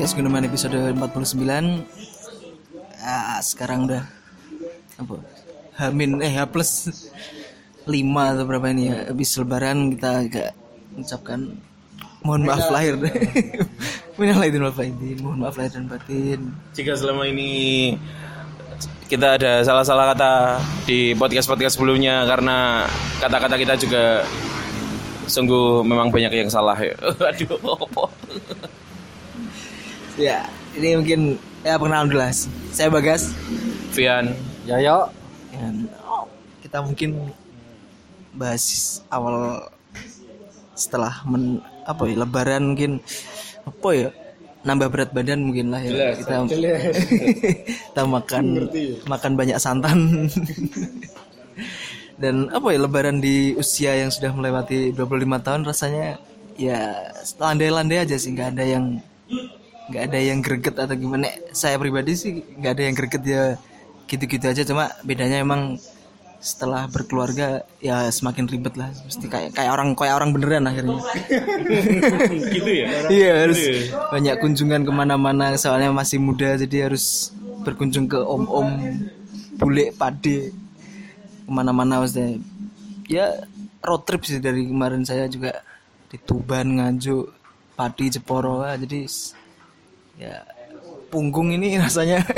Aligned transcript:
podcast 0.00 0.16
Gunaman 0.16 0.48
episode 0.48 0.80
49 0.96 1.84
ah, 3.04 3.36
Sekarang 3.44 3.84
udah 3.84 4.00
apa? 4.96 5.20
Hamin 5.76 6.24
eh 6.24 6.40
H 6.40 6.48
plus 6.48 6.88
5 7.84 7.92
atau 8.00 8.44
berapa 8.48 8.64
ini 8.72 8.88
ya 8.88 9.12
Habis 9.12 9.36
lebaran 9.36 9.92
kita 9.92 10.24
agak 10.24 10.56
mengucapkan 10.96 11.52
Mohon 12.24 12.42
maaf 12.48 12.72
lahir 12.72 12.96
Minal 14.16 14.40
aidin 14.40 14.64
wal 14.64 14.72
Mohon 15.20 15.38
maaf 15.44 15.60
lahir 15.60 15.76
dan 15.76 15.84
batin 15.84 16.48
Jika 16.72 16.96
selama 16.96 17.28
ini 17.28 17.52
kita 19.04 19.36
ada 19.36 19.60
salah-salah 19.60 20.16
kata 20.16 20.32
di 20.88 21.12
podcast-podcast 21.12 21.76
sebelumnya 21.76 22.24
karena 22.24 22.88
kata-kata 23.20 23.60
kita 23.60 23.76
juga 23.76 24.24
sungguh 25.28 25.84
memang 25.84 26.08
banyak 26.14 26.30
yang 26.30 26.48
salah 26.48 26.78
ya. 26.78 26.94
Aduh, 27.34 27.58
apa? 27.58 28.06
Ya 30.20 30.44
ini 30.76 31.00
mungkin 31.00 31.40
Ya 31.60 31.76
perkenalan 31.76 32.08
dulu 32.08 32.20
lah. 32.24 32.32
Saya 32.72 32.88
Bagas. 32.88 33.36
Vian, 33.92 34.32
Yoyo 34.64 35.12
Dan 35.52 35.92
oh, 36.08 36.24
kita 36.64 36.80
mungkin 36.80 37.28
bahas 38.32 38.64
awal 39.12 39.68
setelah 40.72 41.20
men, 41.28 41.60
apa 41.84 42.08
ya 42.08 42.24
lebaran 42.24 42.72
mungkin 42.72 43.04
apa 43.66 43.88
ya 43.92 44.08
nambah 44.64 44.88
berat 44.88 45.10
badan 45.12 45.52
mungkin 45.52 45.68
lah 45.68 45.84
ya. 45.84 46.16
Kita 46.16 46.48
kita 47.92 48.02
makan 48.08 48.44
makan 49.04 49.32
banyak 49.36 49.60
santan. 49.60 50.32
Dan 52.20 52.48
apa 52.56 52.72
ya 52.72 52.80
lebaran 52.80 53.20
di 53.20 53.52
usia 53.52 54.00
yang 54.00 54.08
sudah 54.08 54.32
melewati 54.32 54.96
25 54.96 55.44
tahun 55.44 55.60
rasanya 55.68 56.16
ya 56.56 57.12
landai-landai 57.36 58.00
aja 58.00 58.16
sih 58.16 58.32
nggak 58.32 58.56
ada 58.56 58.64
yang 58.64 58.84
nggak 59.90 60.02
ada 60.06 60.18
yang 60.22 60.38
greget 60.40 60.78
atau 60.78 60.94
gimana. 60.94 61.26
Saya 61.50 61.76
pribadi 61.76 62.14
sih 62.14 62.40
nggak 62.56 62.72
ada 62.78 62.82
yang 62.86 62.94
greget 62.94 63.24
ya 63.26 63.42
gitu-gitu 64.06 64.46
aja. 64.46 64.62
Cuma 64.62 64.94
bedanya 65.02 65.42
emang 65.42 65.76
setelah 66.40 66.88
berkeluarga 66.88 67.68
ya 67.84 68.08
semakin 68.08 68.48
ribet 68.48 68.74
lah. 68.78 68.88
Mesti 68.88 69.28
kayak 69.28 69.52
kayak 69.52 69.70
orang 69.76 69.92
kayak 69.92 70.14
orang 70.16 70.30
beneran 70.32 70.64
akhirnya. 70.64 70.96
Gitu 72.56 72.70
ya? 72.70 72.86
iya 73.12 73.32
harus 73.44 73.60
banyak 74.08 74.34
kunjungan 74.40 74.82
ke 74.88 74.92
mana-mana. 74.94 75.52
Soalnya 75.60 75.92
masih 75.92 76.16
muda 76.16 76.56
jadi 76.56 76.88
harus 76.88 77.34
berkunjung 77.66 78.08
ke 78.08 78.16
om-om 78.16 78.72
bule 79.60 79.92
pade. 79.92 80.54
Ke 81.44 81.50
mana-mana 81.50 82.00
maksudnya. 82.00 82.40
Ya 83.04 83.44
road 83.84 84.08
trip 84.08 84.24
sih 84.24 84.40
dari 84.40 84.64
kemarin 84.64 85.04
saya 85.04 85.28
juga. 85.28 85.60
Di 86.10 86.18
Tuban 86.18 86.66
Nganjuk 86.74 87.30
Padi 87.78 88.10
Jeporo. 88.10 88.66
Ah, 88.66 88.74
jadi 88.74 89.06
ya 90.20 90.44
punggung 91.08 91.50
ini 91.56 91.80
rasanya 91.80 92.20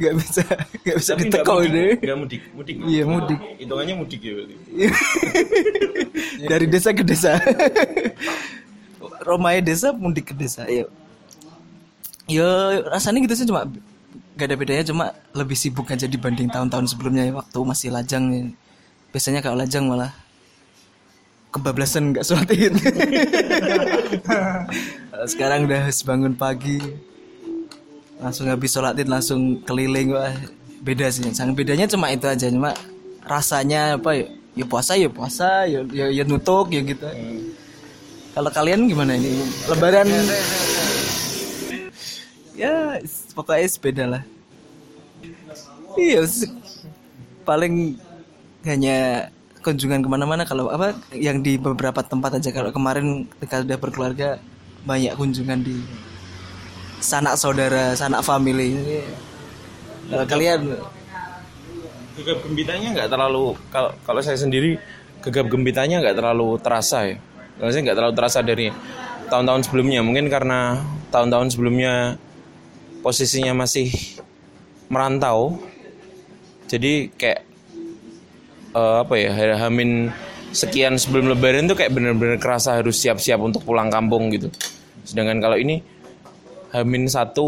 nggak 0.00 0.14
bisa 0.16 0.40
nggak 0.80 0.96
bisa 0.96 1.12
Tapi 1.12 1.22
ditekau 1.28 1.60
mudik, 1.60 1.72
deh 1.76 1.90
nggak 2.00 2.16
mudik, 2.16 2.42
mudik. 2.56 2.76
iya 2.88 3.04
mudik 3.04 3.36
Hitungannya 3.60 3.94
mudik 4.00 4.20
ya 4.24 4.32
berarti. 4.32 4.54
dari 6.50 6.66
desa 6.66 6.90
ke 6.96 7.04
desa 7.04 7.36
Romai 9.20 9.60
desa 9.60 9.92
mudik 9.92 10.32
ke 10.32 10.34
desa 10.34 10.64
ya 10.64 10.88
ya 12.24 12.48
rasanya 12.88 13.20
gitu 13.28 13.36
sih 13.36 13.46
cuma 13.52 13.68
gak 14.40 14.48
ada 14.48 14.56
bedanya 14.56 14.84
cuma 14.88 15.12
lebih 15.36 15.58
sibuk 15.58 15.84
aja 15.92 16.08
dibanding 16.08 16.48
tahun-tahun 16.48 16.88
sebelumnya 16.96 17.28
ya 17.28 17.36
waktu 17.36 17.58
masih 17.60 17.92
lajang 17.92 18.24
ya. 18.32 18.42
biasanya 19.12 19.44
kalau 19.44 19.60
lajang 19.60 19.84
malah 19.84 20.16
kebablasan 21.52 22.16
nggak 22.16 22.24
sholat 22.24 22.48
sekarang 25.26 25.68
udah 25.68 25.90
bangun 26.06 26.32
pagi. 26.36 26.80
Langsung 28.20 28.52
habis 28.52 28.76
sholat 28.76 29.00
id 29.00 29.08
langsung 29.08 29.64
keliling 29.64 30.12
wah 30.12 30.32
beda 30.84 31.08
sih. 31.08 31.24
Sangat 31.32 31.56
bedanya 31.56 31.88
cuma 31.88 32.12
itu 32.12 32.28
aja 32.28 32.52
cuma 32.52 32.76
rasanya 33.24 33.96
apa 33.96 34.16
ya 34.16 34.26
ya 34.56 34.64
puasa 34.66 34.92
ya 34.96 35.08
puasa 35.08 35.64
ya 35.64 35.80
ya, 35.88 36.06
ya 36.12 36.22
nutuk 36.28 36.68
ya 36.72 36.84
gitu. 36.84 37.04
Kalau 38.36 38.50
kalian 38.52 38.86
gimana 38.86 39.16
ini? 39.16 39.42
Lebaran? 39.66 40.06
Ya 42.54 43.00
pokoknya 43.32 43.68
sepeda 43.68 44.04
lah. 44.04 44.22
Iya 45.96 46.28
paling 47.48 47.98
hanya 48.68 49.28
kunjungan 49.64 50.04
ke 50.04 50.08
mana-mana 50.08 50.44
kalau 50.44 50.68
apa 50.68 50.92
yang 51.16 51.40
di 51.40 51.56
beberapa 51.56 52.04
tempat 52.04 52.36
aja. 52.36 52.52
Kalau 52.52 52.68
kemarin 52.68 53.24
ketika 53.36 53.64
udah 53.64 53.78
berkeluarga 53.80 54.28
banyak 54.84 55.12
kunjungan 55.16 55.60
di 55.60 55.76
sanak 57.00 57.36
saudara 57.36 57.96
sanak 57.96 58.20
family 58.24 58.76
kalau 60.08 60.26
kalian 60.28 60.76
Gegap 62.20 62.44
gembitanya 62.44 62.88
nggak 62.92 63.08
terlalu 63.08 63.56
kalau 63.72 63.96
kalau 64.04 64.20
saya 64.20 64.36
sendiri 64.36 64.76
gegap 65.24 65.48
gembitanya 65.48 66.04
nggak 66.04 66.20
terlalu 66.20 66.60
terasa 66.60 67.08
ya. 67.08 67.16
Saya 67.60 67.80
nggak 67.80 67.96
terlalu 67.96 68.14
terasa 68.16 68.38
dari 68.44 68.66
tahun-tahun 69.32 69.68
sebelumnya. 69.68 70.04
Mungkin 70.04 70.28
karena 70.28 70.84
tahun-tahun 71.08 71.56
sebelumnya 71.56 72.20
posisinya 73.00 73.56
masih 73.56 73.88
merantau. 74.92 75.60
Jadi 76.68 77.08
kayak 77.16 77.40
eh, 78.76 78.96
apa 79.00 79.14
ya 79.16 79.30
hamin 79.64 80.12
sekian 80.50 80.98
sebelum 80.98 81.30
lebaran 81.30 81.70
tuh 81.70 81.78
kayak 81.78 81.94
bener-bener 81.94 82.38
kerasa 82.38 82.78
harus 82.78 82.98
siap-siap 82.98 83.38
untuk 83.38 83.62
pulang 83.62 83.88
kampung 83.90 84.30
gitu. 84.34 84.50
Sedangkan 85.06 85.38
kalau 85.42 85.56
ini 85.58 85.82
Hamin 86.70 87.10
satu 87.10 87.46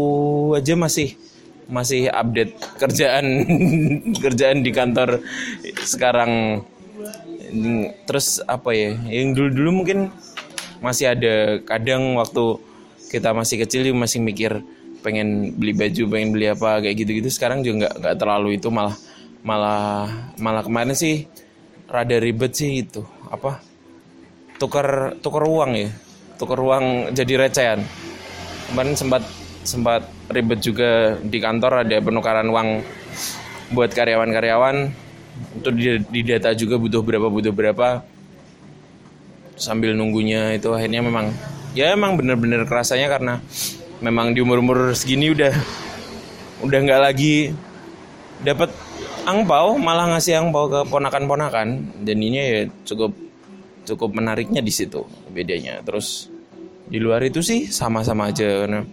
aja 0.59 0.75
masih 0.75 1.15
masih 1.71 2.11
update 2.11 2.59
kerjaan 2.75 3.25
kerjaan 4.23 4.67
di 4.67 4.71
kantor 4.75 5.23
sekarang 5.79 6.63
terus 8.03 8.43
apa 8.49 8.75
ya 8.75 8.97
yang 9.07 9.31
dulu 9.31 9.49
dulu 9.53 9.69
mungkin 9.83 10.11
masih 10.83 11.15
ada 11.15 11.63
kadang 11.63 12.19
waktu 12.19 12.59
kita 13.13 13.31
masih 13.31 13.63
kecil 13.63 13.87
juga 13.87 14.03
masih 14.03 14.19
mikir 14.19 14.59
pengen 15.05 15.55
beli 15.55 15.71
baju 15.71 16.03
pengen 16.11 16.29
beli 16.35 16.51
apa 16.51 16.83
kayak 16.83 16.95
gitu 17.05 17.23
gitu 17.23 17.29
sekarang 17.31 17.63
juga 17.63 17.87
nggak 17.87 17.93
nggak 18.03 18.15
terlalu 18.19 18.49
itu 18.59 18.67
malah 18.67 18.95
malah 19.45 20.09
malah 20.39 20.63
kemarin 20.65 20.95
sih 20.97 21.29
rada 21.93 22.17
ribet 22.17 22.57
sih 22.57 22.81
itu. 22.81 23.05
Apa? 23.29 23.61
Tukar 24.57 25.13
tukar 25.21 25.45
uang 25.45 25.77
ya. 25.77 25.93
Tukar 26.41 26.57
uang 26.57 27.13
jadi 27.13 27.45
recehan. 27.45 27.85
Kemarin 28.73 28.97
sempat 28.97 29.21
sempat 29.61 30.09
ribet 30.33 30.59
juga 30.65 31.21
di 31.21 31.37
kantor 31.37 31.85
ada 31.85 32.01
penukaran 32.01 32.49
uang 32.49 32.81
buat 33.77 33.93
karyawan-karyawan. 33.93 34.89
Itu 35.61 35.69
di, 35.69 36.21
data 36.25 36.57
juga 36.57 36.81
butuh 36.81 37.05
berapa 37.05 37.29
butuh 37.29 37.53
berapa. 37.53 38.01
Sambil 39.53 39.93
nunggunya 39.93 40.57
itu 40.57 40.73
akhirnya 40.73 41.05
memang 41.05 41.29
ya 41.77 41.93
emang 41.93 42.17
bener-bener 42.17 42.65
kerasanya 42.65 43.05
karena 43.05 43.37
memang 44.01 44.33
di 44.33 44.41
umur-umur 44.41 44.97
segini 44.97 45.29
udah 45.29 45.53
udah 46.65 46.79
nggak 46.81 47.01
lagi 47.01 47.53
dapat 48.41 48.73
angpau 49.23 49.79
malah 49.79 50.15
ngasih 50.15 50.39
angpau 50.39 50.67
ke 50.69 50.79
ponakan-ponakan. 50.87 51.67
Dan 52.03 52.17
ini 52.19 52.37
ya 52.37 52.61
cukup 52.87 53.11
cukup 53.83 54.09
menariknya 54.15 54.63
di 54.63 54.71
situ 54.71 55.03
bedanya. 55.31 55.79
Terus 55.83 56.31
di 56.87 56.99
luar 56.99 57.23
itu 57.23 57.39
sih 57.39 57.67
sama-sama 57.71 58.31
aja. 58.31 58.67
Karena 58.67 58.83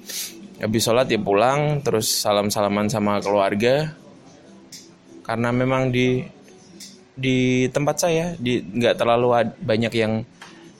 habis 0.61 0.83
sholat 0.85 1.07
ya 1.11 1.21
pulang 1.21 1.83
terus 1.83 2.07
salam-salaman 2.11 2.87
sama 2.91 3.19
keluarga. 3.23 3.95
Karena 5.27 5.55
memang 5.55 5.95
di 5.95 6.25
di 7.15 7.69
tempat 7.69 8.01
saya 8.01 8.33
di 8.41 8.65
nggak 8.65 8.97
terlalu 8.97 9.55
banyak 9.61 9.93
yang 9.95 10.13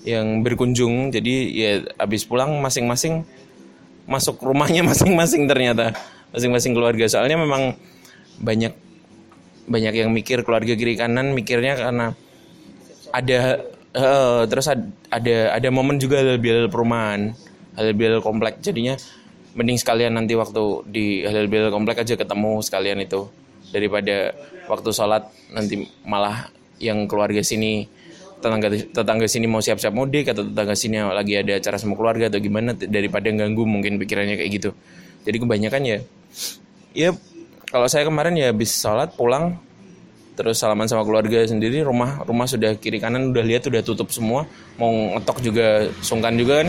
yang 0.07 0.27
berkunjung. 0.47 1.11
Jadi 1.13 1.35
ya 1.55 1.73
habis 1.99 2.25
pulang 2.25 2.59
masing-masing 2.63 3.27
masuk 4.07 4.43
rumahnya 4.43 4.87
masing-masing 4.91 5.47
ternyata. 5.51 5.95
Masing-masing 6.31 6.73
keluarga. 6.79 7.11
Soalnya 7.11 7.35
memang 7.35 7.75
banyak 8.41 8.90
banyak 9.71 9.95
yang 10.03 10.11
mikir 10.11 10.43
keluarga 10.43 10.75
kiri 10.75 10.99
kanan 10.99 11.31
mikirnya 11.31 11.79
karena 11.79 12.07
ada 13.15 13.63
eh, 13.95 14.43
terus 14.51 14.67
ad- 14.67 14.91
ada 15.15 15.55
ada 15.55 15.69
momen 15.71 16.03
juga 16.03 16.19
halal 16.19 16.43
perumahan 16.67 17.33
halal 17.79 18.21
komplek. 18.21 18.59
Jadinya 18.59 18.99
mending 19.55 19.79
sekalian 19.79 20.15
nanti 20.19 20.35
waktu 20.35 20.63
di 20.91 21.23
halal 21.23 21.47
bihalal 21.47 21.71
komplek 21.71 22.03
aja 22.03 22.19
ketemu 22.19 22.59
sekalian 22.67 22.99
itu. 22.99 23.31
Daripada 23.71 24.35
waktu 24.67 24.91
sholat 24.91 25.31
nanti 25.55 25.87
malah 26.03 26.51
yang 26.83 27.07
keluarga 27.07 27.39
sini 27.39 27.87
tetangga 28.41 28.73
tetangga 28.73 29.27
sini 29.29 29.47
mau 29.47 29.63
siap-siap 29.63 29.95
mudik 29.95 30.33
atau 30.33 30.43
tetangga 30.43 30.75
sini 30.75 30.99
lagi 30.99 31.39
ada 31.39 31.61
acara 31.61 31.77
sama 31.79 31.95
keluarga 31.95 32.27
atau 32.33 32.41
gimana 32.43 32.75
daripada 32.75 33.31
ganggu 33.31 33.63
mungkin 33.69 34.01
pikirannya 34.03 34.41
kayak 34.43 34.51
gitu. 34.51 34.71
Jadi 35.23 35.37
kebanyakan 35.39 35.83
ya 35.87 35.99
ya 36.97 37.11
kalau 37.71 37.87
saya 37.87 38.03
kemarin 38.03 38.35
ya 38.35 38.51
habis 38.51 38.75
sholat 38.75 39.15
pulang 39.15 39.55
terus 40.35 40.59
salaman 40.59 40.89
sama 40.91 41.07
keluarga 41.07 41.45
sendiri 41.45 41.85
rumah 41.87 42.25
rumah 42.27 42.49
sudah 42.49 42.73
kiri 42.81 42.99
kanan 42.99 43.31
udah 43.31 43.45
lihat 43.47 43.71
udah 43.71 43.83
tutup 43.87 44.11
semua. 44.11 44.43
Mau 44.75 45.15
ngetok 45.17 45.39
juga 45.39 45.87
sungkan 46.03 46.35
juga 46.35 46.67
kan. 46.67 46.69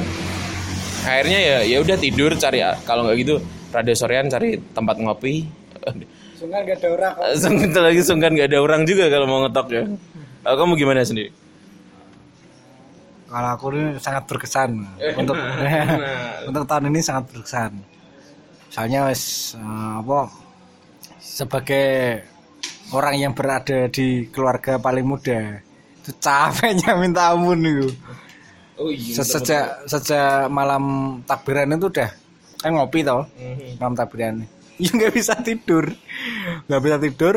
Akhirnya 1.02 1.40
ya 1.42 1.58
ya 1.66 1.78
udah 1.82 1.98
tidur 1.98 2.38
cari 2.38 2.62
kalau 2.86 3.10
nggak 3.10 3.18
gitu 3.18 3.36
rada 3.74 3.94
sorean 3.98 4.30
cari 4.30 4.62
tempat 4.78 4.96
ngopi. 5.02 5.50
Sungkan 6.42 6.66
gak 6.66 6.82
ada 6.82 6.90
orang. 6.90 7.14
Kok. 7.14 7.26
Sebentar 7.38 7.82
lagi 7.86 8.02
sungkan 8.02 8.34
nggak 8.34 8.50
ada 8.50 8.60
orang 8.66 8.82
juga 8.90 9.06
kalau 9.14 9.30
mau 9.30 9.46
ngetok 9.46 9.68
ya. 9.78 9.84
Eh, 10.42 10.56
kamu 10.58 10.74
gimana 10.74 11.06
sendiri? 11.06 11.30
Kalau 13.30 13.50
aku 13.54 13.66
ini 13.78 13.94
sangat 14.02 14.24
berkesan. 14.26 14.70
Untuk 15.22 15.38
untuk 16.50 16.64
tahun 16.66 16.90
ini 16.90 17.00
sangat 17.06 17.30
berkesan. 17.30 17.78
Soalnya 18.74 19.14
eh, 19.14 19.94
apa 20.02 20.41
sebagai 21.32 22.20
orang 22.92 23.16
yang 23.16 23.32
berada 23.32 23.88
di 23.88 24.28
keluarga 24.28 24.76
paling 24.76 25.08
muda 25.08 25.64
itu 26.04 26.12
capeknya 26.20 26.92
minta 27.02 27.32
ampun 27.32 27.64
itu. 27.64 27.88
oh 28.76 28.92
iya 28.92 29.16
Se- 29.16 29.32
Sejak 29.40 29.88
sejak 29.88 30.52
malam 30.52 30.84
takbiran 31.24 31.72
itu 31.72 31.88
udah 31.88 32.12
kan 32.60 32.76
ngopi 32.76 33.02
toh 33.02 33.24
malam 33.80 33.96
takbiran. 33.96 34.36
Ya 34.82 34.90
nggak 34.98 35.14
bisa 35.14 35.38
tidur, 35.46 35.94
nggak 36.66 36.82
bisa 36.82 36.98
tidur. 36.98 37.36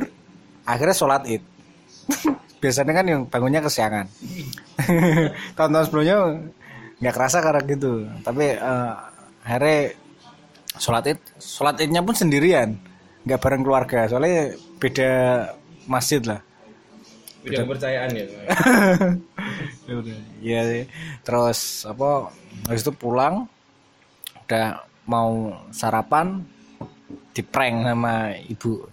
Akhirnya 0.65 0.97
sholat 0.97 1.29
id. 1.29 1.45
Biasanya 2.65 2.93
kan 2.97 3.05
yang 3.05 3.21
bangunnya 3.29 3.61
kesiangan. 3.61 4.09
Tahun-tahun 5.53 5.85
sebelumnya 5.85 6.41
nggak 7.05 7.13
kerasa 7.13 7.45
karena 7.45 7.61
gitu. 7.69 8.09
Tapi 8.25 8.49
eh, 8.49 8.93
akhirnya 9.45 9.77
sholat 10.81 11.05
id, 11.13 11.21
sholat 11.37 11.77
idnya 11.85 12.01
pun 12.01 12.17
sendirian, 12.17 12.81
nggak 13.25 13.41
bareng 13.41 13.63
keluarga. 13.65 13.99
Soalnya 14.09 14.55
beda 14.79 15.11
masjid 15.89 16.23
lah. 16.25 16.41
beda 17.45 17.61
kepercayaan 17.61 18.09
ya 18.17 18.25
Ya. 19.85 20.17
Iya 20.41 20.61
sih. 20.65 20.85
Terus 21.21 21.85
apa? 21.85 22.33
Habis 22.65 22.81
itu 22.89 22.93
pulang 22.97 23.45
udah 24.45 24.81
mau 25.05 25.53
sarapan 25.73 26.41
diprank 27.37 27.85
sama 27.85 28.33
ibu. 28.49 28.89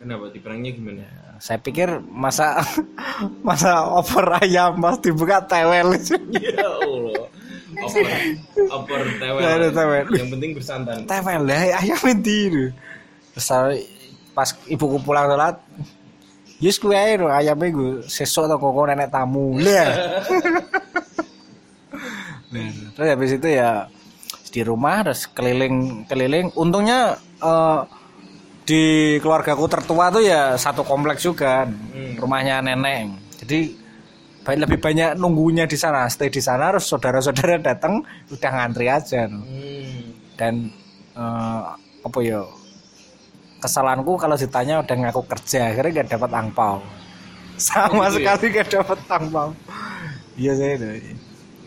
kenapa 0.00 0.32
diperangnya 0.32 0.70
gimana 0.72 1.04
Saya 1.42 1.58
pikir 1.60 2.00
masa 2.04 2.60
masa 3.48 3.90
opor 3.90 4.28
ayam 4.38 4.78
pas 4.78 4.96
dibuka 5.02 5.42
tewel. 5.50 5.96
ya 6.36 6.62
Allah 6.62 7.26
opor 7.80 8.06
opor 8.70 9.00
tewel 9.18 9.72
tewel. 9.72 10.06
yang 10.14 10.30
penting 10.30 10.50
bersantan 10.54 10.98
tewel 11.10 11.42
lah 11.42 11.62
ayam 11.80 12.00
itu. 12.06 12.70
Saya- 13.36 13.82
pas 14.34 14.54
ibuku 14.70 15.02
pulang 15.02 15.26
sholat 15.26 15.58
Yus 16.60 16.76
kue 16.76 16.92
lho, 16.92 17.32
ayamnya 17.32 17.72
gue 17.72 18.04
sesok 18.04 18.44
atau 18.44 18.60
koko 18.60 18.84
nenek 18.84 19.08
tamu. 19.08 19.56
Lah. 19.64 19.88
Nah, 22.52 22.68
terus 22.92 23.08
habis 23.08 23.30
itu 23.32 23.48
ya 23.48 23.88
di 24.50 24.60
rumah 24.66 25.06
terus 25.06 25.30
keliling 25.30 26.04
keliling 26.10 26.50
untungnya 26.58 27.16
eh, 27.40 27.80
di 28.66 28.82
keluargaku 29.22 29.70
tertua 29.70 30.10
tuh 30.10 30.20
ya 30.26 30.58
satu 30.58 30.82
kompleks 30.82 31.22
juga 31.22 31.70
rumahnya 32.18 32.58
nenek 32.58 33.14
jadi 33.46 33.60
lebih 34.50 34.82
banyak 34.82 35.14
nunggunya 35.14 35.70
di 35.70 35.78
sana 35.78 36.10
stay 36.10 36.26
di 36.26 36.42
sana 36.42 36.74
terus 36.74 36.90
saudara-saudara 36.90 37.62
datang 37.62 38.02
udah 38.34 38.50
ngantri 38.50 38.90
aja 38.90 39.30
hmm. 39.30 40.34
dan 40.34 40.74
eh, 41.14 41.62
apa 42.02 42.18
ya 42.18 42.42
kesalahanku 43.60 44.16
kalau 44.16 44.34
ditanya 44.34 44.80
udah 44.80 44.96
ngaku 44.96 45.22
kerja 45.28 45.70
akhirnya 45.70 46.02
gak 46.02 46.18
dapat 46.18 46.30
angpau. 46.32 46.80
Sama 47.60 48.08
Oh, 48.08 48.08
gitu 48.08 48.24
ya? 48.24 48.34
sekali 48.34 48.46
gak 48.56 48.68
dapat 48.72 48.98
angpau. 49.06 49.48
Iya 50.40 50.52
saya 50.56 50.72
itu. 50.80 50.86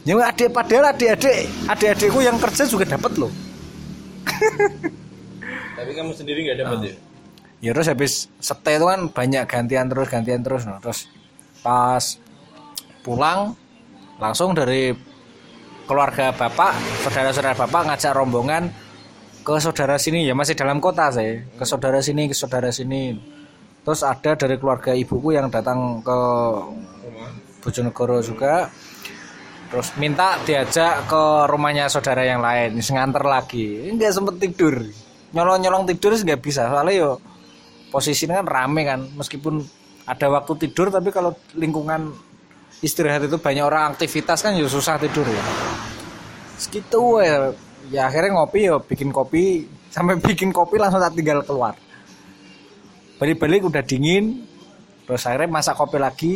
Ya 0.03 0.13
adik 0.19 0.49
padahal 0.51 0.91
adik-adik 0.91 1.47
adik-adikku 1.69 2.19
yang 2.19 2.35
kerja 2.41 2.65
juga 2.65 2.83
dapat 2.97 3.13
loh. 3.15 3.31
Tapi 5.77 5.91
kamu 5.93 6.11
sendiri 6.15 6.39
nggak 6.43 6.59
dapat 6.63 6.77
ya? 6.91 6.95
Ya 7.63 7.69
terus 7.71 7.87
habis 7.87 8.13
setelah 8.43 8.75
itu 8.75 8.85
kan 8.91 8.99
banyak 9.07 9.43
gantian 9.47 9.85
terus 9.87 10.07
gantian 10.11 10.41
terus 10.43 10.67
no. 10.67 10.75
terus 10.83 11.07
pas 11.63 12.19
pulang 13.03 13.55
langsung 14.19 14.51
dari 14.51 14.91
keluarga 15.87 16.35
bapak 16.35 16.75
saudara-saudara 17.03 17.55
bapak 17.55 17.81
ngajak 17.87 18.11
rombongan 18.15 18.67
ke 19.43 19.59
saudara 19.59 19.99
sini 19.99 20.23
ya 20.23 20.31
masih 20.31 20.55
dalam 20.55 20.79
kota 20.79 21.11
saya 21.11 21.43
ke 21.59 21.63
saudara 21.67 21.99
sini 21.99 22.31
ke 22.31 22.35
saudara 22.35 22.71
sini. 22.71 23.19
Terus 23.83 23.99
ada 24.07 24.39
dari 24.39 24.55
keluarga 24.55 24.95
ibuku 24.95 25.35
yang 25.35 25.51
datang 25.51 25.99
ke 25.99 26.19
Bojonegoro 27.59 28.23
juga. 28.23 28.71
Terus 29.67 29.91
minta 29.99 30.39
diajak 30.47 31.11
ke 31.11 31.23
rumahnya 31.51 31.91
saudara 31.91 32.23
yang 32.23 32.39
lain 32.39 32.79
nganter 32.79 33.23
lagi. 33.27 33.91
Nggak 33.91 34.15
sempet 34.15 34.35
tidur. 34.39 34.79
Nyolong 35.35 35.59
nyolong 35.59 35.83
tidur 35.91 36.15
nggak 36.15 36.39
bisa 36.39 36.71
soalnya 36.71 36.95
yo 36.95 37.11
posisinya 37.91 38.39
kan 38.39 38.47
rame 38.47 38.81
kan. 38.87 39.03
Meskipun 39.19 39.59
ada 40.07 40.31
waktu 40.31 40.55
tidur 40.63 40.87
tapi 40.87 41.11
kalau 41.11 41.35
lingkungan 41.59 42.15
istirahat 42.79 43.27
itu 43.27 43.35
banyak 43.35 43.67
orang 43.67 43.91
aktivitas 43.91 44.39
kan 44.39 44.55
ya 44.55 44.63
susah 44.71 44.95
tidur 44.95 45.27
ya. 45.27 45.43
Segitu 46.55 47.19
ya 47.19 47.51
ya 47.91 48.07
akhirnya 48.07 48.37
ngopi 48.37 48.69
ya 48.69 48.77
bikin 48.79 49.09
kopi. 49.09 49.67
Sampai 49.93 50.17
bikin 50.17 50.49
kopi 50.49 50.81
langsung 50.81 51.01
tak 51.01 51.13
tinggal 51.13 51.45
keluar. 51.45 51.77
Balik-balik 53.21 53.69
udah 53.69 53.83
dingin 53.85 54.45
terus 55.03 55.27
akhirnya 55.27 55.51
masak 55.51 55.75
kopi 55.75 55.97
lagi 55.99 56.33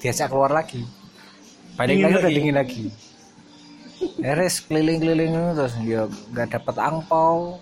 diajak 0.00 0.32
keluar 0.32 0.52
lagi. 0.52 0.82
Balik 1.76 2.02
lagi 2.02 2.14
udah 2.20 2.32
dingin 2.32 2.56
lagi. 2.56 2.86
Akhirnya 4.20 4.48
keliling-keliling 4.68 5.32
terus 5.56 5.74
ya 5.84 6.08
nggak 6.32 6.48
dapet 6.56 6.74
angpau 6.80 7.60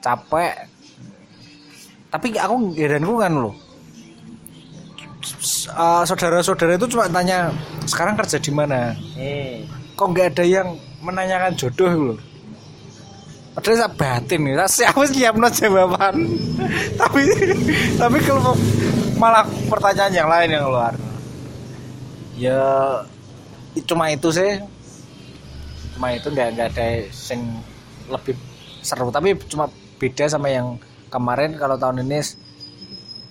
capek. 0.00 0.54
Tapi 2.06 2.26
aku 2.38 2.54
heranku 2.78 3.18
kan 3.20 3.32
loh 3.34 3.66
uh, 5.74 6.02
saudara-saudara 6.06 6.78
itu 6.78 6.86
cuma 6.90 7.10
tanya 7.10 7.50
sekarang 7.88 8.14
kerja 8.14 8.38
di 8.38 8.52
mana? 8.52 8.94
Hmm. 9.16 9.66
kok 9.96 10.12
nggak 10.12 10.36
ada 10.36 10.44
yang 10.44 10.68
menanyakan 11.00 11.56
jodoh 11.56 11.92
loh 12.12 12.18
padahal 13.56 13.76
saya 13.80 13.90
batin 13.96 14.40
nih. 14.44 14.54
Saya 14.68 14.92
harus 14.92 15.10
siap 15.16 15.34
no 15.40 15.48
jawaban. 15.48 16.16
Tapi 17.00 17.20
tapi 17.96 18.18
kalau 18.20 18.52
malah 19.16 19.48
pertanyaan 19.72 20.12
yang 20.12 20.28
lain 20.28 20.52
yang 20.52 20.64
keluar. 20.68 20.92
Ya 22.36 22.60
cuma 23.88 24.12
itu 24.12 24.28
sih. 24.28 24.60
Cuma 25.96 26.12
itu 26.12 26.28
nggak 26.28 26.48
nggak 26.52 26.68
ada 26.76 26.86
yang 27.08 27.42
lebih 28.12 28.36
seru. 28.84 29.08
Tapi 29.08 29.32
cuma 29.48 29.72
beda 29.96 30.28
sama 30.28 30.52
yang 30.52 30.76
kemarin. 31.08 31.56
Kalau 31.56 31.80
tahun 31.80 32.04
ini 32.04 32.20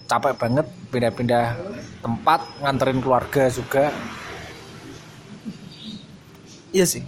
capek 0.09 0.33
banget 0.41 0.65
pindah-pindah 0.89 1.53
tempat 2.01 2.41
nganterin 2.65 2.97
keluarga 2.97 3.45
juga. 3.53 3.93
Iya 6.73 6.85
sih. 6.89 7.05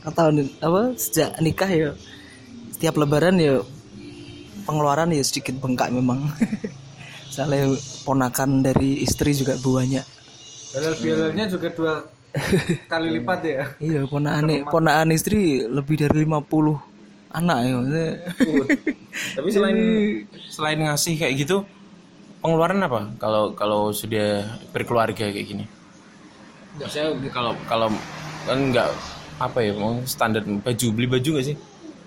Tahun 0.00 0.48
apa? 0.64 0.96
Sejak 0.96 1.36
nikah 1.44 1.68
ya 1.68 1.92
setiap 2.84 3.00
lebaran 3.00 3.40
ya 3.40 3.64
pengeluaran 4.68 5.08
ya 5.08 5.24
sedikit 5.24 5.56
bengkak 5.56 5.88
memang. 5.88 6.28
Soalnya 7.32 7.80
ponakan 8.04 8.60
dari 8.60 9.00
istri 9.00 9.32
juga 9.32 9.56
banyak. 9.56 10.04
Biolnya 11.00 11.48
juga 11.48 11.72
dua 11.72 12.04
kali 12.84 13.08
lipat 13.16 13.40
ya. 13.40 13.64
iya 13.80 14.04
ponakan 14.04 14.68
ponakan 14.68 15.16
istri 15.16 15.64
lebih 15.64 15.96
dari 15.96 16.28
50 16.28 16.44
anak 17.32 17.56
ya 17.64 17.72
maksudnya. 17.72 18.12
tapi 19.32 19.48
selain 19.56 19.78
selain 20.52 20.78
ngasih 20.84 21.16
kayak 21.16 21.40
gitu 21.40 21.64
pengeluaran 22.44 22.84
apa 22.84 23.16
kalau 23.16 23.56
kalau 23.56 23.96
sudah 23.96 24.60
berkeluarga 24.76 25.32
kayak 25.32 25.46
gini? 25.48 25.64
Saya 26.84 27.16
kalau 27.32 27.56
kalau 27.64 27.88
kan 28.44 28.60
nggak 28.60 28.92
apa 29.40 29.58
ya 29.64 29.72
mau 29.72 30.04
standar 30.04 30.44
baju 30.44 30.86
beli 30.92 31.08
baju 31.08 31.40
nggak 31.40 31.48
sih 31.48 31.56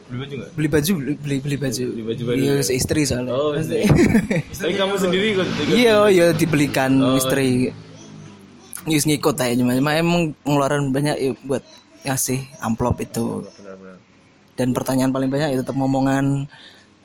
beli 0.08 0.18
baju 0.18 0.34
nggak 0.34 0.52
beli 0.54 0.68
baju 0.70 0.92
beli 0.94 1.14
beli, 1.16 1.36
beli 1.38 1.58
baju 1.58 1.84
Beli 1.86 2.04
baju 2.04 2.22
baru 2.24 2.38
iya 2.38 2.54
juga. 2.58 2.74
istri 2.74 3.02
soalnya 3.04 3.32
Oh, 3.32 3.52
istri. 3.54 3.84
tapi 4.58 4.74
kamu 4.74 4.94
sendiri 4.96 5.26
ikut 5.34 5.48
ikut 5.48 5.76
iya 5.76 5.96
iya 6.08 6.28
dibelikan 6.32 6.92
istri 7.14 7.76
Yus 8.86 9.04
ngikut 9.04 9.36
aja 9.36 9.52
cuma 9.54 9.74
cuma 9.74 9.92
emang 9.94 10.32
pengeluaran 10.42 10.90
banyak 10.90 11.16
ya 11.18 11.32
buat 11.44 11.60
ngasih 12.02 12.40
amplop 12.58 12.96
itu 13.00 13.44
Benar-benar. 13.44 14.00
dan 14.56 14.68
pertanyaan 14.72 15.12
paling 15.12 15.28
banyak 15.28 15.50
itu 15.52 15.60
tetap 15.60 15.76
ngomongan 15.76 16.48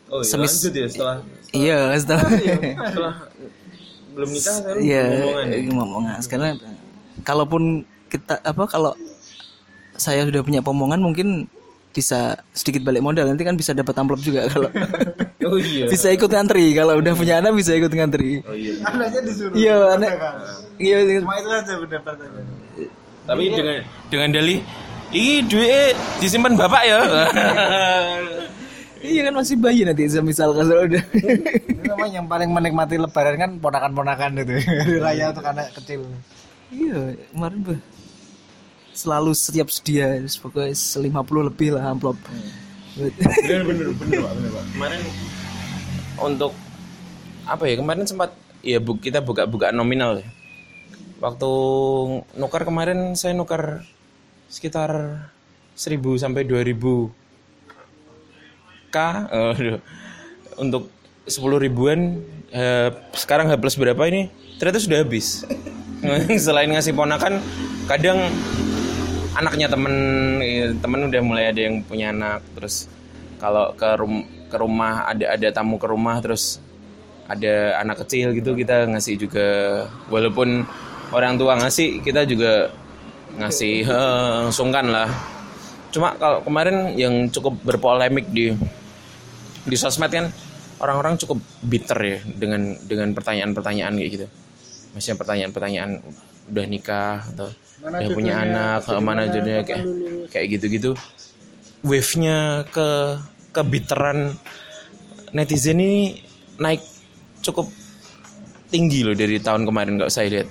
oh 0.06 0.22
iya 0.22 0.30
Semis- 0.30 0.62
lanjut 0.62 0.72
ya 0.72 0.86
setelah 0.86 1.16
iya 1.50 1.78
setelah 1.96 2.22
setelah 2.30 3.14
belum 4.14 4.28
nikah 4.30 4.56
kan 4.60 4.74
iya 4.78 5.02
ngomongan 5.10 5.46
ya? 5.48 5.58
ngomongan 5.66 6.16
sekarang 6.20 6.54
kalaupun 7.20 7.62
kita 8.06 8.38
apa 8.38 8.62
kalau 8.64 8.92
saya 9.94 10.22
sudah 10.22 10.40
punya 10.40 10.60
pemomongan 10.60 11.02
mungkin 11.02 11.28
bisa 11.92 12.40
sedikit 12.56 12.82
balik 12.82 13.04
modal 13.04 13.28
nanti 13.28 13.44
kan 13.44 13.54
bisa 13.54 13.76
dapat 13.76 13.92
amplop 13.94 14.20
juga 14.24 14.48
kalau 14.48 14.68
oh 15.52 15.58
iya 15.60 15.86
bisa 15.86 16.08
ikut 16.08 16.26
ngantri 16.26 16.72
kalau 16.72 16.96
udah 16.98 17.12
punya 17.12 17.38
anak 17.44 17.52
bisa 17.52 17.76
ikut 17.76 17.92
ngantri 17.92 18.40
oh 18.48 18.56
iya 18.56 18.72
Anaknya 18.88 19.20
disuruh. 19.28 19.54
iya 19.54 19.76
anak 19.94 20.10
iya 20.80 20.98
iya. 21.04 21.18
Cuma 21.20 21.36
itu 21.36 21.50
aja 21.52 21.74
pendapatan. 21.76 22.28
tapi 23.22 23.42
dengan 23.52 23.76
dengan 24.08 24.28
dalih 24.32 24.58
Ini 25.12 25.44
duit 25.44 25.92
disimpan 26.24 26.56
bapak 26.56 26.82
ya. 26.88 26.98
Iya 29.02 29.20
kan 29.28 29.34
masih 29.34 29.58
bayi 29.58 29.82
nanti 29.82 30.06
misal 30.22 30.54
kalau 30.54 30.86
udah. 30.86 31.02
Ini 31.74 31.82
memang 31.90 32.10
yang 32.14 32.26
paling 32.30 32.54
menikmati 32.54 33.02
lebaran 33.02 33.34
kan 33.34 33.50
ponakan-ponakan 33.58 34.46
itu. 34.46 34.62
Hari 34.62 34.96
raya 35.02 35.34
untuk 35.34 35.42
anak 35.42 35.74
kecil. 35.74 36.06
iya, 36.70 37.18
kemarin 37.34 37.58
bah. 37.66 37.78
Selalu 38.92 39.32
setiap 39.32 39.68
sedia, 39.72 40.20
pokoknya 40.40 40.76
50 40.76 41.48
lebih 41.48 41.68
lah 41.76 41.92
amplop. 41.96 42.16
bener 42.92 43.64
bener 43.64 43.88
bener 43.96 44.18
pak 44.20 44.32
bener 44.36 44.50
pak. 44.52 44.64
Kemarin 44.76 45.00
untuk 46.20 46.52
apa 47.48 47.64
ya 47.64 47.74
kemarin 47.80 48.04
sempat 48.04 48.30
ya 48.60 48.78
bu, 48.78 49.00
kita 49.00 49.24
buka-buka 49.24 49.72
nominal 49.72 50.20
ya. 50.20 50.28
Waktu 51.24 51.52
nukar 52.36 52.68
kemarin 52.68 53.16
saya 53.16 53.32
nukar 53.32 53.88
sekitar 54.52 55.24
1000 55.72 56.20
sampai 56.20 56.44
2000 56.44 57.08
K 58.92 58.96
aduh, 59.32 59.80
untuk 60.60 60.92
10 61.24 61.40
ribuan 61.64 62.20
eh, 62.52 62.92
sekarang 63.16 63.48
H 63.48 63.56
plus 63.56 63.80
berapa 63.80 64.04
ini 64.12 64.28
ternyata 64.60 64.84
sudah 64.84 65.00
habis 65.00 65.48
selain 66.44 66.68
ngasih 66.68 66.92
ponakan 66.92 67.40
kadang 67.88 68.20
anaknya 69.36 69.66
temen 69.72 69.94
eh, 70.44 70.72
temen 70.76 71.08
udah 71.08 71.22
mulai 71.24 71.44
ada 71.52 71.60
yang 71.60 71.80
punya 71.84 72.12
anak 72.12 72.44
terus 72.56 72.88
kalau 73.40 73.72
ke 73.74 73.88
rum 73.96 74.24
ke 74.52 74.56
rumah 74.60 75.08
ada 75.08 75.32
ada 75.32 75.48
tamu 75.50 75.80
ke 75.80 75.88
rumah 75.88 76.20
terus 76.20 76.60
ada 77.30 77.80
anak 77.80 78.04
kecil 78.04 78.36
gitu 78.36 78.52
kita 78.52 78.84
ngasih 78.92 79.16
juga 79.16 79.46
walaupun 80.12 80.68
orang 81.12 81.40
tua 81.40 81.56
ngasih 81.60 82.04
kita 82.04 82.28
juga 82.28 82.72
ngasih 83.36 83.74
eh, 83.96 84.44
sungkan 84.52 84.92
lah. 84.92 85.08
Cuma 85.92 86.16
kalau 86.16 86.40
kemarin 86.40 86.96
yang 86.96 87.28
cukup 87.28 87.60
berpolemik 87.64 88.28
di 88.32 88.52
di 89.62 89.76
sosmed 89.78 90.10
kan 90.10 90.26
orang-orang 90.82 91.14
cukup 91.20 91.38
bitter 91.62 91.98
ya 92.00 92.18
dengan 92.26 92.74
dengan 92.82 93.12
pertanyaan-pertanyaan 93.12 93.94
kayak 94.00 94.10
gitu. 94.10 94.26
Maksudnya 94.96 95.16
pertanyaan-pertanyaan 95.20 95.90
udah 96.52 96.66
nikah? 96.66 97.22
atau 97.32 97.48
udah 97.82 98.10
punya 98.14 98.34
anak 98.38 98.86
mana 99.02 99.26
jodohnya 99.26 99.62
kayak 99.66 99.84
kayak 100.30 100.46
gitu-gitu. 100.58 100.90
Wave-nya 101.82 102.62
ke 102.70 103.18
kebiteran 103.50 104.38
netizen 105.34 105.82
ini 105.82 106.22
naik 106.62 106.80
cukup 107.42 107.66
tinggi 108.70 109.02
loh 109.02 109.12
dari 109.18 109.36
tahun 109.42 109.66
kemarin 109.66 109.98
nggak 109.98 110.12
saya 110.14 110.28
lihat 110.30 110.48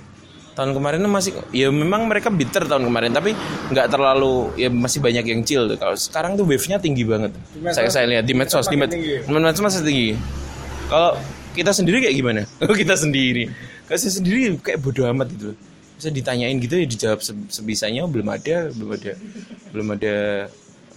tahun 0.52 0.76
kemarin 0.76 1.00
masih 1.08 1.32
ya 1.56 1.72
memang 1.72 2.04
mereka 2.04 2.28
bitter 2.28 2.68
tahun 2.68 2.84
kemarin 2.84 3.16
tapi 3.16 3.32
nggak 3.72 3.88
terlalu 3.88 4.52
ya 4.60 4.68
masih 4.68 5.00
banyak 5.00 5.24
yang 5.24 5.40
chill 5.42 5.64
tuh. 5.64 5.80
Kalau 5.80 5.96
sekarang 5.96 6.36
tuh 6.36 6.44
wave-nya 6.44 6.76
tinggi 6.76 7.08
banget. 7.08 7.32
Saya 7.72 7.88
saya 7.88 8.06
lihat 8.06 8.24
di 8.28 8.36
medsos 8.36 8.68
di 8.68 8.76
med- 8.76 8.92
medsos 9.24 9.64
masih 9.64 9.80
tinggi. 9.80 10.10
Kalau 10.92 11.16
kita 11.56 11.72
sendiri 11.72 12.04
kayak 12.04 12.16
gimana? 12.16 12.40
Oh 12.68 12.76
kita 12.76 12.92
sendiri. 12.92 13.48
Kalau 13.88 13.98
saya 13.98 14.12
sendiri 14.12 14.60
kayak 14.60 14.84
bodoh 14.84 15.08
amat 15.08 15.32
gitu 15.32 15.44
loh. 15.52 15.58
Bisa 16.02 16.10
ditanyain 16.10 16.58
gitu 16.58 16.74
ya 16.74 16.86
dijawab 16.90 17.22
se- 17.22 17.46
sebisanya 17.46 18.02
belum 18.10 18.26
ada 18.26 18.74
belum 18.74 18.90
ada 18.98 19.12
belum 19.70 19.86
ada 19.94 20.14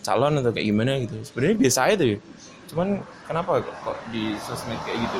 calon 0.02 0.42
atau 0.42 0.50
kayak 0.50 0.66
gimana 0.66 0.98
gitu. 1.06 1.14
Sebenarnya 1.22 1.56
biasa 1.62 1.80
aja 1.86 1.96
tuh 2.02 2.08
ya. 2.10 2.18
Cuman 2.74 2.88
kenapa 3.30 3.52
kok 3.62 3.98
di 4.10 4.34
sosmed 4.42 4.82
kayak 4.82 4.98
gitu? 5.06 5.20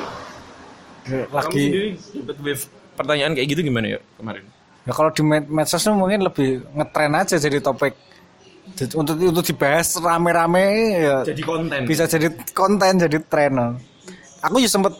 Kamu 1.06 1.30
Lagi 1.30 1.54
sendiri 1.62 1.90
dapat 2.18 2.36
wave 2.42 2.62
pertanyaan 2.98 3.32
kayak 3.38 3.48
gitu 3.54 3.60
gimana 3.62 3.86
ya 3.94 3.98
kemarin? 4.18 4.42
Ya 4.82 4.92
kalau 4.94 5.10
di 5.14 5.22
med- 5.22 5.46
medsos 5.46 5.82
tuh 5.82 5.94
mungkin 5.94 6.26
lebih 6.26 6.66
ngetren 6.74 7.14
aja 7.14 7.38
jadi 7.38 7.62
topik. 7.62 7.94
Untuk 8.98 9.14
untuk 9.22 9.46
dibahas 9.46 9.94
rame-rame 9.94 10.66
ya 10.98 11.16
jadi 11.22 11.42
konten. 11.46 11.86
bisa 11.86 12.10
jadi 12.10 12.26
konten 12.50 12.98
jadi 12.98 13.22
tren. 13.22 13.78
Aku 14.42 14.58
juga 14.58 14.70
sempet 14.74 14.94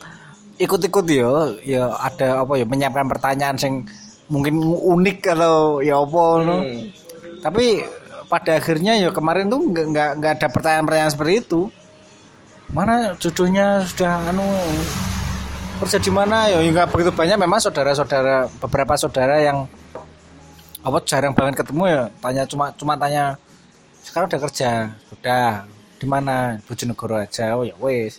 ikut-ikut 0.62 1.04
ya 1.10 1.30
ya 1.66 1.84
ada 1.98 2.46
apa 2.46 2.54
ya 2.54 2.62
menyiapkan 2.62 3.10
pertanyaan 3.10 3.58
yang 3.58 3.74
mungkin 4.26 4.58
unik 4.62 5.18
atau 5.34 5.78
ya 5.82 6.02
apa 6.02 6.22
no. 6.42 6.56
Hmm. 6.62 6.90
tapi 7.42 7.86
pada 8.26 8.58
akhirnya 8.58 8.98
ya 8.98 9.14
kemarin 9.14 9.46
tuh 9.46 9.62
nggak 9.70 9.86
nggak 9.94 10.10
nggak 10.18 10.32
ada 10.38 10.48
pertanyaan-pertanyaan 10.50 11.12
seperti 11.14 11.34
itu. 11.46 11.60
Mana 12.74 13.14
jodohnya 13.22 13.86
sudah 13.86 14.18
anu 14.26 14.42
kerja 15.78 16.02
di 16.02 16.10
mana? 16.10 16.50
Ya 16.50 16.58
nggak 16.58 16.90
begitu 16.90 17.14
banyak. 17.14 17.38
Memang 17.38 17.62
saudara-saudara 17.62 18.50
beberapa 18.58 18.98
saudara 18.98 19.38
yang 19.38 19.70
apa 20.82 20.98
jarang 21.02 21.34
banget 21.34 21.66
ketemu 21.66 21.82
ya 21.90 22.02
tanya 22.22 22.42
cuma 22.46 22.70
cuma 22.74 22.94
tanya 22.98 23.38
sekarang 24.02 24.26
udah 24.26 24.40
kerja? 24.50 24.70
Udah 25.14 25.46
di 26.02 26.06
mana? 26.10 26.58
Bojonegoro 26.66 27.22
aja. 27.22 27.54
Oh 27.54 27.62
ya 27.62 27.78
wes 27.78 28.18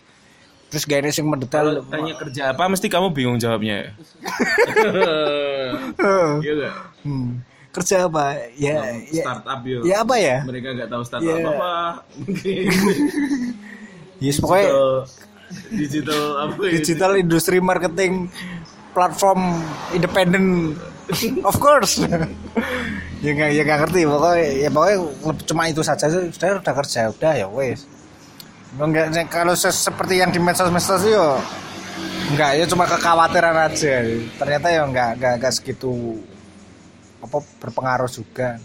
terus 0.67 0.83
gak 0.83 0.99
ada 0.99 1.09
yang 1.09 1.27
mendetail 1.27 1.67
tanya 1.85 2.13
kerja 2.17 2.41
apa 2.51 2.63
mesti 2.65 2.87
kamu 2.87 3.07
bingung 3.09 3.37
jawabnya. 3.37 3.87
Iya 6.37 6.51
enggak? 6.53 6.75
Hmm. 7.03 7.29
kerja 7.69 8.09
apa 8.09 8.33
ya 8.53 8.73
ya, 9.05 9.21
Startup 9.21 9.59
yuk. 9.61 9.85
ya 9.85 10.01
apa 10.01 10.15
ya 10.17 10.41
Mereka 10.41 10.67
nggak 10.73 10.89
tahu 10.89 11.03
startup 11.03 11.29
Ya. 11.29 11.45
apa. 11.45 11.73
Mungkin 12.17 12.65
yes 14.23 14.37
pokoknya 14.37 14.65
digital, 14.65 14.89
digital 15.71 16.21
apa 16.41 16.57
ya? 16.59 16.71
digital 16.73 17.11
industri 17.15 17.57
marketing 17.59 18.13
platform 18.91 19.61
independen 19.91 20.73
of 21.49 21.55
course 21.57 22.01
ya 23.21 23.31
nggak 23.31 23.49
ya 23.53 23.61
nggak 23.61 23.79
ngerti 23.85 24.01
pokoknya 24.05 24.45
ya 24.57 24.69
pokoknya 24.69 24.97
cuma 25.45 25.61
itu 25.67 25.81
saja 25.81 26.05
sudah 26.09 26.57
udah 26.57 26.73
kerja 26.75 27.01
udah 27.09 27.33
ya 27.35 27.47
wes 27.47 27.85
enggak 28.75 29.31
kalau 29.31 29.55
se- 29.55 29.71
seperti 29.71 30.19
yang 30.19 30.29
di 30.35 30.39
medsos-medsos 30.43 31.07
itu 31.07 31.27
enggak 32.35 32.51
ya 32.59 32.65
cuma 32.67 32.83
kekhawatiran 32.83 33.55
aja 33.71 34.03
ternyata 34.35 34.67
ya 34.67 34.81
enggak 34.83 35.09
enggak, 35.15 35.33
enggak 35.39 35.53
segitu 35.55 36.19
apa 37.23 37.37
berpengaruh 37.63 38.11
juga 38.11 38.59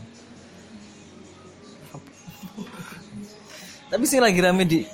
Tapi 3.93 4.09
sih 4.09 4.25
lagi 4.25 4.41
rame 4.41 4.65
di 4.65 4.89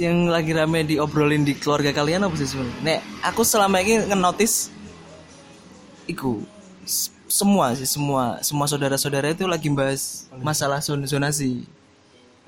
yang 0.00 0.32
lagi 0.32 0.56
rame 0.56 0.80
diobrolin 0.88 1.44
di 1.44 1.52
keluarga 1.52 1.92
kalian 1.92 2.24
apa 2.24 2.32
sih 2.40 2.48
sebenarnya? 2.48 2.80
Nek, 2.80 3.00
aku 3.28 3.44
selama 3.44 3.76
ini 3.84 4.08
ngenotis 4.08 4.72
iku 6.08 6.40
semua 7.28 7.76
sih 7.76 7.84
semua 7.84 8.40
semua 8.40 8.64
saudara-saudara 8.64 9.36
itu 9.36 9.44
lagi 9.44 9.68
bahas 9.68 10.32
masalah 10.40 10.80
zon 10.80 11.04
zonasi. 11.04 11.68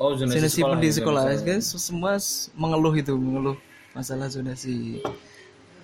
Oh, 0.01 0.17
zonasi 0.17 0.41
Zonasi 0.41 0.59
sekolah. 0.65 0.81
di 0.81 0.89
ya, 0.89 0.95
sekolah, 0.97 1.23
zonasi. 1.29 1.45
guys, 1.45 1.67
semua 1.77 2.13
mengeluh 2.57 2.95
itu, 2.97 3.13
mengeluh 3.21 3.57
masalah 3.93 4.33
zonasi. 4.33 5.05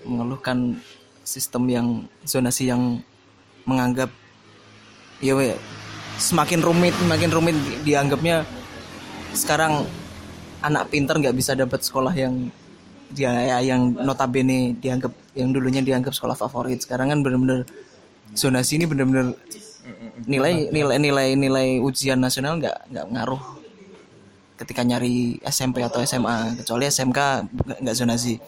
Mengeluhkan 0.09 0.81
sistem 1.21 1.69
yang 1.69 1.89
zonasi 2.25 2.73
yang 2.73 3.05
menganggap 3.69 4.09
ya 5.21 5.37
we, 5.37 5.53
semakin 6.17 6.65
rumit, 6.65 6.97
makin 7.05 7.29
rumit 7.29 7.53
di- 7.61 7.93
dianggapnya 7.93 8.49
sekarang 9.37 9.85
anak 10.65 10.89
pinter 10.89 11.21
nggak 11.21 11.37
bisa 11.37 11.53
dapat 11.53 11.85
sekolah 11.85 12.15
yang 12.17 12.49
dia 13.13 13.37
ya, 13.37 13.59
yang 13.61 14.01
notabene 14.01 14.81
dianggap 14.81 15.13
yang 15.37 15.53
dulunya 15.53 15.85
dianggap 15.85 16.17
sekolah 16.17 16.33
favorit 16.39 16.81
sekarang 16.81 17.13
kan 17.13 17.21
bener-bener 17.21 17.69
zonasi 18.33 18.81
ini 18.81 18.87
bener-bener 18.89 19.37
nilai 20.25 20.73
nilai 20.73 20.97
nilai 20.99 21.29
nilai 21.37 21.69
ujian 21.85 22.19
nasional 22.19 22.57
nggak 22.59 22.89
nggak 22.91 23.07
ngaruh 23.13 23.43
ketika 24.57 24.81
nyari 24.83 25.37
SMP 25.45 25.85
atau 25.85 26.01
SMA 26.03 26.65
kecuali 26.65 26.89
SMK 26.89 27.19
nggak 27.85 27.97
zonasi. 27.97 28.41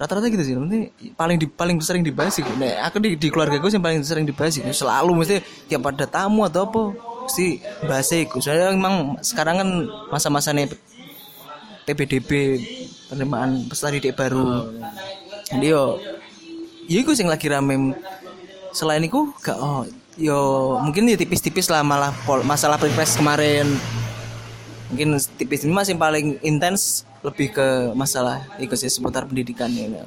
Rata-rata 0.00 0.32
gitu 0.32 0.40
sih 0.40 0.56
nanti 0.56 0.88
paling 1.12 1.36
di 1.36 1.44
paling 1.44 1.76
sering 1.84 2.00
dibahas 2.00 2.40
sih. 2.40 2.44
Nah, 2.56 2.88
aku 2.88 3.04
di, 3.04 3.20
di 3.20 3.28
keluarga 3.28 3.60
gue 3.60 3.68
yang 3.68 3.84
paling 3.84 4.00
sering 4.00 4.24
dibahas 4.24 4.56
sih 4.56 4.64
selalu 4.72 5.12
mesti 5.12 5.44
tiap 5.68 5.84
ada 5.92 6.08
tamu 6.08 6.48
atau 6.48 6.64
apa 6.64 6.82
mesti 7.28 7.60
bahas 7.84 8.08
itu 8.08 8.40
soalnya 8.40 8.72
emang 8.72 9.20
sekarang 9.20 9.60
kan 9.60 9.68
masa-masa 10.08 10.56
nih 10.56 10.72
PPDB 11.84 12.30
penerimaan 13.12 13.68
peserta 13.68 13.92
didik 13.92 14.16
baru. 14.16 14.72
Jadi 15.52 15.66
yo 15.68 16.00
ya 16.88 17.04
iku 17.04 17.12
sing 17.12 17.28
lagi 17.28 17.52
rame. 17.52 17.92
Selain 18.72 19.04
itu 19.04 19.28
gak 19.44 19.58
oh 19.60 19.84
yo 20.16 20.80
mungkin 20.80 21.12
ya 21.12 21.20
tipis-tipis 21.20 21.68
lah 21.68 21.84
malah 21.84 22.14
pol- 22.24 22.46
masalah 22.46 22.80
pilpres 22.80 23.20
kemarin 23.20 23.66
mungkin 24.90 25.16
tipis 25.38 25.62
ini 25.62 25.72
masih 25.72 25.94
paling 25.94 26.42
intens 26.42 27.06
lebih 27.22 27.54
ke 27.54 27.94
masalah 27.94 28.42
itu 28.58 28.74
sih 28.74 28.90
seputar 28.90 29.22
pendidikan 29.24 29.70
ya. 29.70 30.02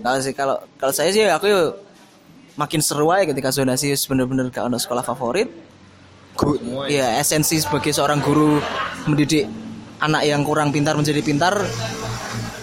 Kalau 0.00 0.18
sih 0.24 0.32
kalau 0.32 0.56
kalau 0.80 0.92
saya 0.96 1.12
sih 1.12 1.28
aku 1.28 1.46
yo 1.50 1.62
makin 2.56 2.80
seru 2.80 3.10
aja 3.12 3.28
ketika 3.28 3.50
zonasi 3.52 3.92
bener-bener 4.08 4.48
gak 4.48 4.64
ada 4.64 4.80
sekolah 4.80 5.04
favorit. 5.04 5.50
Gu- 6.34 6.88
ya 6.90 7.20
esensi 7.20 7.62
sebagai 7.62 7.94
seorang 7.94 8.18
guru 8.18 8.58
mendidik 9.06 9.46
anak 10.02 10.26
yang 10.26 10.42
kurang 10.42 10.74
pintar 10.74 10.98
menjadi 10.98 11.22
pintar 11.22 11.54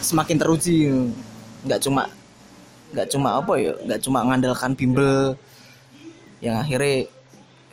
semakin 0.04 0.38
teruji. 0.42 0.92
Nggak 1.64 1.80
cuma 1.86 2.10
nggak 2.92 3.08
cuma 3.08 3.40
apa 3.40 3.54
ya, 3.56 3.74
nggak 3.88 4.00
cuma 4.04 4.20
mengandalkan 4.26 4.76
bimbel 4.76 5.40
yang 6.44 6.60
akhirnya 6.60 7.08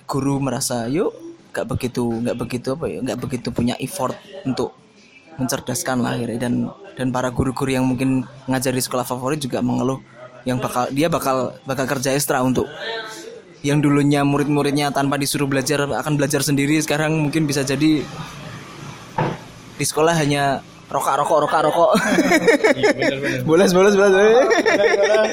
guru 0.06 0.38
merasa 0.38 0.86
yuk 0.86 1.10
nggak 1.58 1.66
begitu 1.66 2.06
nggak 2.06 2.36
begitu 2.38 2.68
apa 2.78 2.86
ya 2.86 2.98
nggak 3.02 3.18
begitu 3.18 3.48
punya 3.50 3.74
effort 3.82 4.14
untuk 4.46 4.70
mencerdaskan 5.38 6.06
lah 6.06 6.14
akhirnya. 6.14 6.38
Dan 6.38 6.54
dan 6.94 7.10
para 7.10 7.34
guru-guru 7.34 7.74
yang 7.74 7.82
mungkin 7.86 8.22
ngajar 8.46 8.70
di 8.70 8.82
sekolah 8.82 9.02
favorit 9.02 9.42
juga 9.42 9.58
mengeluh 9.58 9.98
yang 10.46 10.62
bakal 10.62 10.86
dia 10.94 11.10
bakal 11.10 11.58
bakal 11.66 11.84
kerja 11.90 12.14
ekstra 12.14 12.38
untuk 12.46 12.70
yang 13.66 13.82
dulunya 13.82 14.22
murid-muridnya 14.22 14.94
tanpa 14.94 15.18
disuruh 15.18 15.50
belajar 15.50 15.82
akan 15.82 16.14
belajar 16.14 16.46
sendiri 16.46 16.78
sekarang 16.78 17.18
mungkin 17.18 17.42
bisa 17.42 17.66
jadi 17.66 18.06
di 19.78 19.84
sekolah 19.86 20.14
hanya 20.14 20.62
rokok 20.88 21.14
rokok 21.20 21.38
rokok 21.46 21.60
rokok. 21.70 21.90
Bolos 23.44 23.70
bolos 23.76 23.94
bolos 23.94 24.14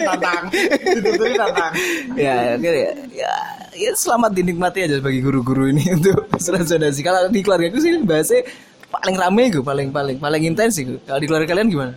tantang. 0.05 0.43
Ditutupi 0.83 1.33
tantang. 1.33 1.71
Ya, 2.19 2.55
ya, 2.59 3.33
ya, 3.75 3.91
selamat 3.93 4.31
dinikmati 4.31 4.87
aja 4.87 4.97
bagi 5.03 5.19
guru-guru 5.19 5.67
ini 5.69 5.83
untuk 5.99 6.31
zonasi. 6.39 7.03
Kalau 7.03 7.27
di 7.27 7.43
keluarga 7.43 7.67
aku 7.69 7.79
sih 7.83 7.99
bahasnya 8.01 8.47
paling 8.89 9.15
rame 9.19 9.43
gue, 9.51 9.63
paling 9.63 9.91
paling 9.91 10.17
paling 10.17 10.41
intens 10.47 10.79
sih. 10.79 10.87
Kalau 11.03 11.19
di 11.19 11.27
keluarga 11.27 11.47
kalian 11.51 11.67
gimana? 11.67 11.93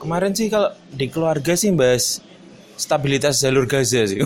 Kemarin 0.00 0.32
sih 0.36 0.48
kalau 0.52 0.72
di 0.92 1.06
keluarga 1.08 1.52
sih 1.56 1.72
bahas 1.72 2.20
stabilitas 2.76 3.40
jalur 3.40 3.68
Gaza 3.68 4.04
sih. 4.08 4.20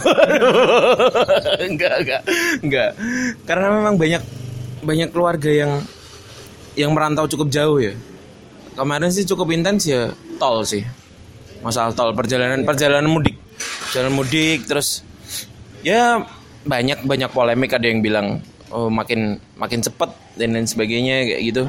enggak, 1.68 1.94
enggak, 2.02 2.22
enggak. 2.62 2.90
Karena 3.44 3.66
memang 3.74 3.94
banyak 3.98 4.22
banyak 4.82 5.08
keluarga 5.10 5.50
yang 5.50 5.82
yang 6.78 6.90
merantau 6.94 7.26
cukup 7.26 7.50
jauh 7.50 7.78
ya. 7.82 7.94
Kemarin 8.78 9.10
sih 9.10 9.26
cukup 9.26 9.50
intens 9.50 9.90
ya 9.90 10.14
tol 10.38 10.62
sih. 10.62 10.86
Masalah 11.62 11.90
tol 11.94 12.14
perjalanan 12.14 12.62
perjalanan 12.62 13.10
mudik. 13.10 13.34
Jalan 13.90 14.14
mudik 14.14 14.68
terus 14.70 15.02
ya 15.88 16.02
banyak 16.68 17.08
banyak 17.08 17.30
polemik. 17.32 17.72
Ada 17.72 17.86
yang 17.88 18.00
bilang 18.04 18.44
oh 18.68 18.92
makin 18.92 19.40
makin 19.56 19.80
cepat 19.80 20.12
dan 20.36 20.52
lain 20.52 20.68
sebagainya 20.68 21.24
kayak 21.24 21.42
gitu. 21.48 21.62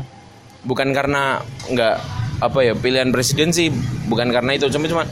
Bukan 0.67 0.91
karena 0.91 1.39
nggak 1.71 1.95
apa 2.39 2.59
ya 2.63 2.73
pilihan 2.75 3.11
presiden 3.15 3.55
sih 3.55 3.71
bukan 4.11 4.27
karena 4.35 4.59
itu. 4.59 4.67
Cuma 4.67 4.91
cuma 4.91 5.03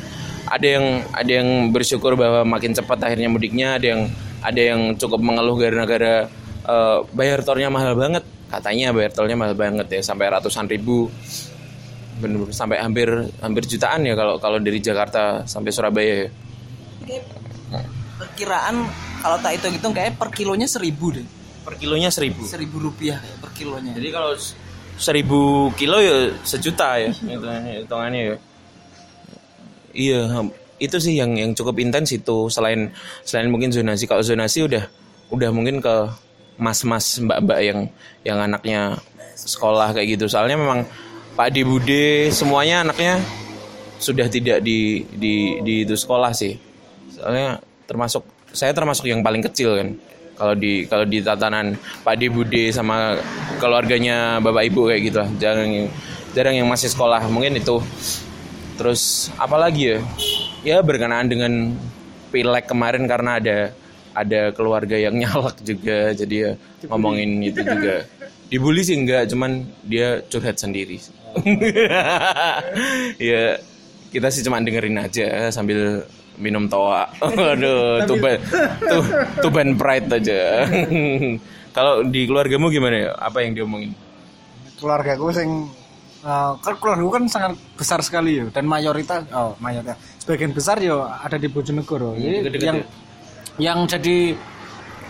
ada 0.48 0.68
yang 0.68 1.04
ada 1.16 1.32
yang 1.32 1.72
bersyukur 1.72 2.20
bahwa 2.20 2.44
makin 2.44 2.76
cepat 2.76 3.00
akhirnya 3.08 3.32
mudiknya. 3.32 3.80
Ada 3.80 3.88
yang 3.96 4.02
ada 4.44 4.62
yang 4.62 4.82
cukup 5.00 5.24
mengeluh 5.24 5.56
gara-gara 5.56 6.28
uh, 6.68 7.08
bayar 7.16 7.42
tolnya 7.48 7.72
mahal 7.72 7.96
banget. 7.96 8.24
Katanya 8.48 8.96
bayar 8.96 9.12
tolnya 9.12 9.36
mahal 9.40 9.56
banget 9.56 9.88
ya 9.92 10.02
sampai 10.04 10.28
ratusan 10.32 10.68
ribu. 10.68 11.08
Bener 12.18 12.50
sampai 12.50 12.82
hampir 12.82 13.08
hampir 13.40 13.64
jutaan 13.70 14.02
ya 14.04 14.18
kalau 14.18 14.42
kalau 14.42 14.58
dari 14.58 14.82
Jakarta 14.82 15.46
sampai 15.46 15.72
Surabaya 15.72 16.28
ya. 16.28 16.30
Perkiraan 18.38 18.86
kalau 19.26 19.38
tak 19.42 19.58
hitung 19.58 19.74
hitung 19.74 19.94
kayak 19.98 20.14
per 20.14 20.30
kilonya 20.30 20.70
seribu 20.70 21.10
deh, 21.10 21.26
per 21.66 21.74
kilonya 21.82 22.14
seribu? 22.14 22.46
Seribu 22.46 22.78
rupiah 22.78 23.18
kayak 23.18 23.42
per 23.42 23.50
kilonya. 23.58 23.98
jadi 23.98 24.14
kalau 24.14 24.38
seribu 24.94 25.74
kilo 25.74 25.98
ya 25.98 26.30
sejuta 26.46 27.02
ya 27.02 27.10
hitungannya 27.34 27.82
hitungannya 27.82 28.22
ya. 28.22 28.36
Iya 29.98 30.22
itu 30.78 30.98
sih 31.02 31.18
yang 31.18 31.34
yang 31.34 31.58
cukup 31.58 31.82
intens 31.82 32.14
itu 32.14 32.46
selain 32.54 32.94
selain 33.26 33.50
mungkin 33.50 33.74
zonasi. 33.74 34.06
Kalau 34.06 34.22
zonasi 34.22 34.70
udah 34.70 34.86
udah 35.34 35.50
mungkin 35.50 35.82
ke 35.82 35.96
mas-mas 36.62 37.18
mbak-mbak 37.18 37.60
yang 37.66 37.80
yang 38.22 38.38
anaknya 38.38 39.02
sekolah 39.34 39.98
kayak 39.98 40.14
gitu. 40.14 40.30
Soalnya 40.30 40.62
memang 40.62 40.86
Pak 41.34 41.58
Di 41.58 41.66
Bude 41.66 42.30
semuanya 42.30 42.86
anaknya 42.86 43.18
sudah 43.98 44.30
tidak 44.30 44.62
di 44.62 45.10
di 45.10 45.58
di 45.66 45.74
itu 45.90 45.98
sekolah 45.98 46.38
sih. 46.38 46.54
Soalnya 47.18 47.66
termasuk 47.88 48.28
saya 48.52 48.76
termasuk 48.76 49.08
yang 49.08 49.24
paling 49.24 49.42
kecil 49.42 49.80
kan. 49.80 49.90
Kalau 50.38 50.54
di 50.54 50.86
kalau 50.86 51.06
di 51.08 51.18
tatanan 51.26 51.74
Pak 52.06 52.16
Di 52.22 52.30
Bude 52.30 52.70
sama 52.70 53.18
keluarganya 53.58 54.38
bapak 54.38 54.64
ibu 54.70 54.86
kayak 54.86 55.02
gitu 55.10 55.18
lah. 55.26 55.30
Jarang 55.42 55.70
yang 55.74 55.88
jarang 56.38 56.56
yang 56.62 56.70
masih 56.70 56.94
sekolah 56.94 57.26
mungkin 57.32 57.58
itu. 57.58 57.82
Terus 58.78 59.34
apalagi 59.42 59.98
ya? 59.98 60.00
Ya 60.62 60.78
berkenaan 60.86 61.26
dengan 61.26 61.74
pilek 62.30 62.70
kemarin 62.70 63.10
karena 63.10 63.42
ada 63.42 63.58
ada 64.14 64.54
keluarga 64.54 64.94
yang 64.94 65.18
nyalak 65.22 65.58
juga. 65.66 66.14
Jadi 66.14 66.36
ya 66.38 66.52
ngomongin 66.86 67.42
itu 67.42 67.66
juga. 67.66 68.06
Dibully 68.48 68.86
sih 68.86 68.96
enggak 68.96 69.34
cuman 69.34 69.66
dia 69.82 70.22
curhat 70.30 70.62
sendiri. 70.62 71.02
Ya 73.18 73.62
kita 74.10 74.32
sih 74.32 74.42
cuma 74.46 74.64
dengerin 74.64 74.98
aja 74.98 75.52
sambil 75.52 76.08
minum 76.38 76.70
toa. 76.70 77.10
Aduh 77.54 78.06
tuban 78.06 78.38
tuh 78.86 79.04
tuban 79.42 79.70
pride 79.76 80.08
aja. 80.22 80.66
Kalau 81.78 82.02
di 82.02 82.26
keluargamu 82.26 82.74
gimana? 82.74 82.96
Ya 82.96 83.12
apa 83.18 83.46
yang 83.46 83.54
diomongin? 83.54 83.94
Keluarga 84.78 85.14
gue 85.18 85.34
sing 85.34 85.52
kan 86.62 86.76
keluarga 86.82 87.02
gue 87.06 87.14
kan 87.14 87.26
sangat 87.30 87.54
besar 87.78 88.00
sekali 88.04 88.42
ya 88.42 88.46
dan 88.50 88.66
mayoritas 88.66 89.26
oh 89.34 89.54
mayoritas. 89.62 89.98
Sebagian 90.22 90.52
besar 90.54 90.82
yo 90.82 91.06
ada 91.06 91.38
di 91.38 91.48
Bojonegoro. 91.50 92.18
Jadi 92.18 92.38
deket-deket 92.46 92.66
yang 92.66 92.80
yang 93.58 93.80
jadi 93.90 94.38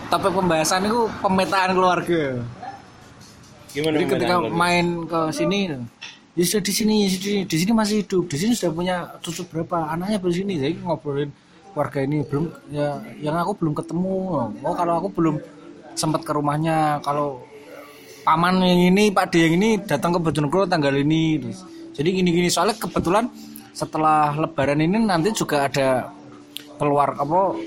topik 0.08 0.32
pembahasan 0.32 0.88
itu 0.88 1.08
pemetaan 1.20 1.70
keluarga. 1.76 2.22
Gimana 3.72 3.94
jadi 4.00 4.06
ketika 4.08 4.36
main 4.48 4.86
ke 5.04 5.20
sini 5.32 5.58
ya 6.38 6.44
sudah 6.46 6.62
di 6.62 6.72
sini 6.72 6.96
di 7.10 7.18
sini 7.18 7.40
di 7.42 7.56
sini 7.58 7.72
masih 7.74 8.06
hidup. 8.06 8.30
Di 8.30 8.36
sini 8.38 8.54
sudah 8.54 8.70
punya 8.70 8.96
cucu 9.18 9.42
berapa? 9.50 9.90
Anaknya 9.90 10.22
di 10.22 10.30
sini. 10.38 10.54
Jadi 10.62 10.78
ngobrolin 10.78 11.34
keluarga 11.74 11.98
ini. 12.06 12.22
Belum 12.22 12.46
ya 12.70 13.02
yang 13.18 13.34
aku 13.42 13.58
belum 13.58 13.74
ketemu. 13.74 14.14
Oh 14.62 14.74
kalau 14.78 14.94
aku 15.02 15.08
belum 15.18 15.42
sempat 15.98 16.22
ke 16.22 16.30
rumahnya. 16.30 17.02
Kalau 17.02 17.42
paman 18.22 18.62
yang 18.62 18.94
ini 18.94 19.10
pak 19.10 19.34
D 19.34 19.50
yang 19.50 19.58
ini 19.58 19.82
datang 19.82 20.14
ke 20.14 20.22
Bojonegoro 20.22 20.70
tanggal 20.70 20.94
ini. 20.94 21.42
Terus, 21.42 21.66
jadi 21.98 22.08
gini 22.14 22.30
gini 22.30 22.48
soalnya 22.48 22.78
kebetulan 22.78 23.26
setelah 23.74 24.30
lebaran 24.38 24.78
ini 24.78 25.02
nanti 25.02 25.34
juga 25.34 25.66
ada 25.66 26.14
keluar 26.78 27.18
apa 27.18 27.58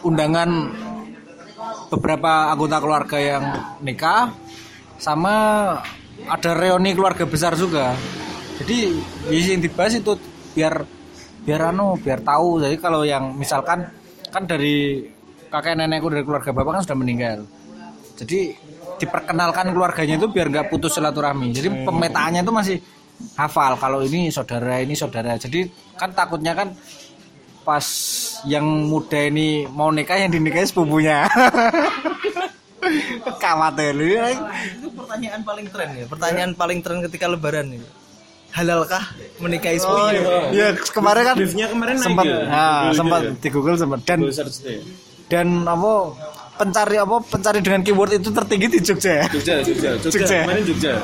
undangan 0.00 0.72
beberapa 1.92 2.52
anggota 2.52 2.76
keluarga 2.80 3.18
yang 3.20 3.44
nikah 3.84 4.32
sama 4.96 5.36
ada 6.28 6.50
reuni 6.56 6.96
keluarga 6.96 7.24
besar 7.28 7.56
juga. 7.56 7.92
Jadi 8.62 8.94
yang 9.28 9.60
dibahas 9.60 9.98
itu 9.98 10.14
biar 10.54 10.86
biar 11.44 11.74
anu 11.74 11.98
biar 12.00 12.22
tahu. 12.24 12.62
Jadi 12.62 12.76
kalau 12.80 13.02
yang 13.04 13.34
misalkan 13.34 13.84
kan 14.30 14.42
dari 14.48 15.04
kakek 15.50 15.74
nenekku 15.78 16.10
dari 16.10 16.24
keluarga 16.26 16.50
bapak 16.50 16.80
kan 16.80 16.82
sudah 16.86 16.98
meninggal. 16.98 17.38
Jadi 18.14 18.54
diperkenalkan 18.94 19.74
keluarganya 19.74 20.16
itu 20.16 20.30
biar 20.30 20.46
nggak 20.48 20.70
putus 20.70 20.96
silaturahmi. 20.96 21.50
Jadi 21.50 21.68
pemetaannya 21.84 22.40
itu 22.46 22.52
masih 22.54 22.76
hafal. 23.34 23.74
Kalau 23.76 24.00
ini 24.06 24.30
saudara 24.30 24.80
ini 24.80 24.94
saudara. 24.94 25.34
Jadi 25.34 25.66
kan 25.98 26.14
takutnya 26.14 26.54
kan 26.54 26.72
pas 27.64 27.86
yang 28.44 28.64
muda 28.64 29.16
ini 29.24 29.64
mau 29.72 29.88
nikah 29.88 30.20
yang 30.20 30.28
dinikahi 30.28 30.68
sepupunya 30.68 31.24
khawatir 33.42 33.94
Itu 33.96 34.88
pertanyaan 34.94 35.40
paling 35.42 35.66
tren 35.70 35.88
ya. 35.96 36.04
Pertanyaan 36.08 36.50
paling 36.56 36.78
tren 36.80 36.98
ketika 37.04 37.26
lebaran 37.28 37.72
itu. 37.74 37.88
Halalkah 38.54 39.02
menikahi 39.42 39.82
sepupunya? 39.82 40.22
ya 40.54 40.68
kemarin 40.94 41.22
kan 41.26 41.34
Briefnya 41.34 41.66
kemarin 41.74 41.94
naik 41.98 42.06
sempat 42.06 42.22
ya? 42.22 42.38
nah, 42.46 42.78
Google 42.86 42.94
sempat 42.94 43.18
gitu 43.18 43.26
ya? 43.26 43.34
di 43.34 43.48
Google 43.50 43.76
sempat 43.82 44.00
dan 44.06 44.18
dan 45.26 45.46
apa 45.66 45.92
pencari 46.54 46.96
apa 47.02 47.16
pencari 47.18 47.58
dengan 47.58 47.82
keyword 47.82 48.22
itu 48.22 48.30
tertinggi 48.30 48.66
di 48.70 48.78
Jogja 48.78 49.10
ya 49.10 49.26
Jogja, 49.26 49.54
Jogja, 49.58 49.90
Jogja, 49.98 50.06
Jogja. 50.22 50.38
kemarin 50.46 50.62
Jogja. 50.70 50.94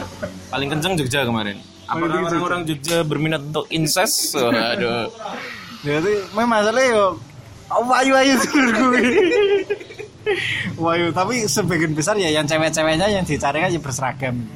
Paling 0.47 0.69
kenceng 0.71 0.95
Jogja 0.95 1.21
kemarin. 1.27 1.57
Apakah 1.91 2.19
orang-orang 2.23 2.61
Jogja 2.71 2.99
berminat 3.03 3.43
untuk 3.43 3.67
incest? 3.75 4.39
Waduh. 4.39 5.11
jadi 5.83 6.13
memang 6.39 6.55
masalahnya 6.55 6.95
yo 6.95 7.07
oh, 7.75 7.83
wayu 7.91 8.35
dulur 8.47 8.71
gue 8.95 9.03
wayu 10.83 11.11
tapi 11.11 11.45
sebagian 11.45 11.93
besar 11.93 12.15
ya 12.15 12.29
yang 12.29 12.45
cewek-ceweknya 12.45 13.09
yang 13.09 13.25
dicari 13.25 13.59
kan 13.59 13.69
ya 13.69 13.81
berseragam. 13.81 14.35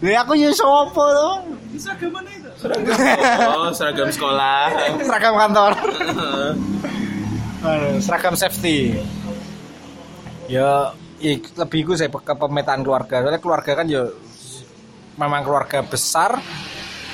Ya 0.00 0.22
aku 0.22 0.32
ya 0.34 0.50
sopo 0.52 1.02
tuh 1.02 1.34
Oh, 3.46 3.68
seragam 3.70 4.08
sekolah. 4.08 4.72
seragam 4.98 5.34
kantor. 5.36 5.72
Seragam 8.00 8.32
safety. 8.32 8.96
Ya 10.46 10.94
i- 11.18 11.42
lebih 11.42 11.80
gue 11.84 11.96
saya 11.98 12.08
ke 12.08 12.32
pemetaan 12.32 12.80
keluarga. 12.80 13.20
Soalnya 13.20 13.38
keluarga 13.38 13.70
kan 13.74 13.86
ya 13.86 14.06
memang 15.16 15.42
keluarga 15.42 15.82
besar. 15.82 16.38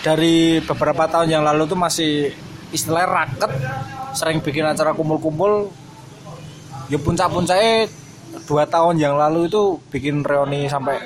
Dari 0.03 0.59
beberapa 0.61 1.07
tahun 1.07 1.31
yang 1.31 1.42
lalu 1.42 1.66
tuh 1.66 1.79
masih 1.79 2.31
istilahnya 2.71 3.09
raket. 3.09 3.51
Sering 4.12 4.38
bikin 4.42 4.62
acara 4.62 4.92
kumpul-kumpul 4.92 5.73
ya 6.92 6.98
puncak-puncaknya 7.00 7.88
dua 8.44 8.68
tahun 8.68 9.00
yang 9.00 9.16
lalu 9.16 9.48
itu 9.48 9.81
bikin 9.88 10.20
reuni 10.20 10.68
sampai 10.68 11.00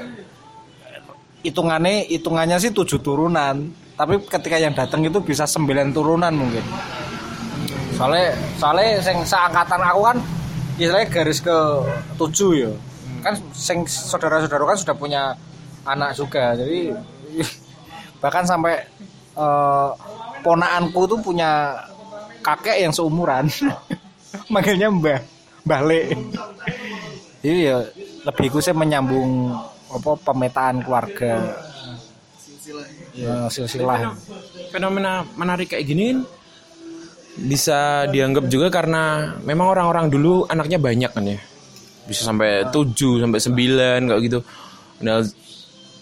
hitungannya 1.46 2.11
hitungannya 2.11 2.59
sih 2.59 2.75
tujuh 2.75 2.99
turunan. 2.99 3.70
Tapi 3.96 4.18
ketika 4.29 4.59
yang 4.59 4.75
datang 4.75 5.07
itu 5.07 5.22
bisa 5.22 5.46
sembilan 5.46 5.94
turunan 5.94 6.35
mungkin. 6.35 6.64
Soalnya 7.94 8.35
soalnya 8.59 9.01
sing 9.01 9.22
seangkatan 9.25 9.81
aku 9.81 10.01
kan 10.05 10.16
istilahnya 10.77 11.09
garis 11.09 11.38
ke 11.40 11.57
tujuh 12.18 12.51
ya. 12.66 12.72
Kan 13.22 13.38
sing 13.55 13.87
saudara-saudara 13.87 14.66
kan 14.66 14.77
sudah 14.77 14.96
punya 14.99 15.22
anak 15.87 16.18
juga. 16.18 16.53
Jadi 16.59 16.92
bahkan 18.20 18.42
sampai 18.42 18.83
eh, 19.38 19.90
ponaanku 20.42 21.09
tuh 21.09 21.18
punya 21.22 21.79
kakek 22.42 22.83
yang 22.85 22.92
seumuran. 22.92 23.49
Manggilnya 24.53 24.92
mbah 24.92 25.36
mbah 25.67 25.81
le 25.83 26.01
jadi 27.43 27.59
ya 27.63 27.77
lebih 28.27 28.51
ku 28.51 28.59
saya 28.59 28.75
menyambung 28.75 29.55
apa 29.87 30.19
pemetaan 30.19 30.83
keluarga. 30.83 31.63
Ya, 33.15 33.47
silsilah. 33.47 34.19
Fenomena 34.75 35.23
menarik 35.39 35.71
kayak 35.71 35.87
gini 35.87 36.03
kan 36.11 36.19
bisa 37.37 38.11
dianggap 38.11 38.51
juga 38.51 38.67
karena 38.73 39.37
memang 39.47 39.71
orang-orang 39.71 40.11
dulu 40.11 40.43
anaknya 40.51 40.83
banyak 40.83 41.11
kan 41.15 41.23
ya. 41.23 41.39
Bisa 42.11 42.27
sampai 42.27 42.67
7 42.75 43.23
sampai 43.23 43.39
9 43.39 44.11
kayak 44.11 44.23
gitu. 44.27 44.39
Nah 45.07 45.23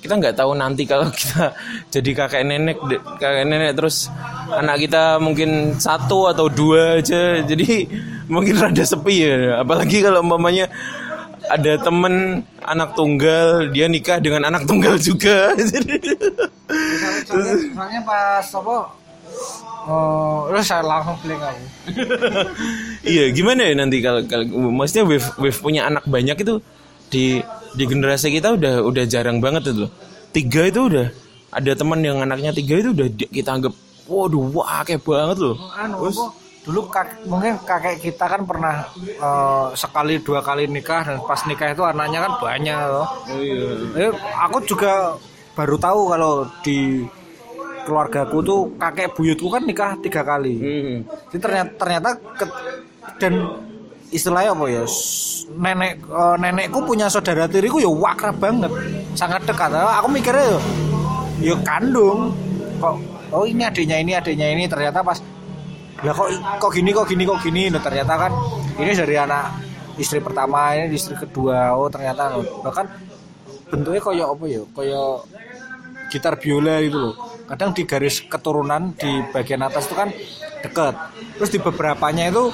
kita 0.04 0.20
nggak 0.20 0.36
tahu 0.36 0.52
nanti 0.52 0.84
kalau 0.84 1.08
kita 1.18 1.56
jadi 1.88 2.10
kakek 2.12 2.44
nenek 2.44 2.76
kakek 3.16 3.44
nenek 3.48 3.72
terus 3.72 4.12
anak 4.52 4.84
kita 4.84 5.16
mungkin 5.16 5.80
satu 5.80 6.28
atau 6.28 6.52
dua 6.52 7.00
aja. 7.00 7.40
Jadi 7.40 7.88
mungkin 8.34 8.60
rada 8.60 8.84
sepi 8.84 9.24
ya. 9.24 9.64
Apalagi 9.64 10.04
kalau 10.04 10.20
umpamanya 10.20 10.68
ada 11.48 11.80
temen 11.80 12.44
anak 12.60 12.92
tunggal 12.92 13.72
dia 13.72 13.88
nikah 13.88 14.20
dengan 14.20 14.44
anak 14.44 14.68
tunggal 14.68 15.00
juga. 15.00 15.52
Soalnya, 17.24 17.54
soalnya 17.76 18.00
pas 18.04 18.44
apa 18.44 18.76
oh 19.84 20.48
terus 20.48 20.64
saya 20.64 20.82
langsung 20.84 21.16
beli 21.20 21.36
kamu 21.36 21.66
iya 23.04 23.24
gimana 23.36 23.60
ya 23.68 23.74
nanti 23.76 24.00
kalau 24.00 24.24
kalau 24.24 24.44
maksudnya 24.72 25.04
wave 25.04 25.28
wave 25.36 25.58
punya 25.60 25.88
anak 25.88 26.04
banyak 26.08 26.36
itu 26.40 26.60
di 27.12 27.44
di 27.74 27.84
generasi 27.84 28.30
kita 28.30 28.54
udah 28.54 28.86
udah 28.86 29.04
jarang 29.10 29.42
banget 29.42 29.74
itu 29.74 29.86
tiga 30.30 30.70
itu 30.70 30.80
udah 30.86 31.06
ada 31.54 31.70
teman 31.74 32.00
yang 32.02 32.18
anaknya 32.22 32.50
tiga 32.54 32.78
itu 32.78 32.90
udah 32.94 33.06
kita 33.30 33.50
anggap 33.50 33.72
waduh 34.06 34.42
wah 34.54 34.82
kayak 34.86 35.02
banget 35.02 35.38
loh 35.42 35.56
anu 35.74 36.10
apa 36.10 36.24
dulu 36.64 36.88
kak, 36.88 37.28
mungkin 37.28 37.60
kakek 37.60 38.00
kita 38.00 38.24
kan 38.24 38.40
pernah 38.48 38.88
eh, 38.96 39.66
sekali 39.76 40.16
dua 40.24 40.40
kali 40.40 40.64
nikah 40.64 41.04
dan 41.04 41.20
pas 41.20 41.36
nikah 41.44 41.76
itu 41.76 41.84
anaknya 41.84 42.24
kan 42.24 42.32
banyak 42.40 42.78
loh. 42.88 43.04
oh 43.04 43.36
iya 43.36 44.08
Eh, 44.08 44.10
aku 44.40 44.64
juga 44.64 45.20
baru 45.52 45.76
tahu 45.76 46.00
kalau 46.08 46.48
di 46.64 47.04
keluargaku 47.84 48.36
tuh 48.40 48.60
kakek 48.80 49.12
buyutku 49.12 49.52
kan 49.52 49.60
nikah 49.68 49.92
tiga 50.00 50.24
kali. 50.24 50.56
Hmm. 50.56 50.96
Jadi 51.28 51.40
ternyata 51.44 51.70
ternyata 51.76 52.08
ke- 52.16 52.56
dan 53.20 53.34
istilahnya 54.10 54.52
apa 54.52 54.64
ya? 54.68 54.84
Nenek 55.54 55.92
eh, 56.04 56.36
nenekku 56.40 56.84
punya 56.84 57.06
saudara 57.08 57.48
tiriku 57.48 57.80
ya 57.80 57.88
wakrab 57.88 58.36
banget. 58.36 58.72
Sangat 59.16 59.46
dekat. 59.46 59.72
Aku 59.72 60.08
mikirnya 60.10 60.44
ya 60.44 60.60
ya 61.40 61.54
kandung. 61.62 62.34
Kok 62.82 62.96
oh 63.32 63.44
ini 63.46 63.62
adiknya 63.64 64.00
ini 64.00 64.12
adiknya 64.16 64.52
ini. 64.52 64.64
Ternyata 64.66 65.00
pas 65.00 65.18
lah 66.04 66.12
kok 66.12 66.28
kok 66.60 66.70
gini 66.74 66.90
kok 66.92 67.06
gini 67.08 67.22
kok 67.24 67.40
gini? 67.40 67.62
Nah, 67.72 67.80
ternyata 67.80 68.12
kan 68.18 68.32
ini 68.76 68.92
dari 68.92 69.16
anak 69.16 69.44
istri 69.96 70.18
pertama 70.20 70.74
ini 70.76 70.92
istri 70.92 71.14
kedua. 71.16 71.72
Oh 71.78 71.88
ternyata 71.88 72.34
loh. 72.34 72.60
bahkan 72.60 72.90
bentuknya 73.70 74.00
kayak 74.02 74.28
apa 74.28 74.44
ya? 74.50 74.62
Kayak 74.74 75.10
gitar 76.12 76.34
biola 76.36 76.82
gitu 76.84 76.98
loh. 76.98 77.14
Kadang 77.44 77.76
di 77.76 77.82
garis 77.84 78.24
keturunan 78.24 78.96
di 78.96 79.20
bagian 79.32 79.62
atas 79.64 79.88
itu 79.88 79.94
kan 79.96 80.08
deket 80.64 80.94
terus 81.36 81.50
di 81.52 81.60
beberapanya 81.60 82.32
itu 82.32 82.48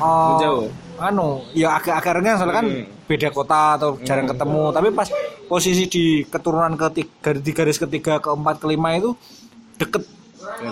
eh, 0.00 0.36
Jauh. 0.40 0.66
anu 1.00 1.44
ya 1.52 1.76
agak-agak 1.80 2.12
renggang 2.20 2.36
soalnya 2.36 2.56
kan 2.60 2.66
beda 3.08 3.28
kota 3.32 3.60
atau 3.76 3.96
jarang 4.00 4.28
ketemu. 4.28 4.62
Tapi 4.72 4.88
pas 4.96 5.08
posisi 5.46 5.84
di 5.86 6.04
keturunan 6.24 6.72
ketiga 6.76 7.30
di 7.36 7.50
garis 7.52 7.78
ketiga 7.78 8.18
keempat 8.18 8.56
kelima 8.60 8.96
itu 8.96 9.12
deket. 9.76 10.02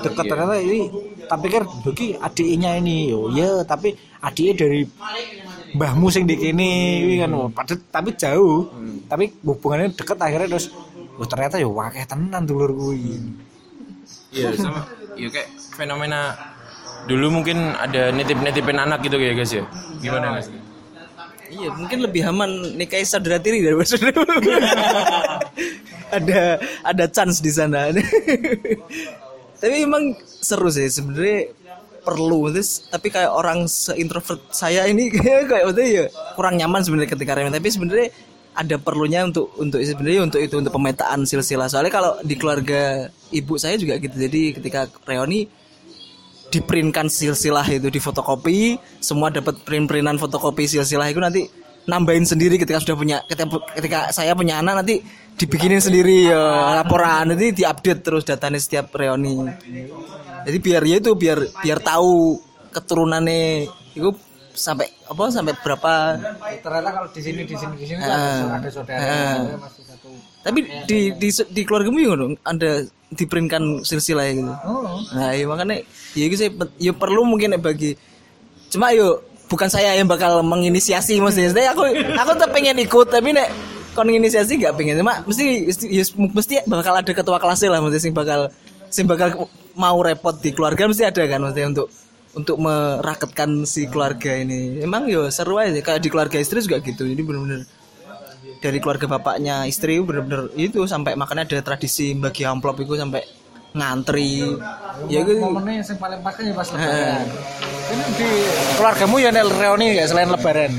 Deket 0.03 0.25
ternyata. 0.25 0.57
Ini 0.59 0.81
tapi 1.29 1.41
pikir 1.49 1.63
Doki 1.85 2.07
adiknya 2.17 2.81
ini. 2.81 3.13
Yo 3.13 3.29
ya 3.37 3.63
tapi 3.69 3.93
adiknya 4.25 4.65
dari 4.65 4.81
mbahmu 5.77 6.09
sing 6.09 6.25
di 6.25 6.35
kini 6.41 6.71
ini 7.05 7.15
kan. 7.21 7.31
Oh, 7.37 7.49
padahal 7.53 7.81
tapi 7.93 8.11
jauh. 8.17 8.69
Tapi 9.09 9.25
hubungannya 9.45 9.93
deket 9.97 10.17
akhirnya 10.21 10.49
terus 10.57 10.73
oh, 11.19 11.27
ternyata 11.27 11.59
ya 11.59 11.69
wakeh 11.69 12.05
tenan 12.07 12.47
dulur 12.47 12.71
kuwi 12.73 13.19
iya 14.33 14.53
sama. 14.55 14.85
Iya 15.19 15.29
kayak 15.35 15.49
fenomena 15.75 16.37
dulu 17.07 17.41
mungkin 17.41 17.77
ada 17.79 18.11
nitip 18.11 18.41
nitipin 18.43 18.81
anak 18.81 19.05
gitu 19.07 19.21
ya 19.21 19.33
guys 19.37 19.53
ya? 19.55 19.65
Gimana 20.03 20.41
guys 20.41 20.49
Iya, 21.49 21.73
mungkin 21.73 22.05
lebih 22.05 22.29
aman 22.29 22.77
nikahi 22.77 23.09
saudara 23.09 23.41
tiri 23.41 23.65
daripada 23.65 23.89
saudara. 23.89 24.21
ada 26.17 26.61
ada 26.85 27.05
chance 27.09 27.41
di 27.41 27.49
sana. 27.49 27.89
tapi 29.61 29.75
emang 29.81 30.13
seru 30.29 30.69
sih 30.69 30.93
sebenarnya 30.93 31.57
perlu. 32.05 32.53
Terus 32.53 32.85
tapi 32.93 33.09
kayak 33.09 33.33
orang 33.33 33.65
seintrovert 33.65 34.45
saya 34.53 34.85
ini 34.93 35.09
kayak 35.17 35.49
kayak 35.49 35.73
ya 35.81 36.05
kurang 36.37 36.61
nyaman 36.61 36.85
sebenarnya 36.85 37.17
ketika 37.17 37.33
reuni 37.33 37.57
tapi 37.57 37.69
sebenarnya 37.73 38.09
ada 38.59 38.77
perlunya 38.77 39.25
untuk 39.25 39.55
untuk 39.57 39.81
sebenarnya 39.81 40.29
untuk 40.29 40.41
itu 40.45 40.55
untuk 40.61 40.73
pemetaan 40.77 41.25
silsilah. 41.25 41.73
Soalnya 41.73 41.93
kalau 41.97 42.13
di 42.21 42.37
keluarga 42.37 43.09
ibu 43.33 43.57
saya 43.57 43.81
juga 43.81 43.97
gitu. 43.97 44.21
Jadi 44.21 44.53
ketika 44.53 44.85
reuni 45.09 45.49
diprintkan 46.49 47.13
silsilah 47.13 47.65
itu 47.69 47.89
di 47.93 48.01
fotokopi 48.01 48.81
semua 48.99 49.29
dapat 49.29 49.61
print-printan 49.65 50.17
fotokopi 50.17 50.65
silsilah 50.65 51.09
itu 51.13 51.21
nanti 51.21 51.43
nambahin 51.89 52.25
sendiri 52.25 52.61
ketika 52.61 52.81
sudah 52.85 52.97
punya 52.97 53.17
ketika, 53.25 53.49
ketika 53.77 53.99
saya 54.13 54.37
punya 54.37 54.61
anak 54.61 54.85
nanti 54.85 55.01
dibikinin 55.41 55.81
sendiri 55.81 56.29
ya 56.29 56.41
laporan 56.83 57.33
nanti 57.33 57.53
diupdate 57.57 58.01
terus 58.05 58.25
datanya 58.29 58.61
setiap 58.61 58.93
reuni 58.93 59.41
jadi 60.45 60.59
biar 60.61 60.83
ya 60.85 60.97
itu 61.01 61.13
biar 61.17 61.39
biar 61.65 61.79
tahu 61.81 62.37
keturunannya 62.73 63.69
itu 63.97 64.11
sampai 64.53 64.91
apa 65.07 65.23
sampai 65.31 65.55
berapa 65.63 65.93
ternyata 66.61 66.91
kalau 66.91 67.09
di 67.15 67.21
sini 67.23 67.41
di 67.47 67.55
sini 67.55 67.75
di 67.79 67.87
sini 67.87 68.01
Ah. 68.03 68.59
ada 68.59 68.69
saudara 68.69 69.55
masih 69.57 69.85
satu 69.87 70.11
tapi 70.49 70.65
di 70.89 71.13
di 71.21 71.29
di 71.29 71.63
keluargamu 71.69 72.01
ya 72.01 72.17
dong 72.17 72.35
ada 72.43 72.89
diprintkan 73.13 73.85
silsilah 73.85 74.25
gitu 74.33 74.53
oh 74.65 74.89
Nah, 75.15 75.33
iya 75.33 75.45
makanya 75.49 75.85
ya 76.13 76.25
itu 76.29 76.37
sih 76.37 76.49
ya 76.81 76.93
perlu 76.93 77.25
mungkin 77.25 77.57
ya 77.57 77.61
bagi 77.61 77.97
cuma 78.69 78.93
yo 78.93 79.25
bukan 79.49 79.69
saya 79.73 79.97
yang 79.97 80.05
bakal 80.05 80.45
menginisiasi 80.45 81.17
maksudnya. 81.25 81.51
Saya 81.57 81.73
aku 81.73 81.89
aku 81.89 82.31
tuh 82.37 82.49
pengen 82.53 82.77
ikut 82.85 83.09
tapi 83.09 83.33
nek 83.33 83.49
kon 83.97 84.13
inisiasi 84.13 84.61
gak 84.61 84.77
pengen 84.77 85.01
cuma 85.01 85.25
mesti 85.25 85.67
mesti, 85.67 85.87
ya, 85.89 86.05
mesti 86.15 86.55
bakal 86.69 86.95
ada 87.01 87.09
ketua 87.11 87.41
kelasnya 87.41 87.73
lah 87.73 87.81
mesti 87.81 87.99
sing 87.99 88.13
bakal 88.15 88.53
sing 88.93 89.09
bakal 89.09 89.49
mau 89.75 89.99
repot 90.05 90.37
di 90.39 90.53
keluarga 90.53 90.87
mesti 90.87 91.09
ada 91.09 91.23
kan 91.25 91.41
maksudnya 91.41 91.67
untuk 91.73 91.89
untuk 92.37 92.57
meraketkan 92.61 93.65
si 93.65 93.89
keluarga 93.89 94.37
ini. 94.37 94.85
Emang 94.85 95.09
yo 95.09 95.27
seru 95.33 95.59
aja 95.59 95.75
kayak 95.81 96.05
di 96.05 96.09
keluarga 96.13 96.37
istri 96.39 96.61
juga 96.63 96.79
gitu. 96.85 97.09
Jadi 97.09 97.23
bener-bener 97.25 97.65
dari 98.59 98.79
keluarga 98.83 99.07
bapaknya 99.07 99.65
istri 99.69 99.99
bener-bener 100.03 100.51
itu 100.59 100.85
sampai 100.85 101.15
makanya 101.15 101.47
ada 101.47 101.59
tradisi 101.63 102.15
bagi 102.15 102.43
amplop 102.43 102.83
itu 102.83 102.99
sampai 102.99 103.23
ngantri. 103.75 104.57
Ya 105.07 105.23
gitu 105.23 105.45
momennya 105.45 105.85
yang 105.85 105.99
paling 106.01 106.21
pas 106.25 106.33
kan 106.35 106.43
ya 106.47 106.55
pas 106.57 106.69
lebaran. 106.73 107.27
Ini 107.89 108.05
di 108.17 108.29
keluargamu 108.77 109.17
ya 109.23 109.31
nek 109.31 109.45
reuni 109.49 109.87
ya 109.97 110.05
selain 110.09 110.31
lebaran? 110.33 110.73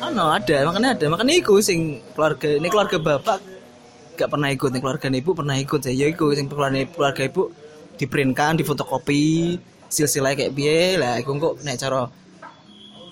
Oh 0.00 0.10
no, 0.12 0.28
ada. 0.32 0.64
Makanya 0.64 0.96
ada. 0.96 1.06
Makanya 1.08 1.34
iku 1.36 1.60
sing 1.60 2.00
keluarga 2.16 2.48
ini 2.56 2.68
keluarga 2.68 2.96
bapak 3.00 3.56
gak 4.16 4.32
pernah 4.32 4.48
ikut 4.48 4.72
nih 4.72 4.80
keluarga 4.80 5.06
ibu 5.12 5.30
pernah 5.36 5.56
ikut 5.60 5.80
ya 5.84 5.92
ya 5.92 6.06
iku 6.08 6.32
sing 6.32 6.48
keluarga 6.48 6.88
keluarga 6.88 7.22
ibu 7.28 7.52
diprintkan 8.00 8.56
difotokopi 8.56 9.60
silsilah 9.92 10.32
kayak 10.32 10.56
biye 10.56 10.96
lah 10.96 11.20
iku 11.20 11.36
kok 11.36 11.54
nek 11.60 11.76
cara 11.76 12.08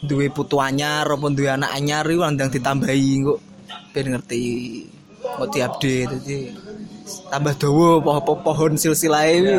duwe 0.01 0.33
putu 0.33 0.57
anyar 0.61 1.05
apa 1.05 1.27
duwe 1.29 1.53
anak 1.53 1.71
anyar 1.77 2.09
iku 2.09 2.25
landang 2.25 2.49
ditambahi 2.49 3.13
kok 3.21 3.39
ben 3.95 4.11
ngerti 4.11 4.43
kok 5.23 5.49
diupdate 5.55 6.11
jadi 6.11 6.39
tambah 7.31 7.55
dawa 7.55 8.03
pohon 8.03 8.39
pohon 8.43 8.73
silsilah 8.75 9.23
ini. 9.31 9.55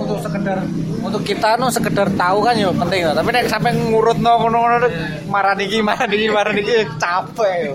Untuk 0.00 0.18
sekedar 0.24 0.58
untuk 1.04 1.22
kita 1.22 1.54
no 1.60 1.70
sekedar 1.70 2.08
tahu 2.18 2.42
kan 2.42 2.56
ya 2.58 2.72
penting 2.72 3.06
ya 3.06 3.12
tapi 3.14 3.30
nek 3.30 3.46
sampai 3.46 3.76
ngurut 3.76 4.18
no 4.18 4.32
ngono 4.42 4.56
ngono 4.58 4.88
marah 5.30 5.54
niki 5.54 5.78
marah 5.84 6.08
niki 6.08 6.26
marah 6.32 6.50
niki 6.56 6.88
capek 6.98 7.54
yo. 7.68 7.74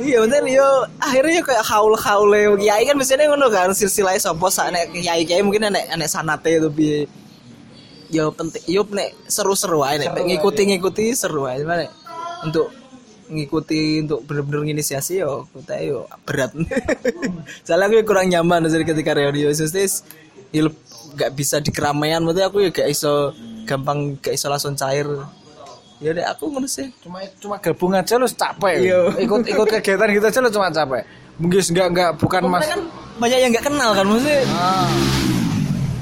Iya 0.00 0.18
bener 0.26 0.42
yo. 0.48 0.68
Akhirnya 0.98 1.38
yo 1.38 1.42
kayak 1.44 1.64
haul 1.68 1.94
haule 1.94 2.40
kiai 2.58 2.82
kan 2.88 2.96
biasanya 2.96 3.30
ngono 3.30 3.46
kan 3.52 3.70
silsilah 3.76 4.16
sopo 4.18 4.48
sak 4.48 4.72
nek 4.74 4.90
kiai 4.96 5.22
kiai 5.28 5.44
mungkin 5.44 5.70
nek 5.70 5.92
nek 5.92 6.08
sanate 6.10 6.58
itu 6.58 6.72
bi 6.72 7.06
yo 8.10 8.32
penting 8.32 8.64
yo 8.64 8.82
nek 8.88 9.12
seru-seru 9.28 9.84
aja 9.84 10.08
nek 10.08 10.18
ngikuti 10.18 10.66
ngikuti 10.66 11.12
seru 11.14 11.46
aja 11.46 11.62
nek 11.62 11.92
untuk 12.42 12.72
ngikuti 13.28 14.02
untuk 14.04 14.24
bener-bener 14.24 14.72
inisiasi 14.72 15.20
yo 15.20 15.46
kita 15.52 15.78
yo 15.84 16.08
berat. 16.24 16.52
Soalnya 17.66 17.92
aku 17.92 18.08
kurang 18.08 18.32
nyaman 18.32 18.66
jadi 18.66 18.84
ketika 18.88 19.12
reuni 19.14 19.44
yo 19.44 19.50
sustis 19.52 20.02
yo 20.50 20.72
gak 21.14 21.36
bisa 21.36 21.60
di 21.60 21.68
keramaian 21.68 22.24
maksudnya 22.24 22.48
aku 22.48 22.64
ya 22.64 22.70
gak 22.72 22.88
iso 22.88 23.36
gampang 23.68 24.16
gak 24.18 24.34
iso 24.34 24.48
langsung 24.48 24.74
cair. 24.74 25.06
Ya 25.98 26.14
deh 26.14 26.24
aku 26.24 26.48
ngurus 26.48 26.78
sih. 26.78 26.88
Cuma 27.02 27.20
cuma 27.42 27.56
gabung 27.58 27.92
aja 27.92 28.14
lu 28.16 28.26
capek. 28.30 28.76
Iya. 28.80 29.00
ikut 29.18 29.44
ikut 29.44 29.66
kegiatan 29.78 30.08
gitu 30.14 30.26
aja 30.30 30.38
lu 30.40 30.50
cuma 30.50 30.68
capek. 30.72 31.02
Mungkin 31.38 31.58
enggak 31.58 31.86
enggak 31.92 32.10
bukan 32.18 32.42
mas 32.50 32.66
kan 32.66 32.80
banyak 33.18 33.38
yang 33.38 33.50
nggak 33.50 33.66
kenal 33.66 33.90
kan 33.92 34.04
maksudnya. 34.06 34.42
Ah. 34.54 34.90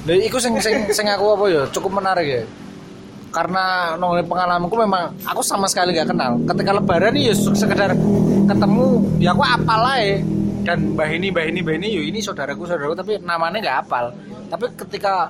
Lah 0.06 0.16
iku 0.22 0.38
sing 0.38 0.54
sing 0.62 0.86
sing 0.94 1.06
aku 1.10 1.34
apa 1.34 1.44
ya 1.50 1.62
cukup 1.74 1.98
menarik 1.98 2.26
ya 2.28 2.42
karena 3.37 3.92
nongol 4.01 4.25
pengalamanku 4.25 4.77
memang 4.81 5.12
aku 5.29 5.44
sama 5.44 5.68
sekali 5.68 5.92
nggak 5.92 6.09
kenal. 6.09 6.40
Ketika 6.49 6.72
lebaran 6.72 7.12
nih 7.12 7.29
ya 7.29 7.35
sekedar 7.37 7.92
ketemu 8.49 8.87
ya 9.20 9.37
aku 9.37 9.44
apal 9.44 9.83
aja 9.85 10.25
dan 10.64 10.96
mbah 10.96 11.11
ini 11.12 11.29
mbah 11.29 11.44
ini 11.44 11.61
mbah 11.61 11.75
ini 11.77 11.88
yo 11.92 12.03
ini 12.09 12.25
saudaraku 12.25 12.64
saudaraku 12.64 12.96
tapi 12.96 13.20
namanya 13.20 13.61
nggak 13.61 13.79
apal. 13.85 14.09
Tapi 14.49 14.64
ketika 14.81 15.29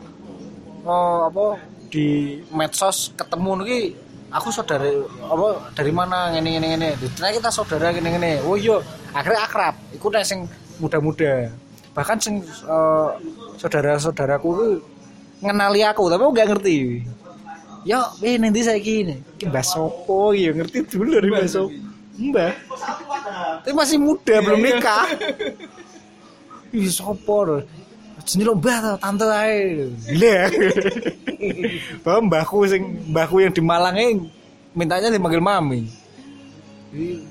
oh, 0.87 1.27
apa 1.27 1.59
di 1.90 2.38
medsos 2.55 3.11
ketemu 3.19 3.66
nih 3.66 3.85
aku 4.31 4.55
saudara 4.55 4.87
apa 5.27 5.49
dari 5.75 5.90
mana 5.90 6.31
ini 6.38 6.62
ini 6.62 6.79
ini 6.79 6.88
ternyata 7.19 7.35
kita 7.42 7.51
saudara 7.51 7.90
gini 7.90 8.07
gini 8.14 8.38
oh 8.47 8.55
iya. 8.55 8.79
Akhirnya 9.11 9.42
akrab. 9.42 9.75
Ikut 9.99 10.14
sing 10.23 10.47
muda-muda. 10.79 11.51
Bahkan 11.90 12.16
sing 12.23 12.38
eh, 12.47 13.11
saudara-saudaraku 13.59 14.79
ngenali 15.42 15.83
aku 15.83 16.07
tapi 16.07 16.23
aku 16.23 16.33
nggak 16.33 16.49
ngerti 16.55 16.77
ya 17.87 18.11
eh 18.18 18.35
nanti 18.35 18.66
saya 18.66 18.83
gini 18.83 19.22
ini 19.38 19.46
mbak 19.46 19.62
sopo 19.62 20.35
ya 20.35 20.51
ngerti 20.51 20.83
dulu 20.90 21.22
dari 21.22 21.31
mbak 21.31 21.46
sopo 21.46 21.70
mbak 22.18 22.53
tapi 23.62 23.72
masih 23.72 23.96
muda 24.03 24.35
belum 24.42 24.59
nikah 24.59 25.07
Ih, 26.75 26.90
sopo 26.90 27.46
lo 27.46 27.62
mbak 28.59 28.79
tau, 28.83 28.96
tante 28.99 29.22
ae. 29.31 29.87
Gila. 30.11 30.51
Bahwa 32.03 32.20
mbahku 32.27 32.66
sing 32.66 32.83
mbahku 33.07 33.38
yang 33.38 33.55
di 33.55 33.62
Malang 33.62 33.94
ini 33.94 34.27
mintanya 34.75 35.14
dipanggil 35.14 35.38
mami. 35.38 35.87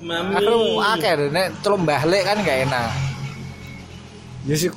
Mami. 0.00 0.32
Aku 0.40 0.80
akeh 0.80 1.12
deh, 1.20 1.28
nek 1.28 1.52
celum 1.60 1.84
bahlek 1.84 2.24
kan 2.24 2.40
gak 2.40 2.58
enak. 2.64 2.88
Ya 4.48 4.54
sih 4.56 4.72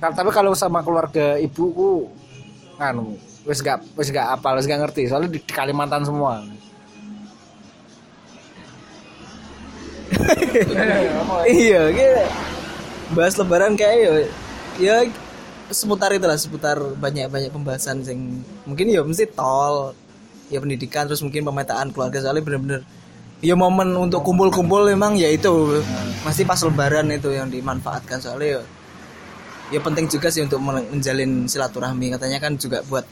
Tapi 0.00 0.30
kalau 0.32 0.56
sama 0.56 0.80
keluarga 0.80 1.36
ibuku 1.36 2.08
anu 2.80 3.18
wis 3.48 3.58
gak 3.64 3.80
wis 3.96 4.12
gak 4.12 4.26
apal, 4.38 4.54
wis 4.60 4.68
gak 4.68 4.80
ngerti. 4.84 5.08
Soalnya 5.08 5.30
di, 5.32 5.40
di 5.42 5.52
Kalimantan 5.52 6.04
semua. 6.04 6.44
iya 11.48 11.82
gitu 11.92 12.22
bahas 13.12 13.34
lebaran 13.40 13.72
kayak 13.76 13.96
ya 13.96 14.12
ya 14.80 14.96
seputar 15.72 16.12
itu 16.16 16.24
lah 16.24 16.36
seputar 16.36 16.76
banyak 16.96 17.28
banyak 17.28 17.50
pembahasan 17.52 18.00
sing 18.04 18.40
mungkin 18.64 18.88
ya 18.88 19.00
mesti 19.04 19.28
tol 19.28 19.92
ya 20.48 20.58
pendidikan 20.60 21.04
terus 21.08 21.20
mungkin 21.24 21.44
pemetaan 21.44 21.92
keluarga. 21.92 22.20
Soalnya 22.20 22.44
bener-bener 22.44 22.80
ya 23.44 23.54
momen 23.54 23.94
untuk 23.96 24.24
kumpul-kumpul 24.24 24.88
memang 24.88 25.16
ya 25.16 25.28
itu. 25.28 25.80
Pasti 26.24 26.42
pas 26.48 26.60
lebaran 26.64 27.08
itu 27.12 27.30
yang 27.32 27.48
dimanfaatkan. 27.52 28.18
Soalnya 28.20 28.60
ya, 28.60 28.60
ya 29.76 29.80
penting 29.84 30.08
juga 30.08 30.28
sih 30.32 30.42
untuk 30.44 30.60
men- 30.60 30.88
menjalin 30.88 31.46
silaturahmi. 31.46 32.16
Katanya 32.16 32.38
kan 32.40 32.56
juga 32.56 32.80
buat 32.88 33.04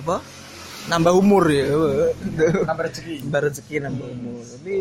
apa? 0.00 0.16
Nambah 0.90 1.12
umur 1.16 1.48
ya. 1.48 1.64
Nambah 2.66 2.84
rezeki. 2.90 3.14
nambah 3.24 3.40
rezeki 3.48 3.74
nambah 3.84 4.06
umur. 4.08 4.42
Tapi 4.44 4.74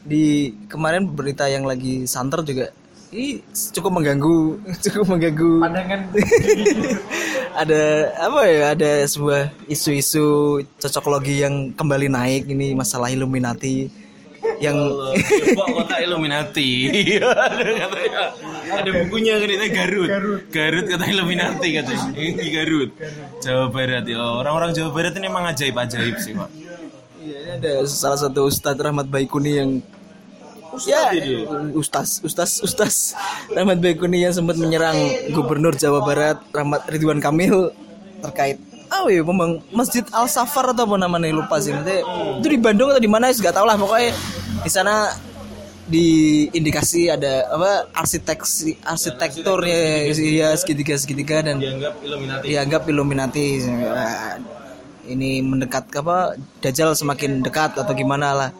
di 0.00 0.24
kemarin 0.68 1.04
berita 1.12 1.44
yang 1.48 1.68
lagi 1.68 2.08
santer 2.08 2.40
juga 2.40 2.72
ini 3.10 3.42
cukup 3.74 3.90
mengganggu 3.98 4.38
cukup 4.86 5.04
mengganggu. 5.10 5.52
Pandangan. 5.58 6.00
Ada 7.60 7.82
apa 8.30 8.40
ya 8.46 8.78
ada 8.78 8.90
sebuah 9.10 9.50
isu-isu 9.66 10.62
cocoklogi 10.78 11.42
yang 11.42 11.74
kembali 11.74 12.06
naik 12.06 12.46
ini 12.46 12.78
masalah 12.78 13.10
Illuminati 13.10 13.90
yang 14.60 14.76
kota 15.56 15.96
Illuminati. 16.04 16.70
ada 17.24 17.64
katanya. 17.64 18.22
Bukunya 19.08 19.40
itu 19.40 19.66
Garut. 19.72 20.10
Garut 20.52 20.86
kata 20.86 21.04
Illuminati 21.08 21.68
katanya. 21.80 22.08
Ini 22.12 22.46
Garut. 22.52 22.90
Jawa 23.40 23.66
Barat 23.72 24.04
ya. 24.04 24.20
Orang-orang 24.20 24.76
Jawa 24.76 24.92
Barat 24.92 25.16
ini 25.16 25.26
emang 25.32 25.48
ajaib-ajaib 25.48 26.16
sih, 26.20 26.36
Pak. 26.36 26.50
Iya, 27.20 27.36
ini 27.40 27.50
ada 27.56 27.72
salah 27.88 28.20
satu 28.20 28.48
Ustadz 28.48 28.80
Rahmat 28.80 29.08
Baikuni 29.08 29.52
yang 29.56 29.70
ya, 30.88 31.12
Ustaz, 31.76 32.22
Ustaz, 32.24 32.64
Ustaz 32.64 33.12
Rahmat 33.52 33.76
Baikuni 33.80 34.24
yang 34.24 34.32
sempat 34.32 34.56
menyerang 34.56 34.96
Gubernur 35.34 35.76
Jawa 35.76 36.00
Barat 36.04 36.38
Rahmat 36.48 36.88
Ridwan 36.88 37.20
Kamil 37.20 37.74
terkait 38.24 38.56
oh 39.04 39.08
iya 39.10 39.22
pembang 39.24 39.60
Masjid 39.72 40.04
Al 40.12 40.26
Safar 40.28 40.72
atau 40.72 40.84
apa 40.86 40.96
namanya 40.96 41.32
lupa 41.32 41.56
sih. 41.58 41.72
Maksudnya, 41.72 42.00
itu 42.40 42.46
di 42.48 42.58
Bandung 42.60 42.88
atau 42.92 43.02
di 43.02 43.10
mana 43.10 43.32
nggak 43.32 43.54
tahu 43.54 43.66
lah. 43.66 43.76
Pokoknya 43.80 44.10
di 44.60 44.70
sana 44.70 44.94
di 45.90 46.06
indikasi 46.54 47.10
ada 47.10 47.50
apa 47.50 47.90
arsitek 47.98 48.38
arsitekturnya 48.86 50.06
ya 50.14 50.54
segitiga 50.54 50.94
segitiga 50.94 51.42
dan 51.42 51.58
Dianggap 51.58 51.98
Illuminati. 52.06 52.44
dianggap 52.46 52.82
Illuminati. 52.86 53.46
Eh, 53.66 54.34
ini 55.10 55.42
mendekat 55.42 55.90
apa 55.98 56.38
Dajjal 56.62 56.94
semakin 56.94 57.42
dekat 57.42 57.74
atau 57.74 57.90
gimana 57.90 58.30
lah. 58.30 58.50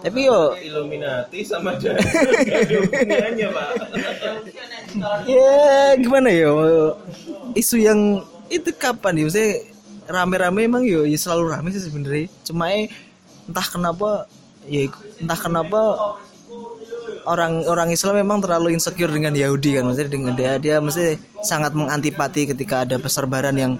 Tapi 0.00 0.24
yo 0.24 0.56
Illuminati 0.56 1.44
sama 1.44 1.76
Dajjal. 1.76 2.00
Hubungannya, 2.80 3.48
Pak. 3.52 3.68
ya 5.28 5.92
gimana 6.00 6.28
yo? 6.32 6.52
Isu 7.52 7.76
yang 7.76 8.24
itu 8.48 8.72
kapan 8.72 9.20
ya? 9.20 9.28
Saya 9.28 9.50
rame-rame 10.10 10.66
emang 10.66 10.82
yo 10.82 11.06
ya 11.06 11.16
selalu 11.16 11.54
rame 11.54 11.68
sih 11.70 11.82
sebenarnya. 11.86 12.26
Cuma 12.42 12.74
eh, 12.74 12.90
entah 13.46 13.66
kenapa 13.66 14.26
ya 14.66 14.90
entah 15.22 15.38
kenapa 15.38 15.80
orang 17.28 17.64
orang 17.68 17.88
Islam 17.92 18.20
memang 18.20 18.38
terlalu 18.40 18.74
insecure 18.74 19.10
dengan 19.12 19.32
Yahudi 19.34 19.76
kan 19.76 19.84
maksudnya 19.86 20.10
dengan 20.10 20.32
dia 20.36 20.56
dia 20.56 20.76
mesti 20.80 21.18
sangat 21.44 21.76
mengantipati 21.76 22.48
ketika 22.48 22.84
ada 22.84 22.96
peserbaran 22.96 23.56
yang 23.56 23.72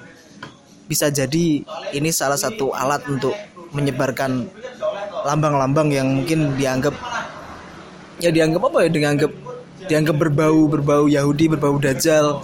bisa 0.91 1.07
jadi 1.09 1.63
ini 1.95 2.11
salah 2.11 2.37
satu 2.37 2.75
alat 2.75 3.07
untuk 3.07 3.33
menyebarkan 3.71 4.51
lambang-lambang 5.23 5.95
yang 5.95 6.09
mungkin 6.11 6.59
dianggap 6.59 6.95
ya 8.19 8.35
dianggap 8.35 8.63
apa 8.67 8.79
ya 8.87 8.91
dianggap 8.91 9.33
dianggap 9.87 10.17
berbau 10.19 10.67
berbau 10.67 11.05
Yahudi 11.07 11.47
berbau 11.47 11.79
Dajjal 11.79 12.43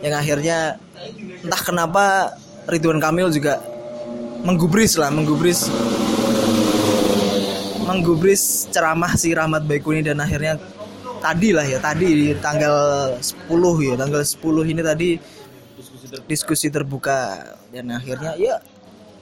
yang 0.00 0.14
akhirnya 0.16 0.80
entah 1.44 1.60
kenapa 1.60 2.04
Ridwan 2.64 3.00
Kamil 3.00 3.28
juga 3.32 3.60
menggubris 4.44 4.96
lah 5.00 5.08
menggubris 5.08 5.68
menggubris 7.84 8.68
ceramah 8.72 9.12
si 9.16 9.36
Rahmat 9.36 9.64
Baikuni 9.68 10.00
dan 10.04 10.20
akhirnya 10.20 10.56
tadi 11.20 11.56
lah 11.56 11.64
ya 11.64 11.80
tadi 11.80 12.06
di 12.08 12.28
tanggal 12.40 12.76
10 13.16 13.48
ya 13.80 13.94
tanggal 13.96 14.20
10 14.20 14.72
ini 14.72 14.82
tadi 14.84 15.08
diskusi 16.28 16.68
terbuka 16.68 17.40
dan 17.72 17.92
akhirnya 17.92 18.36
ya 18.36 18.60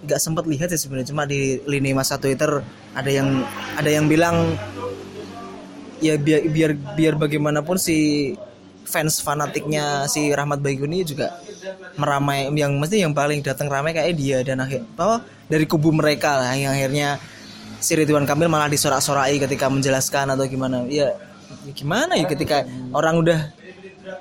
nggak 0.02 0.18
sempat 0.18 0.44
lihat 0.50 0.74
ya 0.74 0.78
sebenarnya 0.78 1.14
cuma 1.14 1.22
di 1.26 1.62
lini 1.62 1.94
masa 1.94 2.18
Twitter 2.18 2.58
ada 2.94 3.10
yang 3.10 3.46
ada 3.78 3.86
yang 3.86 4.10
bilang 4.10 4.58
ya 6.02 6.18
biar 6.18 6.42
biar 6.50 6.70
biar 6.98 7.14
bagaimanapun 7.14 7.78
si 7.78 8.30
fans 8.84 9.22
fanatiknya 9.22 10.06
si 10.10 10.30
Rahmat 10.30 10.58
Baikuni 10.58 11.06
juga 11.06 11.38
meramai 11.96 12.50
yang 12.52 12.76
mesti 12.76 13.02
yang 13.02 13.14
paling 13.14 13.40
datang 13.40 13.70
ramai 13.70 13.94
kayak 13.94 14.14
dia 14.18 14.38
dan 14.42 14.60
akhir 14.60 14.84
bahwa 14.98 15.22
dari 15.46 15.64
kubu 15.64 15.94
mereka 15.94 16.38
lah 16.40 16.54
yang 16.54 16.74
akhirnya 16.74 17.16
si 17.82 17.98
Ridwan 17.98 18.24
Kamil 18.24 18.46
malah 18.46 18.70
disorak-sorai 18.70 19.42
ketika 19.42 19.66
menjelaskan 19.66 20.32
atau 20.32 20.46
gimana. 20.46 20.86
Ya 20.86 21.18
gimana 21.74 22.16
ya 22.16 22.26
ketika 22.26 22.64
orang 22.94 23.20
udah 23.20 23.40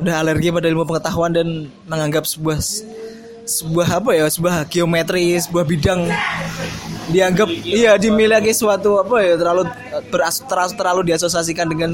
udah 0.01 0.15
alergi 0.21 0.53
pada 0.53 0.67
ilmu 0.69 0.85
pengetahuan 0.85 1.31
dan 1.33 1.47
menganggap 1.89 2.25
sebuah 2.25 2.59
sebuah 3.45 3.87
apa 4.01 4.11
ya 4.13 4.25
sebuah 4.29 4.69
geometri 4.69 5.35
sebuah 5.41 5.65
bidang 5.65 6.05
dianggap 7.09 7.49
iya 7.65 7.97
dimiliki 7.97 8.53
suatu 8.53 9.01
apa 9.01 9.17
ya 9.25 9.33
terlalu 9.35 9.67
beras, 10.13 10.39
terlalu, 10.45 10.71
terlalu 10.77 11.01
diasosiasikan 11.11 11.67
dengan 11.67 11.91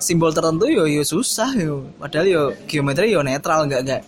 simbol 0.00 0.32
tertentu 0.32 0.66
yo 0.66 0.88
yo 0.88 1.04
susah 1.04 1.52
yo. 1.54 1.86
Padahal 2.00 2.26
yo 2.26 2.42
geometri 2.64 3.12
yo 3.12 3.20
netral 3.20 3.68
nggak 3.68 3.82
nggak 3.86 4.02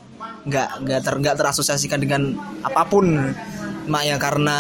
nggak 0.49 0.69
nggak 0.83 1.01
ter 1.05 1.15
nggak 1.21 1.37
terasosiasikan 1.39 2.01
dengan 2.01 2.35
apa 2.65 2.83
pun. 2.89 3.07
Makanya 3.87 4.17
karena 4.19 4.59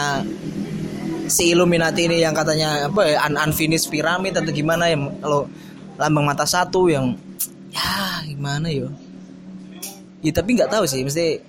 si 1.26 1.50
Illuminati 1.50 2.06
ini 2.06 2.20
yang 2.20 2.36
katanya 2.36 2.92
apa 2.92 3.02
ya 3.08 3.24
un 3.26 3.40
unfinished 3.40 3.88
pyramid 3.88 4.36
atau 4.36 4.52
gimana 4.52 4.92
ya 4.92 4.98
kalau 5.24 5.48
lambang 5.96 6.28
mata 6.28 6.44
satu 6.44 6.92
yang 6.92 7.16
ya 7.72 8.22
gimana 8.28 8.68
yo. 8.68 8.92
Ya 10.22 10.30
tapi 10.30 10.54
nggak 10.54 10.70
tahu 10.70 10.84
sih 10.86 11.02
mesti 11.02 11.40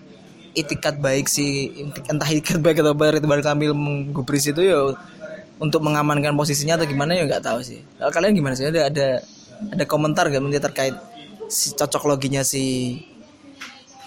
itikat 0.54 1.02
baik 1.02 1.28
si 1.28 1.74
entah 2.08 2.30
itikat 2.30 2.62
baik 2.62 2.82
atau 2.82 2.94
apa 2.94 3.18
Ridwan 3.18 3.42
Kamil 3.42 3.74
menggubris 3.74 4.46
itu 4.50 4.62
ya 4.62 4.94
untuk 5.62 5.82
mengamankan 5.86 6.34
posisinya 6.34 6.78
atau 6.78 6.86
gimana 6.90 7.18
ya 7.18 7.26
nggak 7.26 7.44
tahu 7.44 7.60
sih. 7.62 7.82
Kalau 7.98 8.12
kalian 8.14 8.34
gimana 8.38 8.54
sih? 8.58 8.70
Ada 8.70 8.90
ada 8.90 9.08
ada 9.72 9.84
komentar 9.88 10.28
gak 10.28 10.44
mungkin 10.44 10.60
terkait 10.60 10.96
si 11.48 11.72
cocok 11.78 12.10
loginya 12.10 12.42
si 12.44 12.98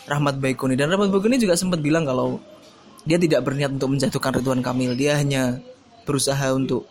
Rahmat 0.05 0.37
Baikuni? 0.43 0.77
Dan 0.77 0.93
Rahmat 0.93 1.09
Baikuni 1.09 1.41
juga 1.41 1.57
sempat 1.57 1.81
bilang 1.81 2.05
kalau 2.05 2.43
dia 3.07 3.17
tidak 3.17 3.47
berniat 3.47 3.73
untuk 3.79 3.95
menjatuhkan 3.95 4.35
Ridwan 4.43 4.61
Kamil. 4.61 4.99
Dia 4.99 5.17
hanya 5.17 5.63
berusaha 6.05 6.53
untuk 6.55 6.91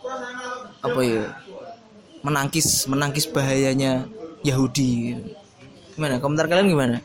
apa 0.80 1.00
ya 1.04 1.24
menangkis 2.24 2.88
menangkis 2.88 3.28
bahayanya 3.28 4.08
Yahudi. 4.42 5.16
Gimana? 5.94 6.20
Komentar 6.20 6.48
kalian 6.48 6.72
gimana? 6.72 6.96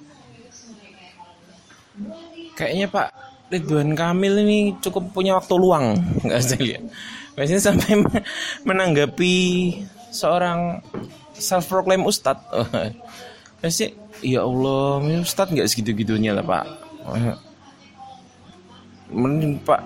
Kayaknya 2.56 2.88
Pak 2.92 3.08
Ridwan 3.52 3.92
Kamil 3.96 4.34
ini 4.48 4.60
cukup 4.80 5.12
punya 5.12 5.36
waktu 5.36 5.56
luang, 5.60 6.00
nggak 6.26 6.40
saya 6.40 6.62
lihat. 6.64 6.84
Biasanya 7.36 7.62
sampai 7.64 7.92
me- 8.00 8.26
menanggapi 8.68 9.36
seorang 10.12 10.84
self 11.42 11.66
proclaim 11.68 12.06
ustadz. 12.06 12.46
Pasti 13.60 13.92
ya 14.34 14.46
Allah, 14.46 15.02
ini 15.02 15.26
ustadz 15.26 15.52
nggak 15.52 15.68
segitu-gitunya 15.68 16.38
lah 16.38 16.46
Pak. 16.46 16.66
Mending 19.12 19.60
Pak 19.66 19.82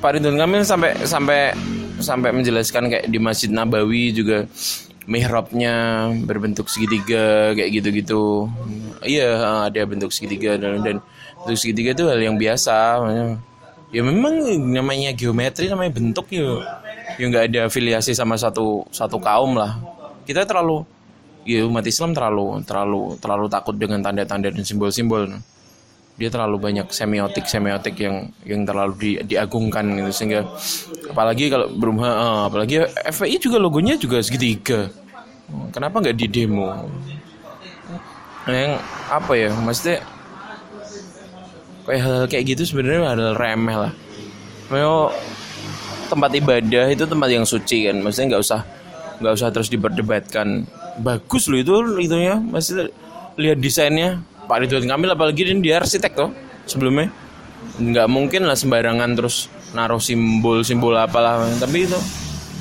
Pak 0.00 0.18
Ridwan 0.18 0.38
Kamil 0.38 0.62
sampai 0.64 0.96
sampai 1.04 1.40
sampai 2.02 2.30
menjelaskan 2.34 2.90
kayak 2.90 3.06
di 3.06 3.18
Masjid 3.22 3.50
Nabawi 3.52 4.10
juga 4.10 4.48
mihrabnya 5.06 6.08
berbentuk 6.26 6.70
segitiga 6.70 7.54
kayak 7.54 7.70
gitu-gitu. 7.82 8.50
Iya, 9.02 9.66
ada 9.70 9.80
bentuk 9.86 10.14
segitiga 10.14 10.54
dan, 10.58 10.82
dan 10.82 10.96
bentuk 11.42 11.58
segitiga 11.58 11.94
itu 11.94 12.04
hal 12.06 12.18
yang 12.22 12.36
biasa. 12.38 13.02
Ya 13.92 14.00
memang 14.00 14.40
namanya 14.72 15.12
geometri 15.12 15.68
namanya 15.68 15.92
bentuk 15.92 16.26
ya. 16.32 16.64
Ya 17.20 17.24
nggak 17.28 17.44
ada 17.52 17.60
afiliasi 17.68 18.16
sama 18.16 18.38
satu 18.40 18.86
satu 18.88 19.20
kaum 19.20 19.58
lah. 19.58 19.76
Kita 20.22 20.46
terlalu 20.46 20.86
ya 21.42 21.66
umat 21.66 21.82
Islam 21.82 22.14
terlalu 22.14 22.62
terlalu 22.62 23.18
terlalu 23.18 23.46
takut 23.50 23.74
dengan 23.74 23.98
tanda-tanda 24.02 24.48
dan 24.50 24.62
simbol-simbol. 24.62 25.26
Dia 26.20 26.28
terlalu 26.28 26.60
banyak 26.60 26.86
semiotik 26.92 27.48
semiotik 27.48 27.98
yang 27.98 28.30
yang 28.46 28.62
terlalu 28.62 28.92
di, 29.00 29.10
diagungkan 29.26 29.82
gitu. 29.98 30.10
Sehingga 30.14 30.46
apalagi 31.10 31.50
kalau 31.50 31.66
berumah 31.72 32.10
eh, 32.12 32.40
apalagi 32.46 32.74
FPI 33.10 33.36
juga 33.42 33.58
logonya 33.58 33.98
juga 33.98 34.22
segitiga. 34.22 34.86
Kenapa 35.74 35.98
nggak 35.98 36.16
di 36.16 36.26
demo? 36.30 36.70
Yang 38.46 38.78
apa 39.10 39.32
ya 39.34 39.50
maksudnya 39.54 39.98
kayak 41.82 42.00
hal 42.02 42.16
kayak 42.30 42.44
gitu 42.54 42.62
sebenarnya 42.70 43.10
hal 43.10 43.34
remeh 43.34 43.76
lah. 43.88 43.92
Memang 44.70 45.10
tempat 46.06 46.30
ibadah 46.38 46.86
itu 46.92 47.04
tempat 47.08 47.28
yang 47.32 47.42
suci 47.48 47.90
kan. 47.90 47.96
Maksudnya 47.98 48.36
nggak 48.36 48.44
usah 48.46 48.60
nggak 49.22 49.34
usah 49.38 49.54
terus 49.54 49.70
diperdebatkan. 49.70 50.66
Bagus 50.98 51.46
loh 51.46 51.56
itu 51.62 51.74
itunya 52.02 52.36
maksudnya 52.36 52.90
lihat 53.38 53.62
desainnya. 53.62 54.20
Pak 54.42 54.66
Ridwan 54.66 54.84
Kamil 54.90 55.14
apalagi 55.14 55.46
dia, 55.46 55.54
dia 55.56 55.74
arsitek 55.78 56.12
tuh 56.12 56.30
sebelumnya. 56.66 57.08
Nggak 57.78 58.08
mungkin 58.10 58.44
lah 58.44 58.58
sembarangan 58.58 59.14
terus 59.14 59.46
naruh 59.72 60.02
simbol-simbol 60.02 60.98
apalah. 60.98 61.46
Tapi 61.56 61.86
itu 61.86 61.96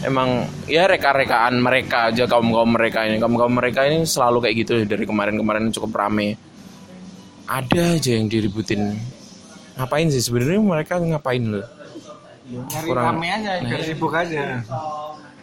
emang 0.06 0.46
ya 0.70 0.86
reka-rekaan 0.86 1.58
mereka 1.58 2.14
aja 2.14 2.30
kaum 2.30 2.54
kaum 2.54 2.72
mereka 2.78 3.04
ini. 3.10 3.18
Kaum 3.18 3.34
kaum 3.36 3.52
mereka 3.52 3.90
ini 3.90 4.06
selalu 4.06 4.46
kayak 4.46 4.56
gitu 4.64 4.74
dari 4.86 5.04
kemarin-kemarin 5.04 5.74
cukup 5.74 5.98
rame. 5.98 6.38
Ada 7.50 8.00
aja 8.00 8.16
yang 8.16 8.32
diributin. 8.32 8.96
Ngapain 9.76 10.08
sih? 10.14 10.24
Sebenarnya 10.24 10.62
mereka 10.62 11.02
ngapain 11.02 11.42
loh? 11.44 11.66
Nyari 12.52 12.88
Kurang- 12.88 13.16
rame 13.16 13.28
aja 13.32 13.52
biar 13.64 13.82
sibuk 13.84 14.12
aja 14.12 14.60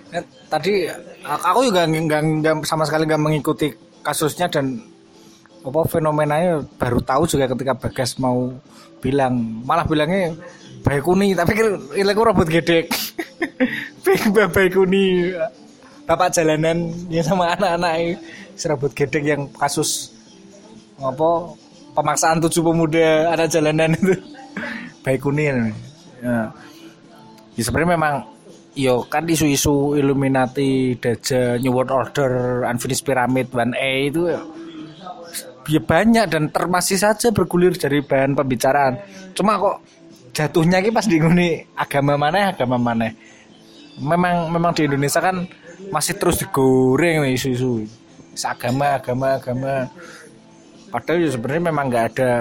Ya, 0.08 0.20
tadi 0.48 0.88
aku 1.24 1.68
juga 1.68 1.84
nggak- 1.84 2.64
sama 2.64 2.88
sekali 2.88 3.04
nggak 3.04 3.20
mengikuti 3.20 3.68
kasusnya 4.00 4.48
dan 4.48 4.80
apa 5.60 5.84
fenomenanya 5.84 6.64
baru 6.80 7.04
tahu 7.04 7.28
juga 7.28 7.44
ketika 7.52 7.76
Bagas 7.76 8.16
mau 8.16 8.56
bilang. 9.04 9.36
Malah 9.68 9.84
bilangnya 9.84 10.32
baik 10.80 11.04
kuni 11.04 11.36
tapi 11.36 11.52
kira 11.52 11.76
kira 11.92 12.10
aku 12.16 12.22
robot 12.24 12.48
gedek. 12.48 12.88
Baik 14.56 14.72
kuni. 14.72 15.36
Bapak 16.08 16.32
jalanan 16.32 16.88
ya 17.12 17.20
sama 17.20 17.52
anak-anak 17.52 18.16
serabut 18.56 18.96
gedek 18.96 19.20
yang 19.20 19.44
kasus 19.52 20.16
apa 20.96 21.52
pemaksaan 21.92 22.40
tujuh 22.40 22.64
pemuda 22.64 23.36
anak 23.36 23.52
jalanan 23.52 23.92
itu. 23.92 24.16
Baik 25.04 25.20
kuni 25.20 25.52
ya. 25.52 25.54
ya 27.52 27.62
sebenarnya 27.62 27.92
memang 28.00 28.14
yo 28.78 29.02
kan 29.10 29.26
isu-isu 29.26 29.98
Illuminati, 29.98 30.94
Daja, 30.94 31.58
New 31.58 31.74
World 31.74 31.90
Order, 31.90 32.62
Unfinished 32.70 33.02
Pyramid, 33.02 33.50
1A 33.50 33.90
itu 34.06 34.30
ya 34.30 34.38
banyak 35.82 36.32
dan 36.32 36.48
termasih 36.48 36.96
saja 36.96 37.28
bergulir 37.28 37.76
dari 37.76 38.00
bahan 38.00 38.32
pembicaraan. 38.32 38.96
Cuma 39.36 39.60
kok 39.60 39.84
jatuhnya 40.32 40.80
ki 40.80 40.94
pas 40.94 41.04
di 41.04 41.20
nguni 41.20 41.60
agama 41.76 42.16
mana 42.16 42.54
agama 42.54 42.80
mana. 42.80 43.10
Memang 43.98 44.48
memang 44.48 44.72
di 44.72 44.88
Indonesia 44.88 45.20
kan 45.20 45.44
masih 45.92 46.16
terus 46.16 46.40
digoreng 46.40 47.28
isu-isu 47.28 47.84
agama 48.46 48.96
agama 48.96 49.36
agama. 49.36 49.74
Padahal 50.88 51.20
ya 51.20 51.28
sebenarnya 51.34 51.64
memang 51.68 51.84
nggak 51.92 52.06
ada 52.16 52.32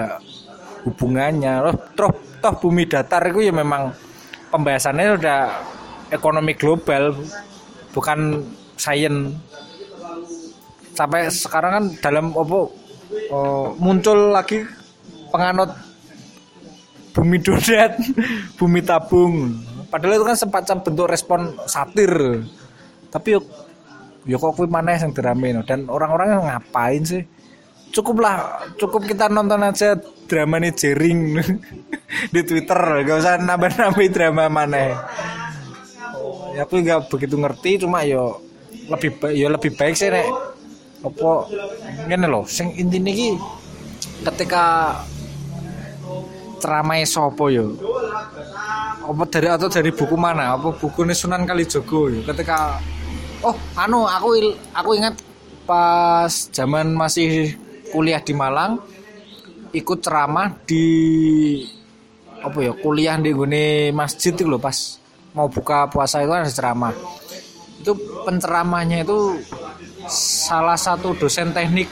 hubungannya. 0.88 1.52
Loh, 1.68 1.76
toh, 1.92 2.08
toh 2.40 2.54
bumi 2.56 2.88
datar 2.88 3.20
itu 3.28 3.44
ya 3.44 3.52
memang 3.52 3.92
pembahasannya 4.48 5.20
udah 5.20 5.40
ekonomi 6.12 6.56
global 6.56 7.16
bukan 7.92 8.44
sains. 8.76 9.34
Sampai 10.96 11.30
sekarang 11.30 11.72
kan 11.74 11.84
dalam 12.02 12.26
apa 12.34 12.58
oh, 13.30 13.66
muncul 13.78 14.34
lagi 14.34 14.66
penganut 15.30 15.70
bumi 17.14 17.38
donat 17.38 17.94
bumi 18.58 18.80
tabung. 18.82 19.62
Padahal 19.88 20.20
itu 20.20 20.26
kan 20.26 20.36
semacam 20.36 20.76
bentuk 20.84 21.06
respon 21.08 21.40
satir. 21.64 22.12
Tapi 23.08 23.38
yuk 23.38 23.44
ya 24.28 24.36
kok 24.36 24.58
mana 24.68 24.98
yang 24.98 25.14
drama 25.14 25.64
dan 25.64 25.86
orang-orang 25.86 26.44
ngapain 26.44 27.02
sih? 27.06 27.22
Cukuplah 27.88 28.68
cukup 28.76 29.08
kita 29.08 29.32
nonton 29.32 29.64
aja 29.64 29.96
drama 30.28 30.60
nih 30.60 30.74
jering. 30.76 31.40
Di 32.34 32.40
Twitter 32.44 32.76
gak 33.06 33.16
usah 33.16 33.40
nambah-nambah 33.40 34.08
drama 34.12 34.44
mana 34.50 34.98
aku 36.64 36.82
nggak 36.82 37.10
begitu 37.10 37.34
ngerti 37.38 37.70
cuma 37.86 38.02
yo 38.02 38.42
lebih 38.88 39.10
ba- 39.20 39.34
yo 39.34 39.46
lebih 39.52 39.70
baik 39.76 39.94
sih 39.94 40.10
nek. 40.10 40.26
Apa 40.98 41.46
ngene 42.10 42.26
loh 42.26 42.42
sing 42.48 42.74
intine 42.74 43.14
iki 43.14 43.30
ketika 44.26 44.98
ceramah 46.58 46.98
sopo 47.06 47.46
yo? 47.52 47.78
Apa 49.08 49.22
dari 49.30 49.48
atau 49.48 49.70
dari 49.70 49.94
buku 49.94 50.18
mana? 50.18 50.58
Apa 50.58 50.74
buku 50.74 51.06
Sunan 51.14 51.46
Kalijogo 51.46 52.10
yo? 52.10 52.20
Ketika 52.26 52.82
oh 53.46 53.54
anu 53.78 54.04
aku 54.10 54.42
aku 54.74 54.90
ingat 54.98 55.14
pas 55.62 56.50
zaman 56.50 56.96
masih 56.96 57.54
kuliah 57.94 58.18
di 58.18 58.34
Malang 58.34 58.82
ikut 59.70 59.98
ceramah 60.00 60.50
di 60.64 60.84
apa 62.40 62.58
ya 62.62 62.72
kuliah 62.72 63.14
di 63.20 63.30
gune 63.34 63.92
masjid 63.92 64.32
itu 64.32 64.48
loh 64.48 64.58
pas 64.58 64.96
mau 65.38 65.46
buka 65.46 65.86
puasa 65.86 66.18
itu 66.26 66.34
ada 66.34 66.50
ceramah. 66.50 66.90
Itu 67.78 67.94
penceramahnya 68.26 69.06
itu 69.06 69.38
salah 70.10 70.74
satu 70.74 71.14
dosen 71.14 71.54
teknik 71.54 71.86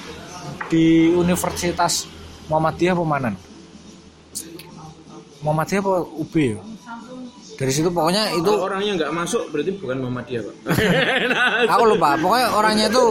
di 0.67 1.15
Universitas 1.15 2.11
Muhammadiyah 2.51 2.99
Pemanan. 2.99 3.39
Muhammadiyah 5.47 5.79
apa 5.79 5.95
UB 6.19 6.35
ya? 6.35 6.59
dari 7.57 7.73
situ 7.73 7.89
pokoknya 7.89 8.37
itu 8.37 8.53
orangnya 8.53 8.93
nggak 9.01 9.13
masuk 9.17 9.49
berarti 9.49 9.73
bukan 9.81 9.97
Muhammadiyah 10.05 10.43
pak. 10.45 10.55
Aku 11.73 11.85
lupa 11.89 12.13
pokoknya 12.21 12.47
orangnya 12.53 12.87
itu 12.93 13.05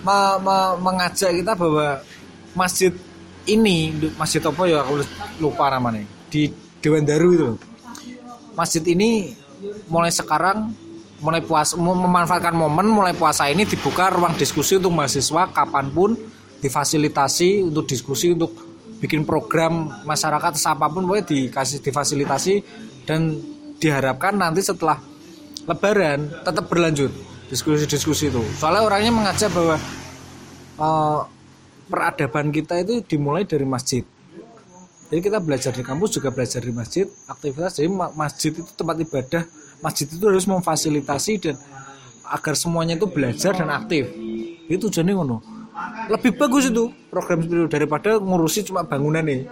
me- 0.00 0.38
me- 0.40 0.76
mengajak 0.80 1.30
kita 1.36 1.52
bahwa 1.52 2.00
masjid 2.56 2.92
ini 3.44 3.92
masjid 4.16 4.40
apa 4.40 4.62
ya 4.64 4.80
aku 4.80 5.04
lupa 5.36 5.68
namanya. 5.68 6.00
Di 6.32 6.48
Dewan 6.80 7.04
Daru 7.04 7.28
itu 7.36 7.50
masjid 8.56 8.80
ini 8.88 9.36
mulai 9.88 10.12
sekarang 10.12 10.72
mulai 11.24 11.40
puas 11.40 11.72
mem- 11.78 12.02
memanfaatkan 12.04 12.52
momen 12.52 12.86
mulai 12.90 13.16
puasa 13.16 13.48
ini 13.48 13.64
dibuka 13.64 14.12
ruang 14.12 14.36
diskusi 14.36 14.76
untuk 14.76 14.92
mahasiswa 14.92 15.48
kapan 15.52 15.88
pun 15.88 16.10
difasilitasi 16.60 17.68
untuk 17.68 17.88
diskusi 17.88 18.32
untuk 18.32 18.52
bikin 19.00 19.28
program 19.28 19.88
masyarakat 20.08 20.52
apa 20.56 20.86
pun 20.88 21.04
boleh 21.04 21.24
dikasih 21.24 21.84
difasilitasi 21.84 22.54
dan 23.04 23.36
diharapkan 23.76 24.32
nanti 24.32 24.64
setelah 24.64 24.96
lebaran 25.68 26.28
tetap 26.44 26.64
berlanjut 26.68 27.12
diskusi-diskusi 27.52 28.32
itu. 28.32 28.40
Soalnya 28.56 28.82
orangnya 28.84 29.12
mengajak 29.12 29.52
bahwa 29.52 29.76
eh, 30.80 31.20
peradaban 31.88 32.48
kita 32.48 32.80
itu 32.80 33.04
dimulai 33.04 33.44
dari 33.44 33.68
masjid 33.68 34.02
jadi 35.12 35.20
kita 35.20 35.38
belajar 35.40 35.72
di 35.76 35.84
kampus 35.84 36.10
juga 36.16 36.28
belajar 36.32 36.60
di 36.64 36.72
masjid. 36.72 37.06
Aktivitas 37.28 37.76
jadi 37.78 37.88
ma- 37.92 38.12
masjid 38.14 38.50
itu 38.50 38.70
tempat 38.72 38.96
ibadah. 39.00 39.42
Masjid 39.84 40.06
itu 40.08 40.24
harus 40.24 40.48
memfasilitasi 40.48 41.32
dan 41.44 41.56
agar 42.24 42.54
semuanya 42.56 42.96
itu 42.96 43.04
belajar 43.04 43.52
dan 43.52 43.68
aktif. 43.68 44.08
Itu 44.66 44.88
jadi 44.88 45.12
ngono. 45.12 45.44
Lebih 46.08 46.40
bagus 46.40 46.70
itu 46.72 46.88
program 47.12 47.44
seperti 47.44 47.56
itu 47.60 47.68
daripada 47.68 48.10
ngurusi 48.16 48.64
cuma 48.64 48.86
bangunan 48.86 49.26
nih 49.26 49.44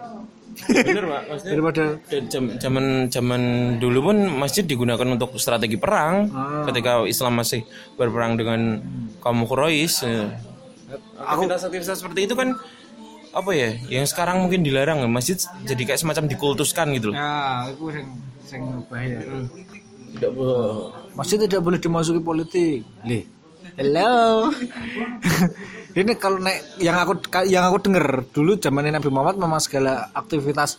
bener 0.69 1.05
pak. 1.09 1.23
Maksudnya 1.33 1.53
daripada 1.53 1.85
zaman 2.61 2.85
zaman 3.09 3.43
dulu 3.81 4.13
pun 4.13 4.17
masjid 4.37 4.65
digunakan 4.65 5.07
untuk 5.09 5.37
strategi 5.41 5.81
perang. 5.81 6.29
Ah. 6.33 6.65
ketika 6.69 7.05
Islam 7.09 7.41
masih 7.41 7.65
berperang 7.97 8.37
dengan 8.37 8.81
kaum 9.25 9.45
Quraisy 9.49 10.05
ya. 10.05 10.29
aktivitas-aktivitas 11.25 12.05
seperti 12.05 12.29
itu 12.29 12.35
kan 12.37 12.53
apa 13.33 13.51
ya 13.57 13.71
yang 13.89 14.05
sekarang 14.05 14.45
mungkin 14.45 14.61
dilarang 14.61 15.01
masjid 15.09 15.41
jadi 15.65 15.83
kayak 15.89 16.01
semacam 16.01 16.29
dikultuskan 16.29 16.93
gitu 16.97 17.11
loh 17.11 17.17
ya 17.17 17.69
itu 17.73 17.85
yang 17.89 18.09
yang 18.53 18.65
bahaya 18.87 19.19
tidak 20.13 20.31
boleh 20.37 20.93
masih 21.17 21.37
tidak 21.41 21.61
boleh 21.65 21.79
dimasuki 21.81 22.21
politik 22.21 22.85
Lih. 23.09 23.25
Hello. 23.73 24.53
ini 25.97 26.13
kalau 26.21 26.37
nek 26.45 26.77
yang 26.77 26.93
aku 27.01 27.25
yang 27.49 27.65
aku 27.73 27.89
denger 27.89 28.05
dulu 28.29 28.61
zaman 28.61 28.85
Nabi 28.93 29.09
Muhammad 29.09 29.41
memang 29.41 29.65
segala 29.65 30.13
aktivitas 30.13 30.77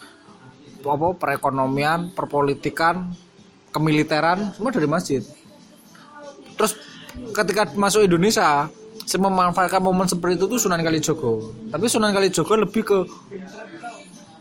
apa 0.84 1.08
perekonomian, 1.18 2.14
perpolitikan, 2.14 3.10
kemiliteran 3.74 4.54
semua 4.54 4.70
dari 4.70 4.86
masjid. 4.86 5.26
Terus 6.54 6.78
ketika 7.34 7.74
masuk 7.74 8.06
Indonesia, 8.06 8.70
saya 9.04 9.20
memanfaatkan 9.24 9.82
momen 9.84 10.08
seperti 10.08 10.40
itu 10.40 10.46
tuh 10.48 10.60
Sunan 10.60 10.82
Kalijogo. 10.82 11.52
Tapi 11.70 11.86
Sunan 11.92 12.16
Kalijogo 12.16 12.54
lebih 12.56 12.82
ke 12.84 13.00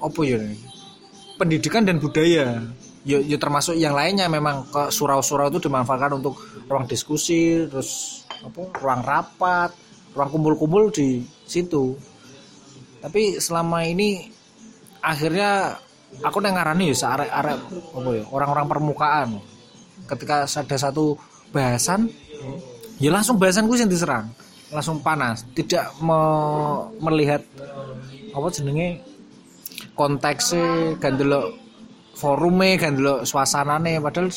apa 0.03 0.21
ya? 0.23 0.39
Pendidikan 1.39 1.83
dan 1.83 1.99
budaya. 1.99 2.63
Ya, 3.03 3.19
ya 3.19 3.35
termasuk 3.35 3.75
yang 3.75 3.99
lainnya 3.99 4.31
memang 4.31 4.63
ke 4.71 4.95
surau-surau 4.95 5.51
itu 5.51 5.67
dimanfaatkan 5.67 6.23
untuk 6.23 6.39
ruang 6.71 6.87
diskusi, 6.87 7.67
terus 7.67 8.23
apa? 8.31 8.63
ruang 8.79 9.03
rapat, 9.03 9.75
ruang 10.15 10.31
kumpul-kumpul 10.31 10.95
di 10.95 11.27
situ. 11.43 11.99
Tapi 13.03 13.43
selama 13.43 13.83
ini 13.83 14.31
akhirnya 15.03 15.75
aku 16.23 16.39
neng 16.39 16.55
ngarani 16.55 16.95
ya 16.95 16.97
searek-arek 16.97 17.59
apa 17.99 18.11
ya 18.15 18.25
orang-orang 18.31 18.67
permukaan. 18.71 19.29
Ketika 20.07 20.47
ada 20.47 20.77
satu 20.79 21.19
bahasan, 21.51 22.07
ya 23.03 23.11
langsung 23.11 23.39
bahasan 23.39 23.67
gue 23.67 23.83
yang 23.83 23.91
diserang, 23.91 24.31
langsung 24.73 25.05
panas, 25.05 25.45
tidak 25.53 25.93
me- 26.01 26.89
melihat 26.99 27.45
apa 28.33 28.47
jenenge 28.49 29.05
konteksnya 29.93 30.97
kan 30.97 31.21
dulu 31.21 31.53
forume 32.17 32.81
kan 32.81 32.97
dulu 32.97 33.23
suasanane. 33.23 34.01
Padahal 34.01 34.33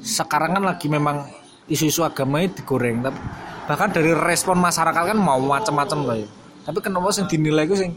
sekarang 0.00 0.56
kan 0.56 0.64
lagi 0.64 0.88
memang 0.88 1.28
isu-isu 1.68 2.00
agama 2.02 2.40
itu 2.40 2.64
digoreng. 2.64 3.04
Tapi 3.04 3.20
bahkan 3.68 3.92
dari 3.92 4.12
respon 4.16 4.56
masyarakat 4.60 5.14
kan 5.14 5.18
mau 5.20 5.38
macam-macam 5.40 5.98
loh 6.00 6.16
ya. 6.16 6.28
Tapi 6.64 6.78
kenapa 6.80 7.12
sing 7.12 7.28
dinilai 7.28 7.68
itu 7.68 7.76
sing 7.76 7.92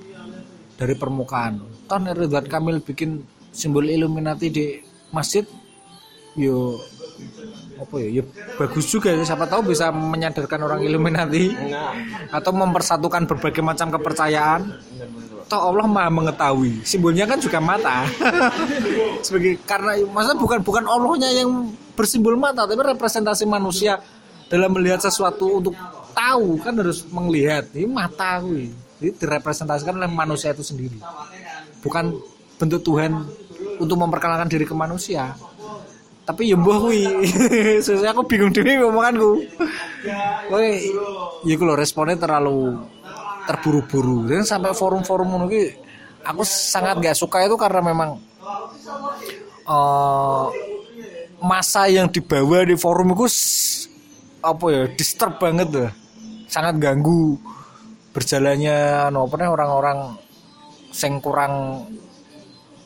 dari 0.75 0.93
permukaan? 0.99 1.63
Toh 1.87 1.99
Ridwan 2.03 2.47
Kamil 2.51 2.83
bikin 2.83 3.23
simbol 3.55 3.87
Illuminati 3.87 4.51
di 4.51 4.65
masjid 5.15 5.47
yo 6.35 6.75
apa 7.77 7.95
ya, 8.01 8.21
ya 8.21 8.23
bagus 8.57 8.85
juga 8.89 9.13
ya. 9.13 9.23
siapa 9.23 9.45
tahu 9.45 9.71
bisa 9.71 9.93
menyadarkan 9.93 10.59
orang 10.65 10.81
Illuminati. 10.83 11.53
Atau 12.33 12.51
mempersatukan 12.53 13.29
berbagai 13.29 13.61
macam 13.61 13.93
kepercayaan. 13.93 14.61
Toh 15.47 15.61
Allah 15.71 15.87
maha 15.87 16.11
mengetahui. 16.11 16.83
Simbolnya 16.83 17.23
kan 17.23 17.39
juga 17.39 17.63
mata. 17.63 18.03
Sebagai 19.25 19.63
karena 19.63 19.95
masa 20.11 20.35
bukan 20.35 20.59
bukan 20.59 20.83
Allahnya 20.83 21.31
yang 21.31 21.71
bersimbol 21.95 22.35
mata 22.35 22.67
tapi 22.67 22.83
representasi 22.83 23.47
manusia 23.47 23.97
dalam 24.51 24.75
melihat 24.75 25.01
sesuatu 25.01 25.63
untuk 25.63 25.73
tahu 26.11 26.59
kan 26.59 26.75
harus 26.75 27.07
melihat. 27.07 27.63
Ini 27.71 27.87
mata 27.87 28.43
gue 28.43 28.87
ini 28.97 29.13
direpresentasikan 29.13 29.97
oleh 30.01 30.09
manusia 30.09 30.51
itu 30.51 30.65
sendiri. 30.65 30.97
Bukan 31.85 32.17
bentuk 32.57 32.81
Tuhan 32.81 33.13
untuk 33.77 33.97
memperkenalkan 33.97 34.49
diri 34.49 34.65
ke 34.65 34.73
manusia 34.73 35.37
tapi 36.27 36.51
ya 36.51 36.59
mbah 36.59 36.77
kuwi. 36.83 37.07
Sesuai 37.87 38.11
aku 38.11 38.27
bingung 38.27 38.51
dhewe 38.51 38.83
ngomonganku. 38.83 39.47
Kowe 40.51 40.67
ya 41.47 41.53
iku 41.55 41.63
lho 41.63 41.79
responnya 41.79 42.19
terlalu 42.19 42.75
terburu-buru. 43.47 44.27
Dan 44.27 44.43
sampai 44.43 44.75
forum-forum 44.75 45.27
ngono 45.31 45.47
ki 45.47 45.71
aku 46.27 46.43
sangat 46.43 46.99
gak 46.99 47.15
suka 47.15 47.47
itu 47.47 47.55
karena 47.55 47.79
memang 47.79 48.19
eh 49.67 50.45
masa 51.39 51.87
yang 51.87 52.11
dibawa 52.11 52.67
di 52.67 52.75
forum 52.75 53.13
itu 53.13 53.25
apa 54.41 54.65
ya 54.73 54.83
disturb 54.97 55.37
banget 55.37 55.69
lah 55.69 55.91
sangat 56.49 56.81
ganggu 56.81 57.37
berjalannya 58.11 59.07
no, 59.13 59.29
orang-orang 59.29 60.17
sing 60.89 61.21
kurang 61.21 61.85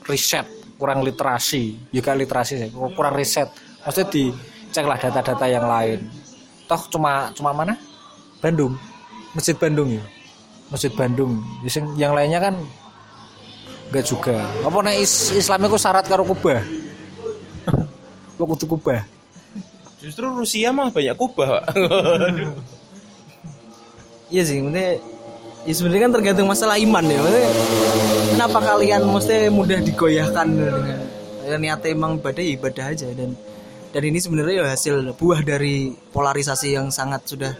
riset 0.04 0.44
kurang 0.82 1.06
literasi. 1.06 1.78
Juga 1.94 2.18
literasi 2.18 2.58
sih 2.58 2.70
kurang 2.74 3.14
riset. 3.14 3.54
Maksudnya 3.86 4.10
dicek 4.10 4.86
lah 4.90 4.98
data-data 4.98 5.46
yang 5.46 5.70
lain. 5.70 6.10
Toh 6.66 6.82
cuma 6.90 7.30
cuma 7.38 7.54
mana? 7.54 7.78
Bandung. 8.42 8.74
Masjid 9.38 9.54
Bandung 9.54 9.94
ya? 9.94 10.04
Masjid 10.74 10.90
Bandung. 10.90 11.38
Ya, 11.62 11.70
yang 11.94 12.18
lainnya 12.18 12.42
kan 12.42 12.58
enggak 13.94 14.10
juga. 14.10 14.42
Apa 14.66 14.82
nih 14.82 15.06
is, 15.06 15.30
Islam 15.38 15.70
itu 15.70 15.78
syarat 15.78 16.10
karo 16.10 16.26
kubah? 16.26 16.66
Lo 18.42 18.50
kudu 18.50 18.66
kubah? 18.66 19.06
Justru 20.02 20.26
Rusia 20.34 20.74
mah 20.74 20.90
banyak 20.90 21.14
kubah 21.14 21.62
pak. 21.62 21.66
Iya 24.32 24.48
sih, 24.48 24.64
maksudnya 24.64 24.96
ya 25.66 25.74
sebenarnya 25.74 26.10
kan 26.10 26.14
tergantung 26.18 26.48
masalah 26.50 26.76
iman 26.82 27.04
ya. 27.06 27.20
Maksudnya, 27.22 27.50
kenapa 28.34 28.60
kalian 28.60 29.02
mesti 29.06 29.38
mudah 29.54 29.80
digoyahkan 29.82 30.48
dengan 30.50 30.98
ya, 31.46 31.58
niatnya 31.58 31.90
emang 31.94 32.18
ibadah 32.18 32.42
ya 32.42 32.52
ibadah 32.58 32.86
aja. 32.94 33.08
Dan 33.14 33.38
dan 33.92 34.02
ini 34.08 34.18
sebenarnya 34.24 34.64
ya 34.64 34.66
hasil 34.72 35.14
buah 35.20 35.44
dari 35.44 35.92
polarisasi 36.16 36.80
yang 36.80 36.90
sangat 36.90 37.28
sudah 37.28 37.54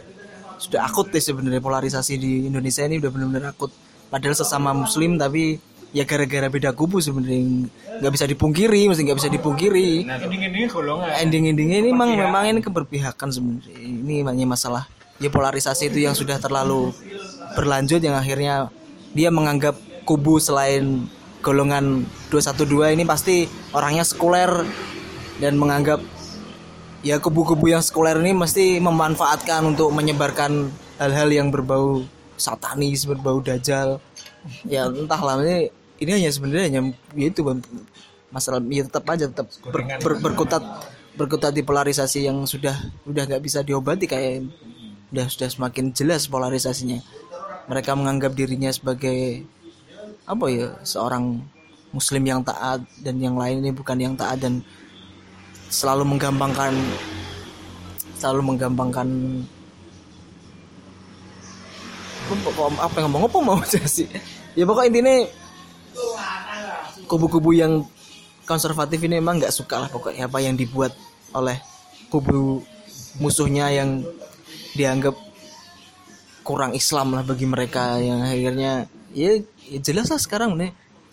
sudah 0.58 0.86
akut 0.88 1.12
deh 1.14 1.22
sebenarnya. 1.22 1.62
Polarisasi 1.62 2.14
di 2.18 2.32
Indonesia 2.50 2.86
ini 2.88 2.98
udah 2.98 3.12
benar-benar 3.14 3.54
akut. 3.54 3.72
Padahal 4.12 4.36
sesama 4.36 4.76
Muslim 4.76 5.16
tapi 5.16 5.60
ya 5.92 6.08
gara-gara 6.08 6.48
beda 6.48 6.72
kubu 6.74 7.04
sebenarnya. 7.04 7.68
Nggak 8.02 8.14
bisa 8.18 8.26
dipungkiri, 8.26 8.82
mesti 8.90 9.02
nggak 9.06 9.20
bisa 9.22 9.30
dipungkiri. 9.30 10.08
ini 10.08 10.66
golongan. 10.72 11.12
Ending-endingnya 11.22 11.78
ini 11.86 11.90
memang 11.94 12.18
memang 12.18 12.44
ini 12.50 12.60
keberpihakan 12.64 13.30
sebenarnya. 13.30 13.78
Ini 13.78 14.26
hanya 14.26 14.48
masalah 14.48 14.90
ya 15.22 15.30
polarisasi 15.30 15.94
itu 15.94 16.04
yang 16.04 16.18
sudah 16.18 16.42
terlalu 16.42 16.90
berlanjut 17.54 18.02
yang 18.02 18.18
akhirnya 18.18 18.74
dia 19.14 19.30
menganggap 19.30 19.78
kubu 20.04 20.42
selain 20.42 21.06
golongan 21.46 22.06
212 22.34 22.98
ini 22.98 23.04
pasti 23.06 23.46
orangnya 23.72 24.02
sekuler 24.02 24.66
dan 25.38 25.58
menganggap 25.58 26.02
ya 27.02 27.18
kubu-kubu 27.18 27.70
yang 27.70 27.82
sekuler 27.82 28.18
ini 28.22 28.34
mesti 28.34 28.78
memanfaatkan 28.82 29.66
untuk 29.66 29.90
menyebarkan 29.94 30.70
hal-hal 31.02 31.30
yang 31.30 31.50
berbau 31.50 32.06
satanis 32.38 33.06
berbau 33.06 33.42
dajjal. 33.42 34.02
Ya 34.66 34.90
entahlah 34.90 35.42
ini 35.46 35.70
ini 36.02 36.12
hanya 36.18 36.30
sebenarnya 36.34 36.66
hanya 36.70 36.82
ya 37.14 37.30
itu 37.30 37.42
masalah 38.34 38.62
ya 38.70 38.86
tetap 38.86 39.06
aja 39.10 39.30
tetap 39.30 39.50
ber- 39.70 40.02
ber- 40.02 40.22
berkutat 40.22 40.64
berkutat 41.14 41.52
di 41.52 41.62
polarisasi 41.62 42.26
yang 42.26 42.48
sudah 42.48 42.74
udah 43.06 43.24
nggak 43.28 43.44
bisa 43.44 43.62
diobati 43.62 44.08
kayak 44.08 44.48
udah 45.12 45.28
sudah 45.28 45.50
semakin 45.52 45.92
jelas 45.92 46.26
polarisasinya. 46.32 47.04
Mereka 47.68 47.94
menganggap 47.94 48.32
dirinya 48.34 48.72
sebagai 48.72 49.46
apa 50.26 50.46
ya 50.48 50.68
seorang 50.88 51.44
muslim 51.92 52.24
yang 52.24 52.42
taat 52.42 52.82
dan 53.04 53.20
yang 53.20 53.36
lain 53.36 53.60
ini 53.60 53.72
bukan 53.76 54.00
yang 54.00 54.16
taat 54.16 54.40
dan 54.40 54.64
selalu 55.68 56.16
menggampangkan 56.16 56.72
selalu 58.16 58.56
menggampangkan 58.56 59.08
apa 62.80 62.96
yang 62.96 63.06
ngomong 63.12 63.24
apa 63.28 63.38
mau 63.44 63.60
sih 63.92 64.08
ya 64.56 64.64
pokok 64.64 64.88
intinya 64.88 65.28
kubu-kubu 67.12 67.52
yang 67.52 67.84
konservatif 68.48 69.04
ini 69.04 69.20
emang 69.20 69.44
nggak 69.44 69.52
suka 69.52 69.84
lah 69.84 69.90
pokoknya 69.92 70.32
apa 70.32 70.40
yang 70.40 70.56
dibuat 70.56 70.96
oleh 71.36 71.60
kubu 72.08 72.64
musuhnya 73.20 73.68
yang 73.72 74.04
dianggap 74.76 75.16
kurang 76.42 76.74
Islam 76.74 77.14
lah 77.14 77.24
bagi 77.24 77.46
mereka 77.46 78.02
yang 78.02 78.26
akhirnya 78.26 78.90
ya, 79.14 79.40
ya 79.70 79.80
jelas 79.80 80.10
lah 80.10 80.20
sekarang 80.20 80.58
nih 80.58 80.72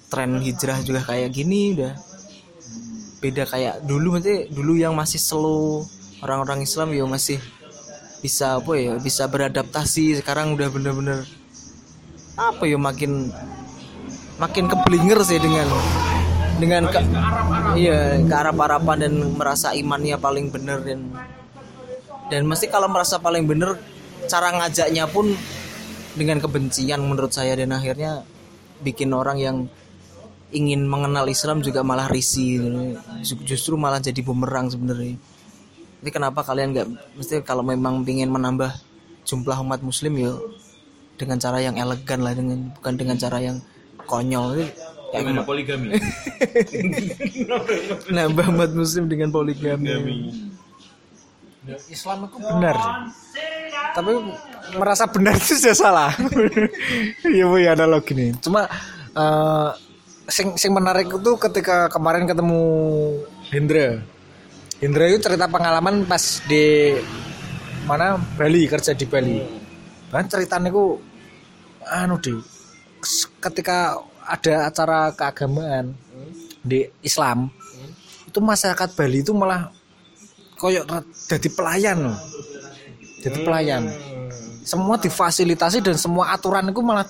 tren 0.09 0.41
hijrah 0.41 0.81
juga 0.83 1.05
kayak 1.05 1.31
gini 1.33 1.77
udah. 1.77 1.95
Beda 3.19 3.45
kayak 3.51 3.83
dulu 3.83 4.15
nanti 4.15 4.47
dulu 4.47 4.79
yang 4.79 4.95
masih 4.95 5.19
slow 5.19 5.83
orang-orang 6.23 6.63
Islam 6.63 6.95
ya 6.95 7.03
masih 7.03 7.43
bisa 8.19 8.59
apa 8.59 8.73
ya 8.75 8.99
bisa 8.99 9.31
beradaptasi 9.31 10.19
sekarang 10.19 10.59
udah 10.59 10.71
bener-bener 10.71 11.23
apa 12.35 12.67
ya 12.67 12.79
makin 12.79 13.31
makin 14.39 14.71
keblinger 14.71 15.19
sih 15.23 15.39
dengan 15.39 15.67
dengan 16.59 16.91
ke, 16.91 16.99
iya 17.79 18.19
kearap-arapan 18.27 19.07
dan 19.07 19.15
merasa 19.39 19.71
imannya 19.75 20.19
paling 20.19 20.51
bener 20.51 20.83
dan 20.83 21.11
dan 22.29 22.45
mesti 22.45 22.69
kalau 22.69 22.93
merasa 22.93 23.17
paling 23.17 23.49
bener 23.49 23.81
cara 24.29 24.53
ngajaknya 24.53 25.09
pun 25.09 25.33
dengan 26.13 26.39
kebencian 26.45 27.01
menurut 27.01 27.33
saya. 27.33 27.57
Dan 27.57 27.73
akhirnya 27.73 28.23
bikin 28.85 29.17
orang 29.17 29.41
yang 29.41 29.57
ingin 30.53 30.85
mengenal 30.85 31.29
Islam 31.29 31.61
juga 31.61 31.85
malah 31.85 32.09
risih 32.09 32.61
Ju- 33.25 33.45
justru 33.45 33.77
malah 33.81 34.01
jadi 34.01 34.21
bumerang 34.21 34.69
sebenarnya. 34.69 35.17
Ini 35.99 36.11
kenapa 36.15 36.45
kalian 36.45 36.77
nggak 36.77 36.89
mesti 37.19 37.43
kalau 37.43 37.65
memang 37.65 38.05
ingin 38.07 38.31
menambah 38.31 38.71
jumlah 39.25 39.59
umat 39.65 39.81
muslim 39.83 40.15
ya 40.15 40.37
dengan 41.19 41.43
cara 41.43 41.59
yang 41.59 41.75
elegan 41.75 42.23
lah 42.23 42.37
dengan 42.37 42.71
bukan 42.77 42.95
dengan 42.95 43.17
cara 43.19 43.43
yang 43.43 43.59
konyol. 44.07 44.63
Ini 44.63 44.67
kayak 45.11 45.23
Gimana 45.25 45.43
poligami? 45.49 45.89
nambah 48.15 48.47
umat 48.53 48.71
muslim 48.77 49.09
dengan 49.09 49.33
poligami 49.33 49.89
Islam 51.93 52.29
itu 52.29 52.37
benar 52.41 52.75
sih. 52.81 52.95
Tapi 53.93 54.13
merasa 54.77 55.05
benar 55.09 55.37
itu 55.37 55.57
sudah 55.59 55.77
salah. 55.77 56.11
Iya 57.29 57.45
bu 57.45 57.57
ya 57.61 57.77
analogi 57.77 58.17
nih. 58.17 58.37
Cuma 58.41 58.65
eh, 59.13 59.69
sing 60.29 60.57
sing 60.57 60.73
menarik 60.73 61.09
itu 61.09 61.33
ketika 61.37 61.93
kemarin 61.93 62.25
ketemu 62.25 62.63
Hendra. 63.53 64.01
Hendra 64.79 65.05
itu 65.11 65.19
cerita 65.21 65.51
pengalaman 65.51 66.07
pas 66.07 66.41
di 66.47 66.95
mana 67.85 68.17
Bali 68.37 68.69
kerja 68.69 68.95
di 68.95 69.05
Bali. 69.09 69.41
Kan 70.09 70.29
ceritanya 70.29 70.73
itu 70.73 70.97
anu 71.85 72.17
deh. 72.21 72.39
Ketika 73.41 73.99
ada 74.29 74.69
acara 74.69 75.01
keagamaan 75.17 75.97
di 76.61 76.85
Islam 77.01 77.49
itu 78.29 78.39
masyarakat 78.45 78.93
Bali 78.93 79.25
itu 79.25 79.33
malah 79.33 79.73
koyok 80.59 80.85
jadi 81.31 81.49
pelayan 81.55 82.11
loh. 82.11 82.19
Jadi 83.23 83.39
pelayan. 83.47 83.89
Semua 84.67 85.01
difasilitasi 85.01 85.81
dan 85.81 85.97
semua 85.97 86.35
aturan 86.35 86.69
itu 86.69 86.83
malah 86.85 87.07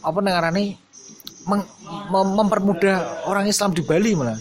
apa 0.00 0.18
nengarani 0.20 0.76
meng, 1.48 1.62
mem- 2.12 2.34
mempermudah 2.36 3.26
orang 3.30 3.48
Islam 3.48 3.72
di 3.72 3.80
Bali 3.80 4.12
malah. 4.12 4.36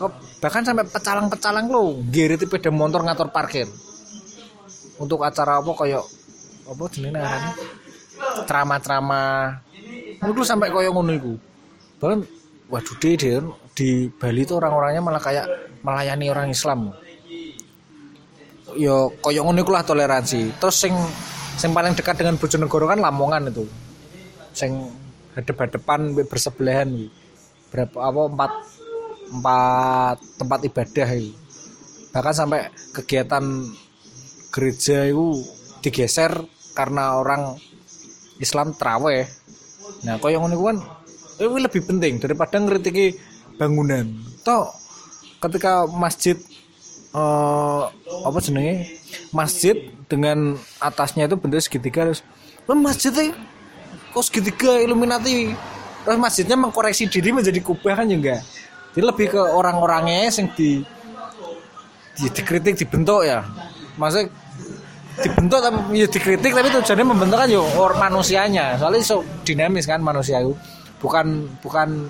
Oh, 0.00 0.10
bahkan 0.38 0.62
sampai 0.62 0.86
pecalang-pecalang 0.88 1.66
lo 1.68 2.00
giri 2.10 2.38
sepeda 2.38 2.70
motor 2.70 3.02
ngatur 3.02 3.28
parkir. 3.34 3.66
Untuk 5.00 5.24
acara 5.26 5.58
apa 5.58 5.70
koyok 5.74 6.04
apa 6.70 6.82
jenenge 6.94 7.18
nengarani? 7.18 7.50
Ceramah-ceramah. 8.46 9.58
Itu 10.22 10.42
sampai 10.46 10.70
koyok 10.70 10.92
ngono 10.94 11.12
iku. 11.12 11.34
Bahkan 11.98 12.20
waduh 12.70 12.96
deh, 13.02 13.42
di 13.72 14.08
Bali 14.12 14.44
itu 14.44 14.56
orang-orangnya 14.56 15.00
malah 15.00 15.22
kayak 15.22 15.46
melayani 15.80 16.26
orang 16.28 16.48
Islam. 16.52 16.92
Yo 18.76 19.12
koyo 19.20 19.44
ngono 19.44 19.64
iku 19.64 19.72
lah 19.72 19.84
toleransi. 19.84 20.56
Terus 20.56 20.76
sing 20.76 20.94
sing 21.56 21.72
paling 21.72 21.96
dekat 21.96 22.20
dengan 22.20 22.36
Bojonegoro 22.36 22.88
kan 22.88 23.00
Lamongan 23.00 23.52
itu. 23.52 23.64
Sing 24.52 24.76
hadep-hadepan 25.36 26.12
mbek 26.16 26.28
bersebelahan. 26.28 26.88
Berapa 27.72 27.96
apa 27.96 28.20
empat 28.28 28.52
empat 29.32 30.16
tempat 30.36 30.60
ibadah 30.68 31.08
iki. 31.16 31.32
Bahkan 32.12 32.34
sampai 32.36 32.68
kegiatan 32.92 33.44
gereja 34.52 35.08
itu 35.08 35.40
digeser 35.80 36.44
karena 36.76 37.16
orang 37.16 37.56
Islam 38.36 38.76
terawih. 38.76 39.24
Nah, 40.04 40.20
koyo 40.20 40.44
ngono 40.44 40.54
iku 40.56 40.64
kan 40.68 40.78
itu 41.40 41.48
lebih 41.48 41.82
penting 41.88 42.20
daripada 42.20 42.60
ngritiki 42.60 43.31
bangunan. 43.62 44.10
Toh 44.42 44.74
ketika 45.38 45.86
masjid 45.86 46.34
eh 47.14 47.82
apa 48.26 48.38
jenenge? 48.42 48.98
Masjid 49.30 49.76
dengan 50.10 50.58
atasnya 50.82 51.30
itu 51.30 51.38
bentuk 51.38 51.62
segitiga 51.62 52.10
terus 52.10 52.26
"Lah, 52.66 52.74
masjid 52.74 53.12
e 53.14 53.30
kok 54.10 54.24
segitiga 54.26 54.82
Illuminati. 54.82 55.54
Terus 56.02 56.18
masjidnya 56.18 56.58
mengkoreksi 56.58 57.06
diri 57.06 57.30
menjadi 57.30 57.62
kubah 57.62 57.94
kan 57.94 58.10
juga. 58.10 58.42
Jadi 58.92 59.04
lebih 59.06 59.26
ke 59.30 59.38
orang-orangnya 59.40 60.26
yang 60.26 60.50
di, 60.58 60.82
di 62.18 62.26
dikritik 62.26 62.74
dibentuk 62.74 63.22
ya. 63.22 63.46
Maksudnya 63.94 64.26
dibentuk 65.20 65.60
tapi 65.60 65.78
ya 66.00 66.06
dikritik 66.08 66.52
tapi 66.56 66.68
tujuannya 66.72 67.06
membentuk 67.06 67.38
kan 67.38 67.48
ya 67.48 67.60
or 67.60 67.92
manusianya 68.00 68.80
soalnya 68.80 69.04
so 69.04 69.20
dinamis 69.44 69.84
kan 69.84 70.00
manusia 70.00 70.40
itu 70.40 70.56
bukan 71.04 71.44
bukan 71.60 72.08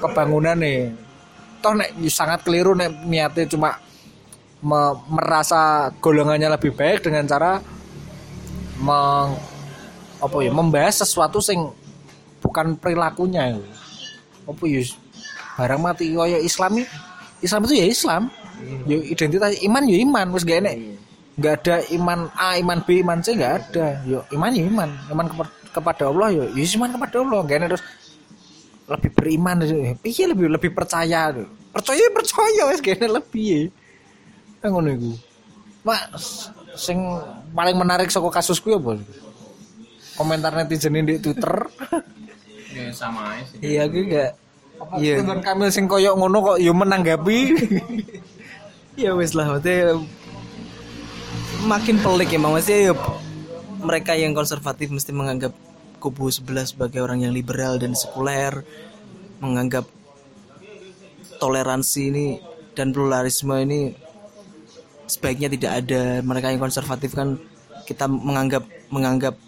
kebangunan 0.00 0.56
nih. 0.58 0.92
Toh 1.60 1.72
nek 1.72 1.96
ya 1.96 2.10
sangat 2.12 2.44
keliru 2.44 2.76
nek 2.76 3.08
niatnya 3.08 3.48
cuma 3.48 3.80
me- 4.60 4.96
merasa 5.08 5.88
golongannya 6.00 6.52
lebih 6.52 6.76
baik 6.76 7.04
dengan 7.04 7.24
cara 7.24 7.60
meng, 8.80 9.36
apa 10.20 10.36
ya 10.44 10.52
membahas 10.52 11.04
sesuatu 11.04 11.40
sing 11.40 11.60
bukan 12.44 12.76
perilakunya. 12.76 13.56
Apa 14.44 14.64
ya 14.68 14.84
barang 15.56 15.80
mati 15.80 16.12
kaya 16.12 16.36
Islami 16.42 16.84
Islam 17.40 17.64
itu 17.64 17.74
ya 17.80 17.86
Islam. 17.88 18.22
Ya 18.88 18.96
identitas 19.00 19.56
iman 19.64 19.84
ya 19.88 19.96
iman. 20.04 20.26
Wis 20.36 20.44
gak 20.44 20.64
enek 20.64 20.76
nggak 21.34 21.54
ada 21.66 21.76
iman 21.90 22.30
A 22.38 22.54
iman 22.62 22.78
B 22.86 23.02
iman 23.02 23.18
C 23.24 23.34
nggak 23.34 23.52
ada. 23.72 24.00
Yo 24.04 24.20
iman 24.36 24.52
ya 24.52 24.62
iman. 24.68 24.90
Iman 25.08 25.26
kepa- 25.32 25.54
kepada 25.72 26.12
Allah 26.12 26.28
yo 26.32 26.44
ya 26.52 26.64
iman 26.76 26.92
kepada 26.92 27.16
Allah. 27.24 27.40
Gak 27.48 27.56
enek 27.56 27.68
terus 27.72 27.84
lebih 28.84 29.10
beriman 29.16 29.56
iya 30.04 30.24
lebih 30.28 30.52
lebih 30.52 30.70
percaya 30.76 31.32
percaya 31.72 31.98
ya 31.98 32.10
percaya 32.12 32.62
wis 32.68 32.80
gak 32.84 33.00
enek 33.00 33.12
lebih 33.22 33.72
ya 34.60 34.66
ngono 34.68 34.88
iku. 34.96 35.12
Mak 35.84 36.16
sing 36.76 36.98
paling 37.52 37.76
menarik 37.76 38.08
saka 38.08 38.32
kasusku 38.32 38.72
ya 38.72 38.80
apa 38.80 38.96
komentar 40.16 40.52
netizen 40.56 40.94
di 41.04 41.18
Twitter. 41.20 41.54
Ya 42.74 42.90
sama 42.90 43.38
aja 43.38 43.46
sih. 43.54 43.58
iya 43.62 43.86
aku 43.86 44.02
gak 44.10 44.34
Iya. 44.98 45.22
Ridwan 45.22 45.38
Kamil 45.46 45.70
sing 45.70 45.86
koyo 45.86 46.18
ngono 46.18 46.42
kok 46.42 46.58
yo 46.58 46.74
menanggapi? 46.74 47.38
Ya 48.98 49.14
wes 49.14 49.34
lah 49.34 49.46
maksudnya 49.46 49.98
makin 51.66 51.98
pelik 51.98 52.30
ya 52.30 52.38
maksudnya 52.38 52.78
ya 52.90 52.92
mereka 53.82 54.14
yang 54.14 54.34
konservatif 54.34 54.90
mesti 54.90 55.10
menganggap 55.10 55.50
kubu 56.04 56.28
sebelah 56.28 56.68
sebagai 56.68 57.00
orang 57.00 57.24
yang 57.24 57.32
liberal 57.32 57.80
dan 57.80 57.96
sekuler 57.96 58.60
menganggap 59.40 59.88
toleransi 61.40 62.02
ini 62.12 62.26
dan 62.76 62.92
pluralisme 62.92 63.56
ini 63.56 63.96
sebaiknya 65.08 65.48
tidak 65.48 65.72
ada. 65.80 66.20
Mereka 66.20 66.52
yang 66.52 66.60
konservatif 66.60 67.16
kan 67.16 67.40
kita 67.88 68.04
menganggap 68.04 68.68
menganggap 68.92 69.40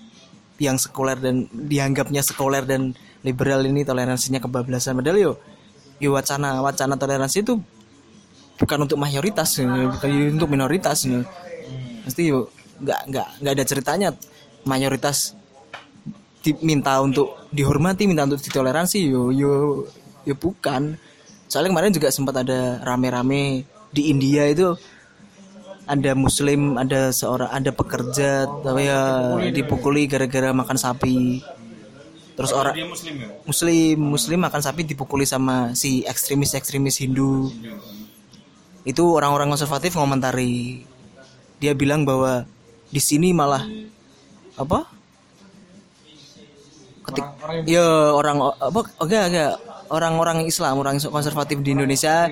yang 0.56 0.80
sekuler 0.80 1.20
dan 1.20 1.44
dianggapnya 1.52 2.24
sekuler 2.24 2.64
dan 2.64 2.96
liberal 3.20 3.60
ini 3.68 3.84
toleransinya 3.84 4.40
kebablasan. 4.40 4.96
Padahal 4.96 5.20
yo 5.20 5.32
yo 6.00 6.16
wacana 6.16 6.64
wacana 6.64 6.96
toleransi 6.96 7.44
itu 7.44 7.60
bukan 8.56 8.88
untuk 8.88 8.96
mayoritas 8.96 9.60
bukan 9.60 10.36
untuk 10.36 10.48
minoritas 10.48 11.04
pasti 12.04 12.32
yo 12.32 12.48
nggak 12.80 13.00
nggak 13.08 13.28
nggak 13.40 13.52
ada 13.52 13.64
ceritanya 13.64 14.08
mayoritas 14.68 15.36
diminta 16.46 17.02
untuk 17.02 17.50
dihormati 17.50 18.06
minta 18.06 18.22
untuk 18.22 18.38
ditoleransi 18.38 19.10
yo 19.10 19.34
yo 19.34 19.82
yo 20.22 20.34
bukan. 20.38 20.94
Soalnya 21.50 21.74
kemarin 21.74 21.94
juga 21.94 22.14
sempat 22.14 22.42
ada 22.42 22.78
rame-rame 22.86 23.66
di 23.90 24.10
India 24.10 24.46
itu. 24.46 24.78
Ada 25.86 26.18
muslim 26.18 26.74
ada 26.74 27.14
seorang 27.14 27.50
ada 27.50 27.70
pekerja 27.70 28.50
tapi 28.62 28.90
ya 28.90 29.38
dipukuli 29.54 30.10
gara-gara 30.10 30.50
makan 30.50 30.78
sapi. 30.78 31.42
Terus 32.36 32.52
orang 32.52 32.74
muslim 32.90 33.14
ya? 33.16 33.28
muslim 33.46 33.96
muslim 33.96 34.38
makan 34.42 34.60
sapi 34.60 34.82
dipukuli 34.82 35.24
sama 35.24 35.72
si 35.78 36.02
ekstremis 36.02 36.58
ekstremis 36.58 36.98
Hindu. 36.98 37.54
Itu 38.82 39.14
orang-orang 39.14 39.50
konservatif 39.50 39.94
ngomentari. 39.94 40.82
Dia 41.62 41.72
bilang 41.72 42.02
bahwa 42.02 42.44
di 42.90 43.00
sini 43.00 43.30
malah 43.30 43.62
apa 44.58 44.95
ketik 47.06 47.26
ya 47.70 48.12
orang 48.12 48.50
apa 48.58 48.80
enggak 48.98 49.24
enggak 49.30 49.52
orang-orang 49.90 50.46
Islam 50.46 50.74
orang 50.82 50.98
konservatif 50.98 51.62
di 51.62 51.74
Indonesia. 51.74 52.30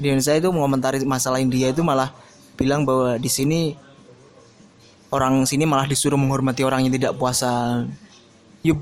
Di 0.00 0.08
Indonesia 0.08 0.32
itu 0.32 0.48
mengomentari 0.48 1.04
masalah 1.04 1.44
India 1.44 1.68
itu 1.68 1.84
malah 1.84 2.08
bilang 2.56 2.88
bahwa 2.88 3.20
di 3.20 3.28
sini 3.28 3.76
orang 5.12 5.44
sini 5.44 5.68
malah 5.68 5.84
disuruh 5.84 6.16
menghormati 6.16 6.64
orang 6.64 6.88
yang 6.88 6.92
tidak 6.96 7.16
puasa. 7.20 7.84
Yuk 8.64 8.80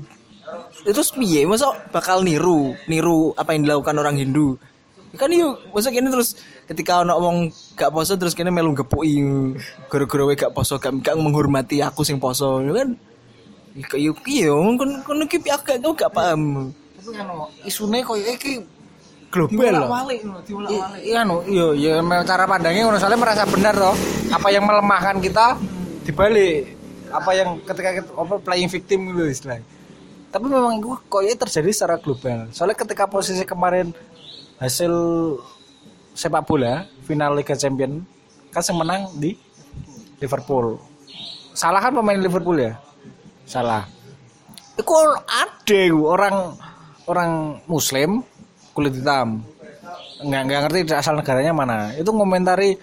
itu 0.87 1.01
piye? 1.19 1.43
Masa 1.43 1.75
bakal 1.91 2.23
niru 2.23 2.75
niru 2.87 3.35
apa 3.35 3.51
yang 3.51 3.67
dilakukan 3.67 3.95
orang 3.99 4.15
Hindu? 4.15 4.55
Kan 5.17 5.33
yuk 5.33 5.59
masa 5.73 5.89
kini 5.89 6.07
terus 6.07 6.37
ketika 6.69 7.01
orang 7.01 7.17
ngomong 7.17 7.37
gak 7.73 7.89
poso 7.89 8.13
terus 8.13 8.37
kini 8.37 8.53
melu 8.53 8.77
gepui 8.77 9.17
gara-gara 9.89 10.37
gak 10.37 10.53
poso 10.53 10.77
gak, 10.77 11.01
gak 11.01 11.17
menghormati 11.17 11.81
aku 11.81 12.05
sing 12.05 12.21
poso 12.21 12.61
ya 13.77 13.85
kan 13.85 13.99
yuk 13.99 14.17
iya 14.25 14.49
kon 14.49 14.91
kon 15.05 15.19
iki 15.25 15.37
aku 15.45 15.63
gak 15.65 15.77
aku 15.81 15.93
gak 15.97 16.13
paham 16.13 16.71
tapi 16.97 17.09
kan 17.13 17.27
isune 17.63 17.97
koyo 18.01 18.25
iki 18.25 18.65
global 19.29 19.61
loh. 19.85 19.89
walik 19.93 20.19
I- 20.73 21.13
Iya 21.13 21.21
no, 21.21 21.45
iya, 21.45 22.01
ya 22.01 22.01
cara 22.25 22.49
pandangnya 22.49 22.89
ngono 22.89 22.97
soalnya 22.97 23.21
merasa 23.21 23.45
benar 23.45 23.77
loh. 23.77 23.93
Apa 24.33 24.49
yang 24.49 24.65
melemahkan 24.65 25.21
kita 25.21 25.53
dibalik 26.01 26.73
apa 27.13 27.29
yang 27.37 27.61
ketika 27.61 27.89
kita 28.01 28.09
apa 28.13 28.35
playing 28.41 28.69
victim 28.69 29.13
gitu 29.13 29.25
istilahnya. 29.25 29.65
tapi 30.29 30.45
memang 30.45 30.77
itu 30.77 30.93
koyo 31.09 31.33
terjadi 31.33 31.69
secara 31.73 31.97
global 31.97 32.45
soalnya 32.53 32.77
ketika 32.77 33.09
posisi 33.09 33.41
kemarin 33.41 33.89
hasil 34.61 34.93
sepak 36.13 36.45
bola 36.45 36.85
final 37.05 37.33
Liga 37.33 37.57
Champion 37.57 38.05
kan 38.53 38.61
yang 38.61 38.77
menang 38.77 39.01
di 39.17 39.33
Liverpool 40.21 40.77
salah 41.57 41.81
kan 41.81 41.97
pemain 41.97 42.17
Liverpool 42.17 42.61
ya 42.61 42.77
salah. 43.49 43.89
Itu 44.77 44.93
ada 45.25 45.81
orang 45.97 46.37
orang 47.09 47.31
Muslim 47.65 48.21
kulit 48.77 48.93
hitam. 48.93 49.41
Nggak 50.21 50.41
nggak 50.45 50.59
ngerti 50.69 50.79
asal 50.93 51.17
negaranya 51.17 51.51
mana. 51.51 51.77
Itu 51.97 52.13
ngomentari 52.13 52.77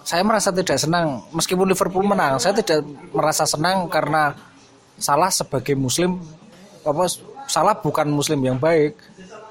saya 0.00 0.24
merasa 0.24 0.48
tidak 0.48 0.80
senang. 0.80 1.28
Meskipun 1.36 1.68
Liverpool 1.68 2.08
menang 2.08 2.40
saya 2.40 2.56
tidak 2.56 2.80
merasa 3.12 3.44
senang 3.44 3.86
karena 3.92 4.32
salah 4.96 5.32
sebagai 5.32 5.76
muslim 5.76 6.20
apa 6.80 7.06
salah 7.44 7.76
bukan 7.76 8.08
muslim 8.08 8.40
yang 8.40 8.56
baik. 8.56 8.96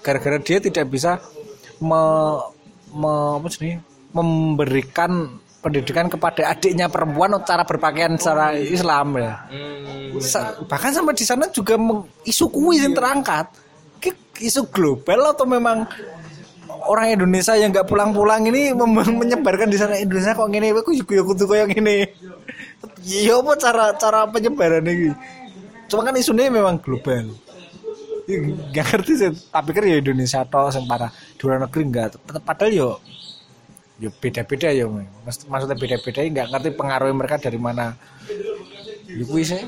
Gara-gara 0.01 0.39
dia 0.41 0.57
tidak 0.63 0.89
bisa 0.89 1.19
me, 1.83 2.01
me- 2.95 3.35
apa 3.37 3.47
sih, 3.51 3.75
memberikan 4.15 5.37
pendidikan 5.59 6.07
kepada 6.07 6.55
adiknya 6.55 6.87
perempuan 6.87 7.35
cara 7.43 7.67
berpakaian 7.67 8.15
secara 8.15 8.55
Islam 8.55 9.19
ya. 9.19 9.33
Sa- 10.23 10.55
bahkan 10.65 10.95
sampai 10.95 11.13
di 11.15 11.25
sana 11.27 11.45
juga 11.51 11.75
isu 12.23 12.45
kuis 12.51 12.83
yang 12.83 12.95
terangkat. 12.95 13.47
Isu 14.39 14.71
global 14.71 15.35
atau 15.35 15.43
memang 15.43 15.83
orang 16.87 17.19
Indonesia 17.19 17.59
yang 17.59 17.75
nggak 17.75 17.91
pulang-pulang 17.91 18.47
ini 18.47 18.71
menyebarkan 19.19 19.67
di 19.67 19.75
sana 19.75 19.99
Indonesia 19.99 20.31
kok 20.31 20.47
gini 20.47 20.71
aku 20.71 20.95
juga 20.95 21.27
kudu 21.27 21.43
kayak 21.43 21.75
gini 21.75 22.07
iya 23.03 23.35
apa 23.39 23.51
cara 23.59 23.85
cara 23.95 24.23
penyebaran 24.27 24.83
ini? 24.87 25.11
Cuma 25.89 26.05
kan 26.05 26.15
isunya 26.15 26.51
memang 26.51 26.77
global. 26.79 27.33
Ya, 28.29 28.37
nggak 28.45 28.85
ngerti 28.93 29.11
sih. 29.17 29.29
Tapi 29.49 29.73
pikir 29.73 29.83
ya 29.89 29.97
Indonesia 29.97 30.45
toh 30.45 30.69
yang 30.69 30.85
parah. 30.85 31.09
Di 31.09 31.41
luar 31.41 31.65
negeri 31.65 31.81
enggak 31.83 32.09
padahal 32.45 32.71
yo 32.71 32.89
yo 33.99 34.09
beda-beda 34.15 34.71
ya 34.71 34.87
maksudnya 34.87 35.75
beda-beda 35.75 36.23
nggak 36.23 36.47
ngerti 36.55 36.69
pengaruh 36.71 37.11
mereka 37.11 37.35
dari 37.35 37.59
mana. 37.59 37.99
Ya 39.11 39.23
sih. 39.43 39.63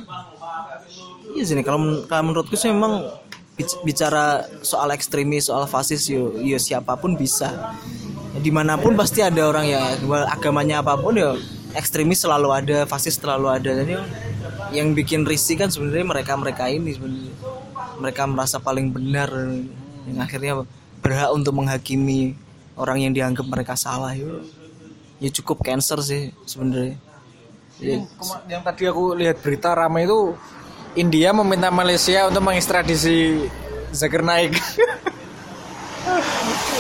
Iya 1.36 1.44
sih 1.44 1.56
kalau 1.64 2.08
kalau 2.08 2.24
menurutku 2.32 2.56
sih 2.56 2.72
memang 2.72 3.12
bic- 3.60 3.80
bicara 3.84 4.48
soal 4.64 4.92
ekstremis 4.96 5.52
soal 5.52 5.68
fasis 5.68 6.08
yo 6.08 6.32
yo 6.40 6.56
siapa 6.56 6.96
pun 6.96 7.20
bisa. 7.20 7.76
Ya, 8.32 8.40
di 8.40 8.52
mana 8.52 8.80
pun 8.80 8.96
pasti 8.96 9.20
ada 9.20 9.44
orang 9.44 9.68
ya 9.68 10.00
agamanya 10.32 10.80
apa 10.80 10.96
pun 10.96 11.20
ya 11.20 11.36
ekstremis 11.76 12.24
selalu 12.24 12.56
ada 12.56 12.78
fasis 12.88 13.20
selalu 13.20 13.48
ada. 13.52 13.72
Jadi 13.84 14.00
yang 14.72 14.96
bikin 14.96 15.28
risih 15.28 15.60
kan 15.60 15.68
sebenarnya 15.68 16.08
mereka 16.08 16.40
mereka 16.40 16.72
ini 16.72 16.96
mereka 18.00 18.24
merasa 18.24 18.64
paling 18.64 18.96
benar 18.96 19.28
yang 20.08 20.18
akhirnya 20.24 20.64
berhak 21.04 21.30
untuk 21.36 21.52
menghakimi 21.60 22.40
orang 22.78 22.98
yang 23.04 23.12
dianggap 23.16 23.46
mereka 23.48 23.74
salah 23.76 24.16
ya 24.16 24.28
ya 25.22 25.30
cukup 25.30 25.62
cancer 25.62 26.02
sih 26.02 26.34
sebenarnya 26.46 26.98
ya, 27.78 28.02
Kema- 28.06 28.44
yang 28.50 28.62
tadi 28.66 28.84
aku 28.90 29.14
lihat 29.18 29.38
berita 29.42 29.74
ramai 29.74 30.06
itu 30.06 30.34
India 30.96 31.32
meminta 31.32 31.72
Malaysia 31.72 32.28
untuk 32.28 32.44
mengekstradisi 32.44 33.48
Zakir 33.92 34.24
Naik. 34.24 34.56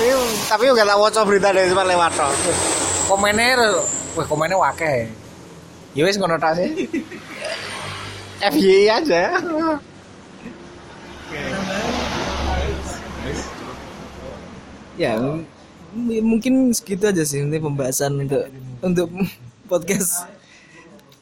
Iya, 0.01 0.17
Tapi 0.49 0.65
gak 0.73 0.89
tak 0.89 0.97
wacok 0.97 1.23
berita 1.29 1.53
dari 1.53 1.69
cuma 1.69 1.85
lewat. 1.85 2.09
Komennya, 3.05 3.69
wah 4.17 4.25
komennya 4.25 4.57
wakeh. 4.57 5.05
Ya 5.93 6.01
wis 6.09 6.17
ngono 6.17 6.41
tak 6.41 6.57
sih. 6.57 6.89
FYI 8.41 8.89
aja. 8.89 9.37
ya 14.97 15.13
mungkin 15.95 16.71
segitu 16.71 17.11
aja 17.11 17.23
sih 17.27 17.43
ini 17.43 17.59
pembahasan 17.59 18.23
untuk 18.23 18.43
untuk 18.79 19.07
podcast 19.71 20.27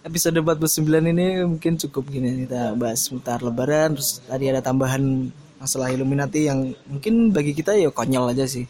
episode 0.05 0.37
49 0.39 0.85
ini. 0.85 1.43
Mungkin 1.45 1.77
cukup 1.87 2.09
gini 2.09 2.45
kita 2.45 2.77
bahas 2.77 3.09
seputar 3.09 3.41
lebaran 3.41 3.97
terus 3.97 4.21
tadi 4.25 4.49
ada 4.49 4.61
tambahan 4.61 5.33
masalah 5.59 5.91
Illuminati 5.91 6.47
yang 6.47 6.71
mungkin 6.87 7.35
bagi 7.35 7.51
kita 7.51 7.75
ya 7.75 7.89
konyol 7.89 8.31
aja 8.31 8.45
sih. 8.45 8.69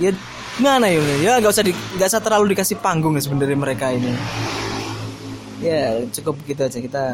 Ya 0.00 0.14
gimana 0.56 0.88
ya 0.88 1.00
ya 1.20 1.32
nggak 1.40 1.52
usah 1.52 1.64
di, 1.66 1.72
nggak 1.74 2.08
usah 2.08 2.22
terlalu 2.22 2.56
dikasih 2.56 2.80
panggung 2.80 3.18
ya 3.18 3.22
sebenarnya 3.22 3.58
mereka 3.58 3.92
ini. 3.92 4.14
Ya 5.60 6.00
cukup 6.10 6.40
gitu 6.48 6.62
aja. 6.64 6.78
Kita 6.78 7.04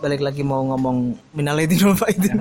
balik 0.00 0.24
lagi 0.24 0.40
mau 0.40 0.64
ngomong 0.64 1.12
minalaidin 1.36 1.92
wal 1.92 1.96
faidin 2.00 2.40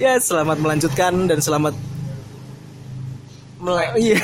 ya 0.00 0.18
selamat 0.18 0.58
melanjutkan 0.58 1.12
dan 1.26 1.38
selamat 1.38 1.74
mela- 3.58 3.96
iya. 3.96 4.20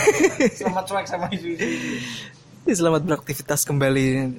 Selamat 0.52 0.84
cuek 0.84 1.06
sama 1.08 1.26
isu-isu. 1.32 1.64
Ya, 2.68 2.74
selamat 2.76 3.02
beraktivitas 3.08 3.64
kembali. 3.64 4.36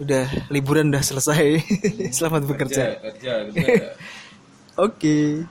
Udah 0.00 0.24
liburan 0.48 0.88
udah 0.88 1.04
selesai. 1.04 1.60
Selamat 2.08 2.48
bekerja. 2.48 2.96
Kerja 2.96 3.32
kerja. 3.52 3.92
Oke 4.80 5.44